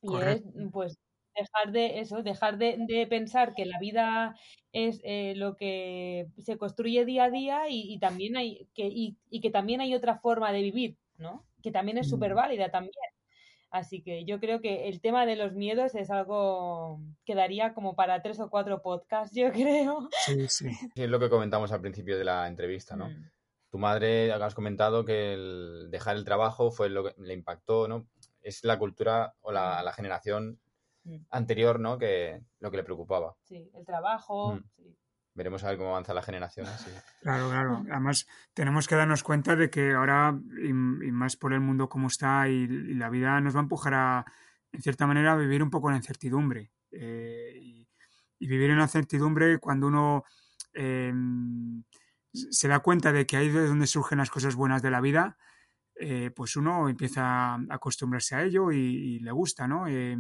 Y 0.01 0.17
es, 0.17 0.43
pues, 0.73 0.99
dejar 1.37 1.73
de 1.73 2.01
eso, 2.01 2.23
dejar 2.23 2.59
de, 2.59 3.07
pensar 3.09 3.55
que 3.55 3.67
la 3.67 3.79
vida 3.79 4.35
es 4.73 5.01
eh, 5.05 5.35
lo 5.37 5.57
que 5.57 6.27
se 6.39 6.57
construye 6.57 7.05
día 7.05 7.25
a 7.25 7.31
día 7.31 7.63
y, 7.69 7.99
también 7.99 8.37
hay 8.37 8.67
que, 8.75 8.89
y, 8.91 9.41
que 9.41 9.51
también 9.51 9.81
hay 9.81 9.95
otra 9.95 10.19
forma 10.19 10.51
de 10.53 10.63
vivir, 10.63 10.97
¿no? 11.17 11.47
Que 11.63 11.71
también 11.71 11.99
es 11.99 12.09
súper 12.09 12.33
mm. 12.33 12.37
válida 12.37 12.71
también. 12.71 12.95
Así 13.71 14.03
que 14.03 14.25
yo 14.25 14.41
creo 14.41 14.63
que 14.63 14.89
el 14.89 15.03
tema 15.03 15.27
de 15.27 15.37
los 15.37 15.53
miedos 15.53 15.95
es 15.95 16.11
algo 16.11 17.03
que 17.27 17.35
daría 17.35 17.75
como 17.75 17.95
para 17.95 18.23
tres 18.23 18.41
o 18.41 18.49
cuatro 18.49 18.81
podcasts, 18.81 19.37
yo 19.37 19.53
creo. 19.53 20.09
Sí, 20.25 20.49
sí. 20.49 20.71
Es 20.95 21.11
lo 21.11 21.21
que 21.21 21.29
comentamos 21.29 21.71
al 21.73 21.83
principio 21.83 22.17
de 22.17 22.25
la 22.25 22.49
entrevista, 22.49 22.97
¿no? 22.97 23.11
Mm 23.11 23.31
tu 23.71 23.79
madre, 23.79 24.33
has 24.33 24.55
comentado 24.55 25.05
que 25.05 25.35
el 25.35 25.89
dejar 25.91 26.17
el 26.17 26.25
trabajo 26.25 26.71
fue 26.71 26.89
lo 26.89 27.05
que 27.05 27.15
le 27.19 27.35
impactó, 27.35 27.89
¿no? 27.89 28.07
Es 28.41 28.65
la 28.65 28.79
cultura 28.79 29.35
o 29.41 29.53
la, 29.53 29.83
la 29.83 29.93
generación 29.93 30.59
mm. 31.05 31.17
anterior, 31.31 31.79
¿no? 31.81 31.99
Que 31.99 32.43
lo 32.61 32.71
que 32.71 32.79
le 32.79 32.85
preocupaba. 32.85 33.37
Sí, 33.43 33.71
el 33.75 33.85
trabajo. 33.85 34.55
Mm. 34.55 34.65
Veremos 35.39 35.63
a 35.63 35.69
ver 35.69 35.79
cómo 35.79 35.91
avanza 35.91 36.13
la 36.15 36.23
generación. 36.23 36.67
Claro, 37.23 37.49
claro. 37.49 37.85
Además, 37.91 38.27
tenemos 38.55 38.89
que 38.89 38.97
darnos 38.97 39.23
cuenta 39.23 39.55
de 39.55 39.71
que 39.71 39.93
ahora, 39.93 40.37
y, 40.65 40.73
más 40.73 41.37
por 41.37 41.53
el 41.53 41.61
mundo 41.61 41.89
como 41.89 42.09
está, 42.09 42.49
y, 42.49 42.67
la 42.95 43.09
vida 43.09 43.41
nos 43.41 43.55
va 43.55 43.61
a 43.61 43.63
empujar 43.63 43.95
a, 43.95 44.25
en 44.73 44.83
cierta 44.83 45.07
manera, 45.07 45.33
a 45.33 45.37
vivir 45.37 45.63
un 45.63 45.71
poco 45.71 45.91
en 45.91 45.97
incertidumbre. 45.97 46.73
Eh, 46.91 47.57
y, 48.41 48.47
vivir 48.47 48.71
en 48.71 48.79
la 48.79 48.85
incertidumbre 48.85 49.59
cuando 49.59 49.87
uno 49.89 50.25
em, 50.73 51.85
se 52.51 52.69
da 52.69 52.81
cuenta 52.81 53.13
de 53.13 53.27
que 53.27 53.37
ahí 53.37 53.49
es 53.49 53.69
donde 53.69 53.87
surgen 53.87 54.19
las 54.19 54.31
cosas 54.31 54.55
buenas 54.55 54.83
de 54.83 54.91
la 54.91 55.01
vida, 55.01 55.37
eh, 56.01 56.31
pues 56.35 56.57
uno 56.57 56.89
empieza 56.89 57.55
a 57.55 57.61
acostumbrarse 57.71 58.37
a 58.37 58.43
ello 58.45 58.71
y, 58.71 59.19
le 59.19 59.33
gusta, 59.33 59.67
¿no? 59.67 59.87
Eh, 59.89 60.17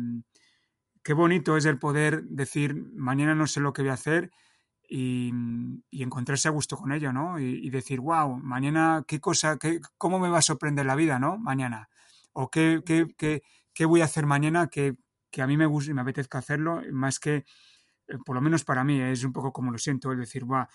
qué 1.03 1.13
bonito 1.13 1.57
es 1.57 1.65
el 1.67 1.79
poder 1.79 2.25
decir, 2.25 2.75
mañana 2.95 3.35
no 3.35 3.47
sé 3.47 3.61
lo 3.61 3.73
que 3.73 3.83
voy 3.83 3.91
a 3.91 3.95
hacer 3.95 4.31
y, 4.89 5.33
encontrarse 5.93 6.49
a 6.49 6.51
gusto 6.51 6.77
con 6.77 6.93
ello, 6.93 7.13
¿no? 7.13 7.39
Y, 7.39 7.71
decir, 7.71 8.01
wow, 8.01 8.37
mañana 8.39 9.05
qué 9.07 9.21
cosa, 9.21 9.57
qué, 9.59 9.81
cómo 9.97 10.19
me 10.19 10.29
va 10.29 10.39
a 10.39 10.43
sorprender 10.43 10.87
la 10.87 10.97
vida, 10.97 11.19
¿no? 11.19 11.39
Mañana. 11.39 11.89
O 12.33 12.51
qué, 12.51 12.83
qué, 12.85 13.07
qué, 13.17 13.43
qué 13.73 13.85
voy 13.85 14.01
a 14.01 14.07
hacer 14.07 14.27
mañana 14.27 14.69
que, 14.69 14.97
que, 15.31 15.43
a 15.43 15.47
mí 15.47 15.57
me 15.57 15.67
gusta 15.67 15.91
y 15.91 15.95
me 15.95 16.01
apetezca 16.03 16.39
hacerlo, 16.39 16.83
más 16.93 17.21
que, 17.21 17.45
eh, 18.09 18.19
por 18.25 18.35
lo 18.35 18.43
menos 18.43 18.65
para 18.65 18.85
mí, 18.85 19.01
es 19.01 19.25
un 19.25 19.33
poco 19.33 19.53
como 19.53 19.71
lo 19.71 19.79
siento, 19.79 20.13
es 20.13 20.19
decir, 20.19 20.45
wow, 20.45 20.67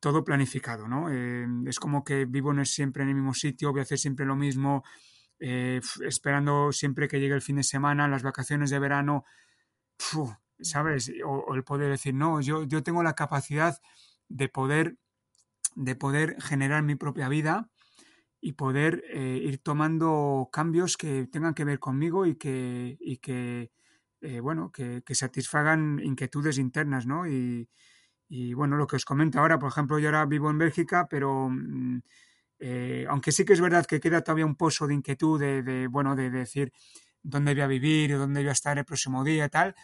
todo 0.00 0.24
planificado, 0.24 0.88
¿no? 0.88 1.10
Eh, 1.10 1.46
es 1.66 1.78
como 1.80 2.04
que 2.04 2.26
vivo 2.26 2.52
no 2.52 2.62
es 2.62 2.70
siempre 2.72 3.02
en 3.02 3.10
el 3.10 3.14
mismo 3.14 3.34
sitio, 3.34 3.72
voy 3.72 3.80
a 3.80 3.82
hacer 3.82 3.98
siempre 3.98 4.26
lo 4.26 4.36
mismo, 4.36 4.84
eh, 5.38 5.80
esperando 6.04 6.72
siempre 6.72 7.08
que 7.08 7.20
llegue 7.20 7.34
el 7.34 7.42
fin 7.42 7.56
de 7.56 7.62
semana, 7.62 8.08
las 8.08 8.22
vacaciones 8.22 8.70
de 8.70 8.78
verano, 8.78 9.24
¿sabes? 10.60 11.12
O, 11.24 11.54
el 11.54 11.64
poder 11.64 11.90
decir, 11.90 12.14
no, 12.14 12.40
yo, 12.40 12.64
yo 12.64 12.82
tengo 12.82 13.02
la 13.02 13.14
capacidad 13.14 13.78
de 14.28 14.48
poder, 14.48 14.98
de 15.74 15.94
poder 15.96 16.40
generar 16.42 16.82
mi 16.82 16.96
propia 16.96 17.28
vida 17.28 17.70
y 18.40 18.52
poder 18.52 19.02
eh, 19.08 19.40
ir 19.42 19.58
tomando 19.58 20.48
cambios 20.52 20.96
que 20.96 21.26
tengan 21.26 21.54
que 21.54 21.64
ver 21.64 21.78
conmigo 21.78 22.26
y 22.26 22.36
que, 22.36 22.96
y 23.00 23.18
que 23.18 23.70
bueno, 24.42 24.72
que, 24.72 25.02
que, 25.06 25.14
satisfagan 25.14 26.00
inquietudes 26.02 26.58
internas, 26.58 27.06
¿no? 27.06 27.28
Y, 27.28 27.68
y 28.28 28.54
bueno, 28.54 28.76
lo 28.76 28.86
que 28.86 28.96
os 28.96 29.04
comento 29.04 29.38
ahora, 29.38 29.58
por 29.58 29.70
ejemplo, 29.70 29.98
yo 29.98 30.08
ahora 30.08 30.26
vivo 30.26 30.50
en 30.50 30.58
Bélgica, 30.58 31.06
pero 31.08 31.48
mm, 31.48 32.00
eh, 32.58 33.06
aunque 33.08 33.32
sí 33.32 33.44
que 33.44 33.52
es 33.52 33.60
verdad 33.60 33.86
que 33.86 34.00
queda 34.00 34.22
todavía 34.22 34.46
un 34.46 34.56
pozo 34.56 34.86
de 34.86 34.94
inquietud 34.94 35.38
de, 35.38 35.86
bueno, 35.88 36.16
de, 36.16 36.30
decir 36.30 36.72
dónde 37.22 37.54
voy 37.54 37.62
a 37.62 37.66
vivir, 37.66 38.16
dónde 38.16 38.40
voy 38.40 38.48
a 38.48 38.52
estar 38.52 38.78
el 38.78 38.84
próximo 38.84 39.22
día 39.24 39.46
y 39.46 39.48
tal, 39.48 39.74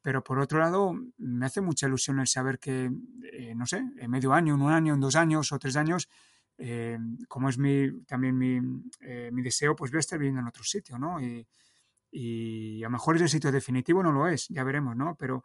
pero 0.00 0.24
por 0.24 0.38
otro 0.38 0.58
lado 0.58 0.94
me 1.18 1.46
hace 1.46 1.60
mucha 1.60 1.86
ilusión 1.86 2.20
el 2.20 2.26
saber 2.26 2.58
que, 2.58 2.90
eh, 3.32 3.54
no 3.54 3.66
sé, 3.66 3.82
en 3.98 4.10
medio 4.10 4.32
año, 4.32 4.54
en 4.54 4.62
un 4.62 4.72
año, 4.72 4.94
en 4.94 5.00
dos 5.00 5.14
años 5.16 5.52
o 5.52 5.58
tres 5.58 5.76
años, 5.76 6.08
eh, 6.58 6.98
como 7.28 7.48
es 7.48 7.58
mi, 7.58 8.02
también 8.04 8.36
mi, 8.36 8.60
mi, 8.60 9.42
deseo, 9.42 9.76
pues 9.76 9.90
voy 9.90 9.98
a 9.98 10.00
estar 10.00 10.18
viviendo 10.18 10.40
en 10.40 10.48
otro 10.48 10.64
sitio, 10.64 10.98
¿no? 10.98 11.20
Y, 11.20 11.46
y 12.10 12.82
a 12.82 12.86
lo 12.86 12.90
mejor 12.90 13.16
ese 13.16 13.28
sitio 13.28 13.50
definitivo 13.50 14.02
no 14.02 14.12
lo 14.12 14.28
es, 14.28 14.48
ya 14.48 14.62
veremos, 14.64 14.96
¿no? 14.96 15.16
Pero 15.16 15.44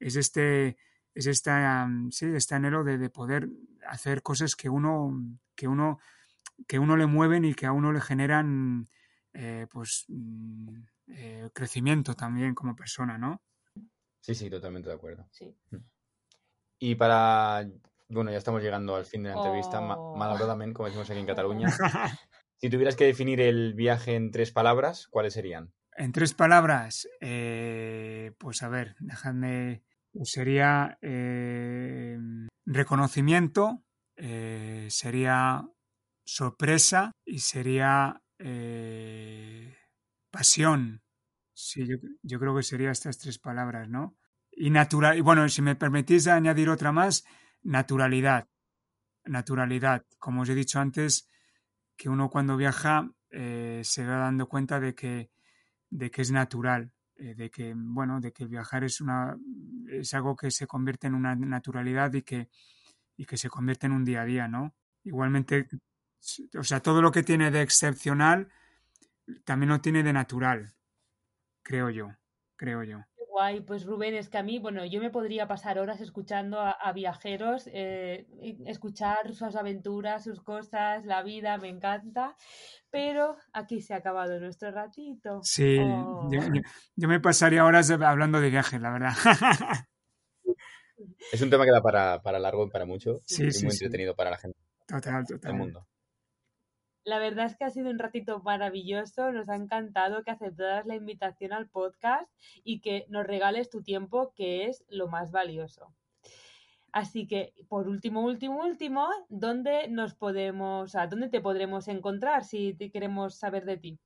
es 0.00 0.16
este 0.16 0.76
es 1.18 1.26
esta, 1.26 1.88
sí, 2.10 2.26
este 2.26 2.54
anhelo 2.54 2.84
de, 2.84 3.10
poder 3.10 3.48
hacer 3.88 4.22
cosas 4.22 4.54
que 4.54 4.68
uno, 4.68 5.12
que 5.56 5.66
uno, 5.66 5.98
que 6.68 6.78
uno 6.78 6.96
le 6.96 7.06
mueven 7.06 7.44
y 7.44 7.54
que 7.54 7.66
a 7.66 7.72
uno 7.72 7.92
le 7.92 8.00
generan 8.00 8.88
eh, 9.32 9.66
pues 9.68 10.04
mm, 10.06 10.76
eh, 11.08 11.50
crecimiento 11.52 12.14
también 12.14 12.54
como 12.54 12.76
persona, 12.76 13.18
¿no? 13.18 13.42
Sí, 14.20 14.36
sí, 14.36 14.48
totalmente 14.48 14.90
de 14.90 14.94
acuerdo. 14.94 15.26
Sí. 15.32 15.52
Mm. 15.70 15.76
Y 16.78 16.94
para... 16.94 17.68
Bueno, 18.08 18.30
ya 18.30 18.38
estamos 18.38 18.62
llegando 18.62 18.94
al 18.94 19.04
fin 19.04 19.24
de 19.24 19.30
la 19.30 19.36
entrevista, 19.36 19.80
Oh. 19.80 20.14
como 20.72 20.86
decimos 20.86 21.10
aquí 21.10 21.18
en 21.18 21.26
Cataluña. 21.26 21.68
Si 22.60 22.70
tuvieras 22.70 22.96
que 22.96 23.04
definir 23.04 23.40
el 23.40 23.74
viaje 23.74 24.16
en 24.16 24.32
tres 24.32 24.50
palabras, 24.50 25.06
¿cuáles 25.06 25.34
serían? 25.34 25.72
En 25.96 26.10
tres 26.10 26.34
palabras, 26.34 27.08
eh, 27.20 28.32
pues 28.36 28.64
a 28.64 28.68
ver, 28.68 28.96
dejadme. 28.98 29.84
Sería 30.24 30.98
eh, 31.02 32.18
reconocimiento, 32.66 33.84
eh, 34.16 34.88
sería 34.90 35.66
sorpresa 36.24 37.12
y 37.24 37.38
sería 37.38 38.22
eh, 38.38 39.76
pasión. 40.30 41.02
Sí, 41.54 41.86
yo, 41.86 41.96
yo 42.22 42.38
creo 42.38 42.54
que 42.54 42.62
serían 42.62 42.92
estas 42.92 43.18
tres 43.18 43.38
palabras, 43.38 43.88
¿no? 43.88 44.16
Y 44.52 44.70
natural, 44.70 45.16
y 45.16 45.20
bueno, 45.20 45.48
si 45.48 45.62
me 45.62 45.76
permitís 45.76 46.26
añadir 46.26 46.68
otra 46.68 46.92
más, 46.92 47.24
naturalidad. 47.62 48.48
Naturalidad. 49.24 50.04
Como 50.18 50.42
os 50.42 50.48
he 50.48 50.54
dicho 50.54 50.80
antes, 50.80 51.28
que 51.96 52.08
uno 52.08 52.30
cuando 52.30 52.56
viaja 52.56 53.10
eh, 53.30 53.82
se 53.84 54.06
va 54.06 54.18
dando 54.18 54.48
cuenta 54.48 54.80
de 54.80 54.94
que, 54.94 55.30
de 55.90 56.10
que 56.10 56.22
es 56.22 56.30
natural, 56.30 56.92
eh, 57.18 57.34
de 57.34 57.50
que, 57.50 57.74
bueno, 57.76 58.20
de 58.20 58.32
que 58.32 58.46
viajar 58.46 58.84
es 58.84 59.00
una 59.00 59.36
es 59.88 60.14
algo 60.14 60.36
que 60.36 60.50
se 60.50 60.66
convierte 60.66 61.08
en 61.08 61.14
una 61.14 61.34
naturalidad 61.34 62.12
y 62.14 62.22
que, 62.22 62.48
y 63.16 63.24
que 63.26 63.36
se 63.36 63.48
convierte 63.50 63.86
en 63.86 63.92
un 63.92 64.04
día 64.04 64.22
a 64.22 64.24
día, 64.24 64.48
¿no? 64.48 64.74
Igualmente, 65.02 65.68
o 66.56 66.62
sea, 66.62 66.80
todo 66.80 67.02
lo 67.02 67.10
que 67.10 67.22
tiene 67.22 67.50
de 67.50 67.62
excepcional 67.62 68.48
también 69.44 69.70
lo 69.70 69.80
tiene 69.80 70.02
de 70.02 70.12
natural, 70.12 70.74
creo 71.62 71.90
yo, 71.90 72.14
creo 72.56 72.84
yo. 72.84 73.07
Guay, 73.38 73.60
pues 73.60 73.84
Rubén, 73.86 74.16
es 74.16 74.28
que 74.28 74.36
a 74.38 74.42
mí, 74.42 74.58
bueno, 74.58 74.84
yo 74.84 75.00
me 75.00 75.10
podría 75.10 75.46
pasar 75.46 75.78
horas 75.78 76.00
escuchando 76.00 76.58
a, 76.60 76.72
a 76.72 76.92
viajeros, 76.92 77.68
eh, 77.72 78.26
escuchar 78.66 79.32
sus 79.32 79.54
aventuras, 79.54 80.24
sus 80.24 80.40
cosas, 80.42 81.04
la 81.06 81.22
vida, 81.22 81.56
me 81.56 81.68
encanta, 81.68 82.34
pero 82.90 83.36
aquí 83.52 83.80
se 83.80 83.94
ha 83.94 83.98
acabado 83.98 84.40
nuestro 84.40 84.72
ratito. 84.72 85.38
Sí, 85.44 85.76
Oh. 85.80 86.28
yo, 86.32 86.40
yo- 86.52 86.62
yo 86.96 87.08
me 87.08 87.20
pasaría 87.20 87.64
horas 87.64 87.88
hablando 87.92 88.40
de 88.40 88.50
viajes, 88.50 88.80
la 88.80 88.90
verdad. 88.90 89.12
Es 91.30 91.40
un 91.40 91.48
tema 91.50 91.64
que 91.64 91.70
da 91.70 91.80
para, 91.80 92.20
para 92.20 92.40
largo 92.40 92.66
y 92.66 92.70
para 92.70 92.86
mucho. 92.86 93.20
Sí, 93.24 93.44
y 93.46 93.52
sí, 93.52 93.64
muy 93.66 93.70
sí. 93.72 93.84
entretenido 93.84 94.16
para 94.16 94.30
la 94.30 94.36
gente 94.38 94.58
Total, 94.84 95.24
del 95.24 95.38
total. 95.38 95.54
mundo. 95.54 95.86
La 97.08 97.18
verdad 97.18 97.46
es 97.46 97.56
que 97.56 97.64
ha 97.64 97.70
sido 97.70 97.88
un 97.88 97.98
ratito 97.98 98.42
maravilloso, 98.42 99.32
nos 99.32 99.48
ha 99.48 99.56
encantado 99.56 100.22
que 100.24 100.30
aceptaras 100.30 100.84
la 100.84 100.94
invitación 100.94 101.54
al 101.54 101.66
podcast 101.66 102.30
y 102.64 102.80
que 102.80 103.06
nos 103.08 103.26
regales 103.26 103.70
tu 103.70 103.82
tiempo, 103.82 104.34
que 104.36 104.66
es 104.66 104.84
lo 104.90 105.08
más 105.08 105.32
valioso. 105.32 105.94
Así 106.92 107.26
que, 107.26 107.54
por 107.66 107.88
último, 107.88 108.22
último, 108.22 108.62
último, 108.62 109.08
¿dónde 109.30 109.88
nos 109.88 110.14
podemos, 110.16 110.90
sea, 110.90 111.06
dónde 111.06 111.30
te 111.30 111.40
podremos 111.40 111.88
encontrar 111.88 112.44
si 112.44 112.74
te 112.74 112.90
queremos 112.90 113.38
saber 113.38 113.64
de 113.64 113.78
ti? 113.78 113.98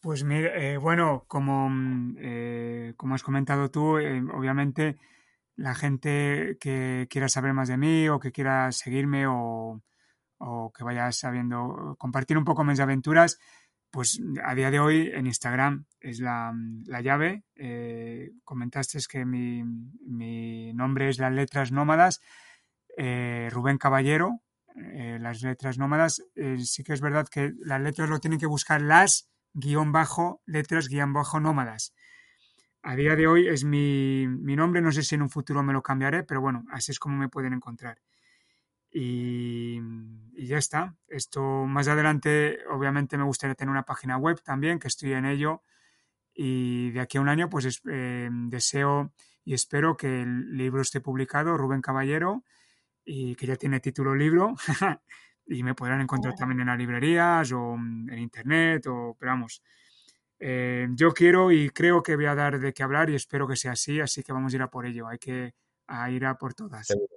Pues 0.00 0.24
mira, 0.24 0.56
eh, 0.56 0.78
bueno, 0.78 1.26
como, 1.28 1.68
mm, 1.68 2.16
eh, 2.18 2.94
como 2.96 3.14
has 3.14 3.22
comentado 3.22 3.70
tú, 3.70 3.98
eh, 3.98 4.22
obviamente 4.32 4.96
la 5.56 5.74
gente 5.74 6.56
que 6.58 7.06
quiera 7.10 7.28
saber 7.28 7.52
más 7.52 7.68
de 7.68 7.76
mí 7.76 8.08
o 8.08 8.18
que 8.18 8.32
quiera 8.32 8.72
seguirme 8.72 9.26
o, 9.26 9.82
o 10.44 10.72
que 10.72 10.84
vaya 10.84 11.10
sabiendo 11.12 11.94
compartir 11.98 12.36
un 12.36 12.44
poco 12.44 12.64
mis 12.64 12.80
aventuras, 12.80 13.38
pues 13.90 14.20
a 14.42 14.54
día 14.54 14.70
de 14.70 14.80
hoy 14.80 15.10
en 15.14 15.26
Instagram 15.26 15.84
es 16.00 16.18
la, 16.18 16.52
la 16.86 17.00
llave. 17.00 17.44
Eh, 17.54 18.32
comentaste 18.42 18.98
que 19.08 19.24
mi, 19.24 19.62
mi 19.62 20.72
nombre 20.72 21.08
es 21.08 21.18
las 21.18 21.32
letras 21.32 21.70
nómadas, 21.70 22.20
eh, 22.96 23.50
Rubén 23.52 23.78
Caballero, 23.78 24.40
eh, 24.74 25.18
las 25.20 25.42
letras 25.42 25.78
nómadas. 25.78 26.24
Eh, 26.34 26.58
sí 26.58 26.82
que 26.82 26.94
es 26.94 27.00
verdad 27.00 27.28
que 27.28 27.52
las 27.60 27.80
letras 27.80 28.08
lo 28.08 28.18
tienen 28.18 28.40
que 28.40 28.46
buscar 28.46 28.82
las 28.82 29.30
guion 29.52 29.92
bajo, 29.92 30.42
letras 30.46 30.88
guion 30.88 31.12
bajo 31.12 31.38
nómadas. 31.38 31.94
A 32.82 32.96
día 32.96 33.14
de 33.14 33.28
hoy 33.28 33.46
es 33.46 33.62
mi, 33.62 34.26
mi 34.26 34.56
nombre, 34.56 34.82
no 34.82 34.90
sé 34.90 35.04
si 35.04 35.14
en 35.14 35.22
un 35.22 35.30
futuro 35.30 35.62
me 35.62 35.72
lo 35.72 35.82
cambiaré, 35.82 36.24
pero 36.24 36.40
bueno, 36.40 36.64
así 36.72 36.90
es 36.90 36.98
como 36.98 37.16
me 37.16 37.28
pueden 37.28 37.52
encontrar. 37.52 38.00
Y, 38.90 39.80
y 40.32 40.46
ya 40.48 40.58
está. 40.58 40.96
Esto 41.08 41.42
más 41.66 41.88
adelante, 41.88 42.58
obviamente, 42.70 43.18
me 43.18 43.24
gustaría 43.24 43.54
tener 43.54 43.70
una 43.70 43.84
página 43.84 44.16
web 44.18 44.40
también, 44.42 44.78
que 44.78 44.88
estoy 44.88 45.12
en 45.14 45.26
ello. 45.26 45.62
Y 46.34 46.90
de 46.92 47.00
aquí 47.00 47.18
a 47.18 47.20
un 47.22 47.28
año, 47.28 47.48
pues 47.50 47.64
es- 47.66 47.82
eh, 47.90 48.28
deseo 48.32 49.12
y 49.44 49.54
espero 49.54 49.96
que 49.96 50.22
el 50.22 50.56
libro 50.56 50.82
esté 50.82 51.00
publicado, 51.00 51.56
Rubén 51.58 51.82
Caballero, 51.82 52.44
y 53.04 53.34
que 53.36 53.46
ya 53.46 53.56
tiene 53.56 53.80
título 53.80 54.14
libro. 54.14 54.54
y 55.46 55.62
me 55.64 55.74
podrán 55.74 56.00
encontrar 56.02 56.34
también 56.34 56.60
en 56.62 56.68
las 56.68 56.78
librerías 56.78 57.52
o 57.52 57.74
en 57.74 58.18
internet, 58.18 58.86
o, 58.88 59.16
pero 59.18 59.32
vamos. 59.32 59.62
eh, 60.40 60.88
yo 60.94 61.12
quiero 61.12 61.52
y 61.52 61.70
creo 61.70 62.02
que 62.02 62.16
voy 62.16 62.26
a 62.26 62.34
dar 62.34 62.58
de 62.60 62.72
qué 62.72 62.82
hablar 62.82 63.10
y 63.10 63.14
espero 63.14 63.46
que 63.48 63.56
sea 63.56 63.72
así, 63.72 64.00
así 64.00 64.22
que 64.22 64.32
vamos 64.32 64.52
a 64.52 64.56
ir 64.56 64.62
a 64.62 64.70
por 64.70 64.86
ello. 64.86 65.08
Hay 65.08 65.18
que 65.18 65.54
a 65.86 66.10
ir 66.10 66.24
a 66.26 66.36
por 66.38 66.54
todas. 66.54 66.86
Seguro. 66.88 67.16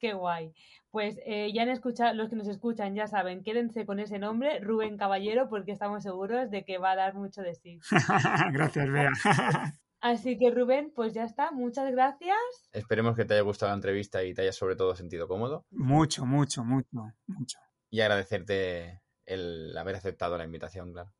Qué 0.00 0.14
guay. 0.14 0.52
Pues 0.90 1.20
eh, 1.24 1.52
ya 1.52 1.62
han 1.62 1.68
escuchado, 1.68 2.14
los 2.14 2.30
que 2.30 2.36
nos 2.36 2.48
escuchan 2.48 2.94
ya 2.94 3.06
saben, 3.06 3.42
quédense 3.42 3.86
con 3.86 4.00
ese 4.00 4.18
nombre, 4.18 4.58
Rubén 4.60 4.96
Caballero, 4.96 5.48
porque 5.48 5.72
estamos 5.72 6.02
seguros 6.02 6.50
de 6.50 6.64
que 6.64 6.78
va 6.78 6.92
a 6.92 6.96
dar 6.96 7.14
mucho 7.14 7.42
de 7.42 7.54
sí. 7.54 7.78
Gracias, 8.52 8.90
Bea. 8.90 9.10
Así 10.00 10.38
que 10.38 10.50
Rubén, 10.50 10.92
pues 10.96 11.12
ya 11.12 11.24
está, 11.24 11.52
muchas 11.52 11.92
gracias. 11.92 12.38
Esperemos 12.72 13.14
que 13.14 13.26
te 13.26 13.34
haya 13.34 13.42
gustado 13.42 13.70
la 13.70 13.76
entrevista 13.76 14.24
y 14.24 14.32
te 14.32 14.42
hayas 14.42 14.56
sobre 14.56 14.74
todo 14.74 14.96
sentido 14.96 15.28
cómodo. 15.28 15.66
mucho, 15.70 16.24
mucho, 16.24 16.64
mucho, 16.64 17.12
mucho. 17.26 17.58
Y 17.90 18.00
agradecerte 18.00 19.02
el 19.26 19.76
haber 19.76 19.96
aceptado 19.96 20.38
la 20.38 20.44
invitación, 20.44 20.92
claro. 20.92 21.12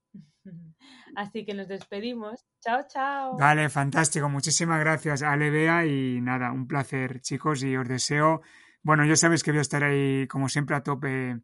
Así 1.17 1.45
que 1.45 1.53
nos 1.53 1.69
despedimos. 1.69 2.47
Chao, 2.61 2.87
chao. 2.89 3.37
Vale, 3.37 3.69
fantástico. 3.69 4.29
Muchísimas 4.29 4.81
gracias, 4.81 5.23
Ale, 5.23 5.51
Bea, 5.51 5.85
y 5.85 6.21
nada, 6.23 6.51
un 6.51 6.67
placer, 6.67 7.21
chicos, 7.21 7.63
y 7.63 7.77
os 7.77 7.87
deseo. 7.87 8.41
Bueno, 8.83 9.05
ya 9.05 9.17
sabéis 9.17 9.43
que 9.43 9.51
voy 9.51 9.59
a 9.59 9.63
estar 9.63 9.85
ahí, 9.85 10.27
como 10.27 10.49
siempre, 10.49 10.77
a 10.77 10.83
tope, 10.83 11.41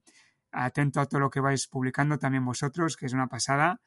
atento 0.53 1.01
a 1.01 1.07
todo 1.07 1.21
lo 1.21 1.31
que 1.31 1.41
vais 1.41 1.67
publicando, 1.69 2.19
también 2.19 2.45
vosotros, 2.45 2.97
que 2.97 3.07
es 3.07 3.13
una 3.13 3.27
pasada. 3.27 3.81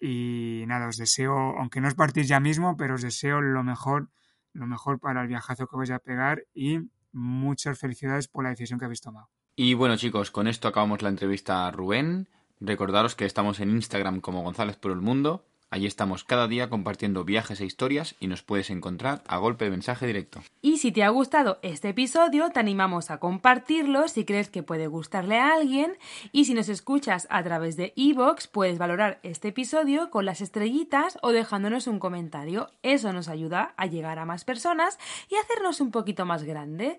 Y 0.00 0.64
nada, 0.66 0.88
os 0.88 0.96
deseo, 0.96 1.32
aunque 1.58 1.80
no 1.80 1.86
os 1.86 1.94
partís 1.94 2.26
ya 2.26 2.40
mismo, 2.40 2.76
pero 2.76 2.94
os 2.94 3.02
deseo 3.02 3.40
lo 3.40 3.62
mejor, 3.62 4.10
lo 4.52 4.66
mejor 4.66 4.98
para 4.98 5.22
el 5.22 5.28
viajazo 5.28 5.68
que 5.68 5.76
vais 5.76 5.90
a 5.92 6.00
pegar 6.00 6.44
y 6.52 6.80
muchas 7.12 7.78
felicidades 7.78 8.26
por 8.26 8.42
la 8.42 8.50
decisión 8.50 8.80
que 8.80 8.86
habéis 8.86 9.00
tomado. 9.00 9.28
Y 9.54 9.74
bueno, 9.74 9.96
chicos, 9.96 10.30
con 10.30 10.48
esto 10.48 10.66
acabamos 10.66 11.02
la 11.02 11.10
entrevista 11.10 11.66
a 11.66 11.70
Rubén. 11.70 12.28
Recordaros 12.58 13.14
que 13.14 13.26
estamos 13.26 13.60
en 13.60 13.70
Instagram 13.70 14.20
como 14.20 14.42
González 14.42 14.76
por 14.76 14.90
el 14.90 15.00
Mundo. 15.00 15.46
Allí 15.72 15.86
estamos 15.86 16.22
cada 16.22 16.48
día 16.48 16.68
compartiendo 16.68 17.24
viajes 17.24 17.62
e 17.62 17.64
historias 17.64 18.14
y 18.20 18.26
nos 18.26 18.42
puedes 18.42 18.68
encontrar 18.68 19.22
a 19.26 19.38
golpe 19.38 19.64
de 19.64 19.70
mensaje 19.70 20.06
directo. 20.06 20.42
Y 20.60 20.76
si 20.76 20.92
te 20.92 21.02
ha 21.02 21.08
gustado 21.08 21.60
este 21.62 21.88
episodio, 21.88 22.50
te 22.50 22.60
animamos 22.60 23.10
a 23.10 23.16
compartirlo 23.16 24.06
si 24.06 24.26
crees 24.26 24.50
que 24.50 24.62
puede 24.62 24.86
gustarle 24.86 25.38
a 25.38 25.54
alguien. 25.54 25.96
Y 26.30 26.44
si 26.44 26.52
nos 26.52 26.68
escuchas 26.68 27.26
a 27.30 27.42
través 27.42 27.78
de 27.78 27.94
iVoox, 27.96 28.48
puedes 28.48 28.76
valorar 28.76 29.18
este 29.22 29.48
episodio 29.48 30.10
con 30.10 30.26
las 30.26 30.42
estrellitas 30.42 31.18
o 31.22 31.32
dejándonos 31.32 31.86
un 31.86 31.98
comentario. 31.98 32.68
Eso 32.82 33.14
nos 33.14 33.28
ayuda 33.28 33.72
a 33.78 33.86
llegar 33.86 34.18
a 34.18 34.26
más 34.26 34.44
personas 34.44 34.98
y 35.30 35.36
hacernos 35.36 35.80
un 35.80 35.90
poquito 35.90 36.26
más 36.26 36.42
grande. 36.42 36.98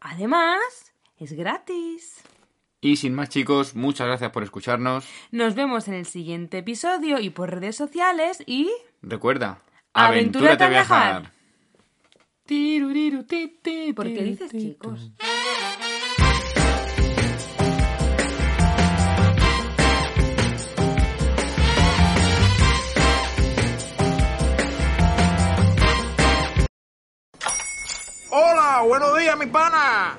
Además, 0.00 0.94
es 1.18 1.34
gratis. 1.34 2.24
Y 2.84 2.96
sin 2.96 3.14
más, 3.14 3.30
chicos, 3.30 3.74
muchas 3.74 4.06
gracias 4.06 4.30
por 4.30 4.42
escucharnos. 4.42 5.08
Nos 5.30 5.54
vemos 5.54 5.88
en 5.88 5.94
el 5.94 6.04
siguiente 6.04 6.58
episodio 6.58 7.18
y 7.18 7.30
por 7.30 7.50
redes 7.50 7.76
sociales 7.76 8.42
y... 8.46 8.70
Recuerda, 9.00 9.62
Aventúrate 9.94 10.64
a 10.64 10.68
viajar. 10.68 11.32
Ti, 12.44 12.82
¿Por 13.96 14.04
qué 14.04 14.22
dices 14.22 14.50
chicos? 14.50 15.12
Hola, 28.28 28.82
buenos 28.86 29.18
días, 29.18 29.38
mi 29.38 29.46
pana. 29.46 30.18